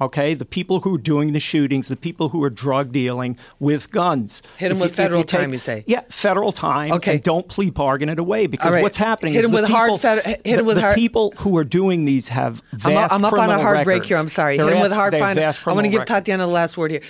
Okay, 0.00 0.34
the 0.34 0.44
people 0.44 0.80
who 0.80 0.94
are 0.96 0.98
doing 0.98 1.32
the 1.32 1.40
shootings, 1.40 1.88
the 1.88 1.96
people 1.96 2.28
who 2.28 2.42
are 2.44 2.50
drug 2.50 2.92
dealing 2.92 3.36
with 3.58 3.90
guns. 3.90 4.42
Hit 4.58 4.70
'em 4.70 4.76
If 4.76 4.82
with 4.82 4.90
you- 4.90 4.96
federal 4.96 5.20
you 5.20 5.24
take- 5.24 5.40
time, 5.40 5.52
you 5.52 5.58
say? 5.58 5.84
Yeah, 5.86 6.02
federal 6.10 6.52
time. 6.52 6.92
Okay. 6.92 7.14
and 7.14 7.22
don't 7.22 7.48
plea 7.48 7.70
bargain 7.70 8.08
it 8.10 8.18
away 8.18 8.46
because 8.46 8.66
All 8.66 8.72
right. 8.74 8.82
what's 8.82 8.98
happening 8.98 9.32
Hit 9.32 9.38
is 9.40 9.44
'em 9.46 9.52
the 9.52 9.62
with 9.62 9.70
hard 9.70 9.88
people, 9.88 9.98
fed- 9.98 10.24
hit 10.26 10.40
'em 10.46 10.56
the, 10.58 10.64
with 10.64 10.76
the 10.76 10.80
hard- 10.82 10.94
people 10.96 11.32
who 11.38 11.56
are 11.56 11.64
doing 11.64 12.04
these 12.04 12.28
have 12.28 12.62
I'm, 12.72 12.78
vast 12.78 13.14
I'm 13.14 13.24
up 13.24 13.32
on 13.32 13.38
a 13.38 13.42
criminal 13.44 13.62
hard 13.62 13.84
break 13.84 14.04
here. 14.04 14.18
I'm 14.18 14.28
sorry. 14.28 14.56
They're 14.58 14.66
Hit 14.66 14.74
him 14.76 14.82
with 14.82 14.92
hard 14.92 15.12
they 15.14 15.18
have 15.18 15.28
final. 15.28 15.42
vast 15.42 15.66
I 15.66 15.72
want 15.72 15.84
to 15.84 15.90
give 15.90 16.00
records. 16.00 16.10
Tatiana 16.26 16.44
the 16.46 16.52
last 16.52 16.76
word 16.76 16.90
here. 16.90 17.00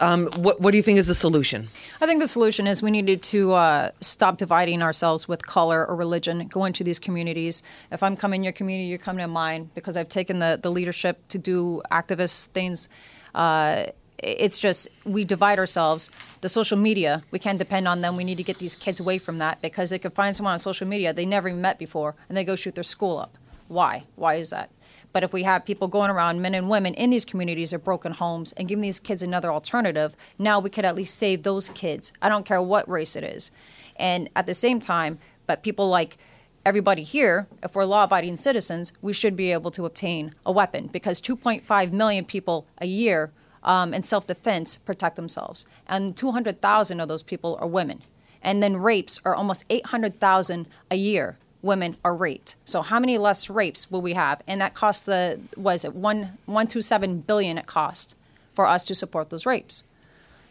Um, 0.00 0.26
what, 0.36 0.60
what 0.60 0.72
do 0.72 0.76
you 0.76 0.82
think 0.82 0.98
is 0.98 1.06
the 1.06 1.14
solution? 1.14 1.68
I 2.02 2.06
think 2.06 2.20
the 2.20 2.28
solution 2.28 2.66
is 2.66 2.82
we 2.82 2.90
needed 2.90 3.22
to 3.24 3.52
uh, 3.54 3.90
stop 4.00 4.36
dividing 4.36 4.82
ourselves 4.82 5.26
with 5.26 5.46
color 5.46 5.86
or 5.86 5.96
religion. 5.96 6.46
Go 6.48 6.64
into 6.66 6.84
these 6.84 6.98
communities. 6.98 7.62
If 7.90 8.02
I'm 8.02 8.14
coming 8.16 8.40
in 8.40 8.44
your 8.44 8.52
community, 8.52 8.88
you're 8.88 8.98
coming 8.98 9.24
in 9.24 9.30
mine 9.30 9.70
because 9.74 9.96
I've 9.96 10.08
taken 10.10 10.38
the, 10.38 10.58
the 10.62 10.70
leadership 10.70 11.26
to 11.28 11.38
do 11.38 11.80
things. 12.26 12.88
Uh, 13.34 13.86
it's 14.18 14.58
just 14.58 14.88
we 15.04 15.24
divide 15.24 15.58
ourselves. 15.58 16.10
The 16.40 16.48
social 16.48 16.78
media, 16.78 17.22
we 17.30 17.38
can't 17.38 17.58
depend 17.58 17.86
on 17.86 18.00
them. 18.00 18.16
We 18.16 18.24
need 18.24 18.38
to 18.38 18.42
get 18.42 18.58
these 18.58 18.74
kids 18.74 18.98
away 19.00 19.18
from 19.18 19.38
that 19.38 19.60
because 19.60 19.90
they 19.90 19.98
could 19.98 20.14
find 20.14 20.34
someone 20.34 20.52
on 20.52 20.58
social 20.58 20.86
media 20.86 21.12
they 21.12 21.26
never 21.26 21.52
met 21.52 21.78
before 21.78 22.14
and 22.28 22.36
they 22.36 22.44
go 22.44 22.56
shoot 22.56 22.74
their 22.74 22.84
school 22.84 23.18
up. 23.18 23.36
Why? 23.68 24.04
Why 24.14 24.34
is 24.34 24.50
that? 24.50 24.70
But 25.12 25.24
if 25.24 25.32
we 25.32 25.44
have 25.44 25.64
people 25.64 25.88
going 25.88 26.10
around, 26.10 26.42
men 26.42 26.54
and 26.54 26.68
women 26.68 26.92
in 26.94 27.10
these 27.10 27.24
communities 27.24 27.72
of 27.72 27.82
broken 27.82 28.12
homes, 28.12 28.52
and 28.52 28.68
giving 28.68 28.82
these 28.82 29.00
kids 29.00 29.22
another 29.22 29.50
alternative, 29.50 30.14
now 30.38 30.60
we 30.60 30.68
could 30.68 30.84
at 30.84 30.94
least 30.94 31.14
save 31.14 31.42
those 31.42 31.70
kids. 31.70 32.12
I 32.20 32.28
don't 32.28 32.44
care 32.44 32.60
what 32.60 32.88
race 32.88 33.16
it 33.16 33.24
is. 33.24 33.50
And 33.96 34.28
at 34.36 34.44
the 34.44 34.52
same 34.52 34.78
time, 34.78 35.18
but 35.46 35.62
people 35.62 35.88
like 35.88 36.18
everybody 36.66 37.04
here, 37.04 37.46
if 37.62 37.76
we're 37.76 37.84
law 37.84 38.02
abiding 38.02 38.36
citizens, 38.36 38.92
we 39.00 39.12
should 39.12 39.36
be 39.36 39.52
able 39.52 39.70
to 39.70 39.86
obtain 39.86 40.34
a 40.44 40.50
weapon 40.50 40.88
because 40.88 41.20
2.5 41.20 41.92
million 41.92 42.24
people 42.24 42.66
a 42.78 42.86
year 42.86 43.30
um, 43.62 43.94
in 43.94 44.02
self 44.02 44.26
defense 44.26 44.74
protect 44.74 45.14
themselves. 45.14 45.66
And 45.86 46.16
200,000 46.16 47.00
of 47.00 47.08
those 47.08 47.22
people 47.22 47.56
are 47.60 47.68
women. 47.68 48.02
And 48.42 48.62
then 48.62 48.76
rapes 48.78 49.20
are 49.24 49.34
almost 49.34 49.64
800,000 49.70 50.66
a 50.90 50.96
year. 50.96 51.38
Women 51.62 51.96
are 52.04 52.16
raped. 52.16 52.56
So 52.64 52.82
how 52.82 52.98
many 52.98 53.16
less 53.16 53.48
rapes 53.48 53.90
will 53.90 54.02
we 54.02 54.14
have? 54.14 54.42
And 54.48 54.60
that 54.60 54.74
costs 54.74 55.04
the 55.04 55.40
was 55.56 55.84
it 55.84 55.94
one 55.94 56.38
one 56.46 56.66
two 56.66 56.82
seven 56.82 57.20
billion 57.20 57.58
it 57.58 57.66
cost 57.66 58.16
for 58.54 58.66
us 58.66 58.84
to 58.84 58.94
support 58.94 59.30
those 59.30 59.46
rapes. 59.46 59.84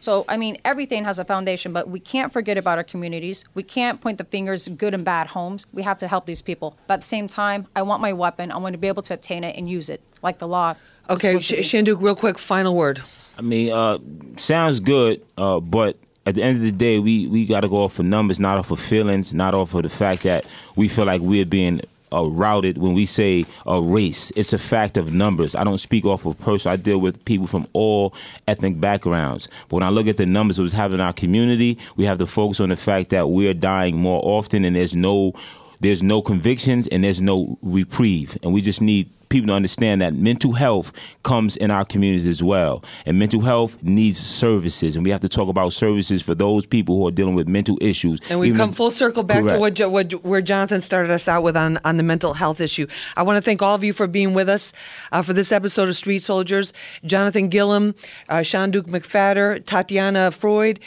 So, 0.06 0.24
I 0.28 0.36
mean, 0.36 0.56
everything 0.64 1.02
has 1.02 1.18
a 1.18 1.24
foundation, 1.24 1.72
but 1.72 1.88
we 1.88 1.98
can't 1.98 2.32
forget 2.32 2.56
about 2.56 2.78
our 2.78 2.84
communities. 2.84 3.44
We 3.56 3.64
can't 3.64 4.00
point 4.00 4.18
the 4.18 4.24
fingers, 4.24 4.68
good 4.68 4.94
and 4.94 5.04
bad 5.04 5.26
homes. 5.26 5.66
We 5.72 5.82
have 5.82 5.98
to 5.98 6.06
help 6.06 6.26
these 6.26 6.42
people. 6.42 6.78
But 6.86 6.94
at 6.94 7.00
the 7.00 7.06
same 7.06 7.26
time, 7.26 7.66
I 7.74 7.82
want 7.82 8.00
my 8.00 8.12
weapon. 8.12 8.52
I 8.52 8.58
want 8.58 8.74
to 8.74 8.78
be 8.78 8.86
able 8.86 9.02
to 9.02 9.14
obtain 9.14 9.42
it 9.42 9.56
and 9.56 9.68
use 9.68 9.88
it, 9.90 10.00
like 10.22 10.38
the 10.38 10.46
law. 10.46 10.76
Okay, 11.10 11.40
supposed 11.40 11.66
Sh- 11.66 11.74
Shanduke, 11.74 12.00
real 12.00 12.14
quick, 12.14 12.38
final 12.38 12.76
word. 12.76 13.02
I 13.36 13.42
mean, 13.42 13.72
uh, 13.72 13.98
sounds 14.36 14.78
good, 14.78 15.22
uh, 15.36 15.58
but 15.58 15.96
at 16.24 16.36
the 16.36 16.42
end 16.44 16.58
of 16.58 16.62
the 16.62 16.70
day, 16.70 17.00
we, 17.00 17.26
we 17.26 17.44
got 17.44 17.62
to 17.62 17.68
go 17.68 17.78
off 17.78 17.98
of 17.98 18.04
numbers, 18.04 18.38
not 18.38 18.58
off 18.58 18.70
of 18.70 18.78
feelings, 18.78 19.34
not 19.34 19.54
off 19.54 19.74
of 19.74 19.82
the 19.82 19.88
fact 19.88 20.22
that 20.22 20.46
we 20.76 20.86
feel 20.86 21.06
like 21.06 21.20
we're 21.20 21.44
being 21.44 21.80
uh, 22.12 22.24
routed 22.26 22.78
when 22.78 22.94
we 22.94 23.06
say 23.06 23.44
a 23.66 23.80
race. 23.80 24.30
It's 24.36 24.52
a 24.52 24.58
fact 24.58 24.96
of 24.96 25.12
numbers. 25.12 25.54
I 25.54 25.64
don't 25.64 25.78
speak 25.78 26.04
off 26.04 26.26
of 26.26 26.38
person. 26.38 26.70
I 26.70 26.76
deal 26.76 26.98
with 26.98 27.24
people 27.24 27.46
from 27.46 27.66
all 27.72 28.14
ethnic 28.46 28.80
backgrounds. 28.80 29.48
But 29.68 29.76
when 29.76 29.82
I 29.82 29.90
look 29.90 30.06
at 30.06 30.16
the 30.16 30.26
numbers 30.26 30.56
that 30.56 30.62
was 30.62 30.72
happening 30.72 31.00
in 31.00 31.06
our 31.06 31.12
community, 31.12 31.78
we 31.96 32.04
have 32.04 32.18
to 32.18 32.26
focus 32.26 32.60
on 32.60 32.68
the 32.68 32.76
fact 32.76 33.10
that 33.10 33.28
we're 33.28 33.54
dying 33.54 33.96
more 33.96 34.20
often, 34.24 34.64
and 34.64 34.76
there's 34.76 34.96
no 34.96 35.32
there's 35.80 36.02
no 36.02 36.22
convictions 36.22 36.86
and 36.88 37.04
there's 37.04 37.20
no 37.20 37.58
reprieve. 37.62 38.36
And 38.42 38.52
we 38.52 38.60
just 38.60 38.80
need 38.80 39.10
people 39.28 39.48
to 39.48 39.54
understand 39.54 40.00
that 40.02 40.14
mental 40.14 40.52
health 40.52 40.92
comes 41.22 41.56
in 41.56 41.70
our 41.70 41.84
communities 41.84 42.26
as 42.26 42.42
well. 42.42 42.84
And 43.04 43.18
mental 43.18 43.40
health 43.40 43.82
needs 43.82 44.18
services. 44.18 44.96
And 44.96 45.04
we 45.04 45.10
have 45.10 45.20
to 45.22 45.28
talk 45.28 45.48
about 45.48 45.72
services 45.72 46.22
for 46.22 46.34
those 46.34 46.66
people 46.66 46.96
who 46.96 47.08
are 47.08 47.10
dealing 47.10 47.34
with 47.34 47.48
mental 47.48 47.78
issues. 47.80 48.20
And 48.30 48.38
we've 48.40 48.50
Even- 48.50 48.58
come 48.58 48.72
full 48.72 48.90
circle 48.90 49.22
back 49.22 49.44
to 49.44 49.58
what, 49.58 49.78
what 49.90 50.24
where 50.24 50.42
Jonathan 50.42 50.80
started 50.80 51.10
us 51.10 51.28
out 51.28 51.42
with 51.42 51.56
on, 51.56 51.78
on 51.84 51.96
the 51.96 52.02
mental 52.02 52.34
health 52.34 52.60
issue. 52.60 52.86
I 53.16 53.22
want 53.22 53.36
to 53.36 53.42
thank 53.42 53.62
all 53.62 53.74
of 53.74 53.84
you 53.84 53.92
for 53.92 54.06
being 54.06 54.34
with 54.34 54.48
us 54.48 54.72
uh, 55.12 55.22
for 55.22 55.32
this 55.32 55.52
episode 55.52 55.88
of 55.88 55.96
Street 55.96 56.22
Soldiers. 56.22 56.72
Jonathan 57.04 57.48
Gilliam, 57.48 57.94
uh, 58.28 58.42
Duke 58.42 58.86
McPhatter, 58.86 59.64
Tatiana 59.64 60.30
Freud. 60.30 60.80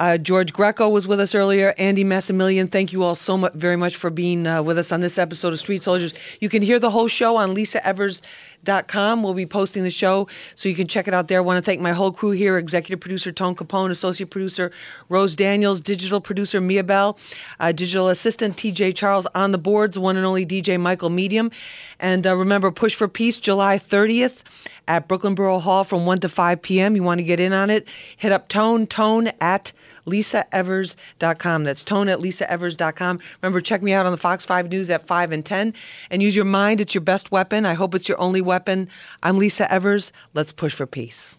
Uh, 0.00 0.16
George 0.16 0.54
Greco 0.54 0.88
was 0.88 1.06
with 1.06 1.20
us 1.20 1.34
earlier. 1.34 1.74
Andy 1.76 2.04
Massimilian, 2.04 2.72
thank 2.72 2.90
you 2.90 3.02
all 3.02 3.14
so 3.14 3.36
much, 3.36 3.52
very 3.52 3.76
much 3.76 3.96
for 3.96 4.08
being 4.08 4.46
uh, 4.46 4.62
with 4.62 4.78
us 4.78 4.92
on 4.92 5.02
this 5.02 5.18
episode 5.18 5.52
of 5.52 5.58
Street 5.58 5.82
Soldiers. 5.82 6.14
You 6.40 6.48
can 6.48 6.62
hear 6.62 6.78
the 6.78 6.88
whole 6.88 7.06
show 7.06 7.36
on 7.36 7.54
lisaevers.com. 7.54 9.22
We'll 9.22 9.34
be 9.34 9.44
posting 9.44 9.82
the 9.82 9.90
show, 9.90 10.26
so 10.54 10.70
you 10.70 10.74
can 10.74 10.88
check 10.88 11.06
it 11.06 11.12
out 11.12 11.28
there. 11.28 11.36
I 11.36 11.42
want 11.42 11.58
to 11.58 11.62
thank 11.62 11.82
my 11.82 11.92
whole 11.92 12.12
crew 12.12 12.30
here 12.30 12.56
executive 12.56 12.98
producer 12.98 13.30
Tone 13.30 13.54
Capone, 13.54 13.90
associate 13.90 14.30
producer 14.30 14.70
Rose 15.10 15.36
Daniels, 15.36 15.82
digital 15.82 16.22
producer 16.22 16.62
Mia 16.62 16.82
Bell, 16.82 17.18
uh, 17.60 17.70
digital 17.70 18.08
assistant 18.08 18.56
TJ 18.56 18.96
Charles 18.96 19.26
on 19.34 19.50
the 19.50 19.58
boards, 19.58 19.98
one 19.98 20.16
and 20.16 20.24
only 20.24 20.46
DJ 20.46 20.80
Michael 20.80 21.10
Medium. 21.10 21.50
And 21.98 22.26
uh, 22.26 22.34
remember, 22.34 22.70
Push 22.70 22.94
for 22.94 23.06
Peace, 23.06 23.38
July 23.38 23.76
30th 23.76 24.44
at 24.90 25.06
Brooklyn 25.06 25.36
Borough 25.36 25.60
Hall 25.60 25.84
from 25.84 26.04
1 26.04 26.18
to 26.18 26.28
5 26.28 26.62
p.m. 26.62 26.96
You 26.96 27.04
want 27.04 27.20
to 27.20 27.24
get 27.24 27.38
in 27.38 27.52
on 27.52 27.70
it? 27.70 27.86
Hit 28.16 28.32
up 28.32 28.48
Tone, 28.48 28.88
Tone 28.88 29.28
at 29.40 29.72
lisaevers.com. 30.04 31.62
That's 31.62 31.84
Tone 31.84 32.08
at 32.08 32.18
lisaevers.com. 32.18 33.20
Remember, 33.40 33.60
check 33.60 33.82
me 33.82 33.92
out 33.92 34.04
on 34.04 34.10
the 34.10 34.18
Fox 34.18 34.44
5 34.44 34.68
News 34.68 34.90
at 34.90 35.06
5 35.06 35.30
and 35.30 35.46
10. 35.46 35.74
And 36.10 36.22
use 36.22 36.34
your 36.34 36.44
mind. 36.44 36.80
It's 36.80 36.92
your 36.92 37.02
best 37.02 37.30
weapon. 37.30 37.64
I 37.64 37.74
hope 37.74 37.94
it's 37.94 38.08
your 38.08 38.20
only 38.20 38.40
weapon. 38.40 38.88
I'm 39.22 39.38
Lisa 39.38 39.72
Evers. 39.72 40.12
Let's 40.34 40.52
push 40.52 40.74
for 40.74 40.86
peace. 40.86 41.38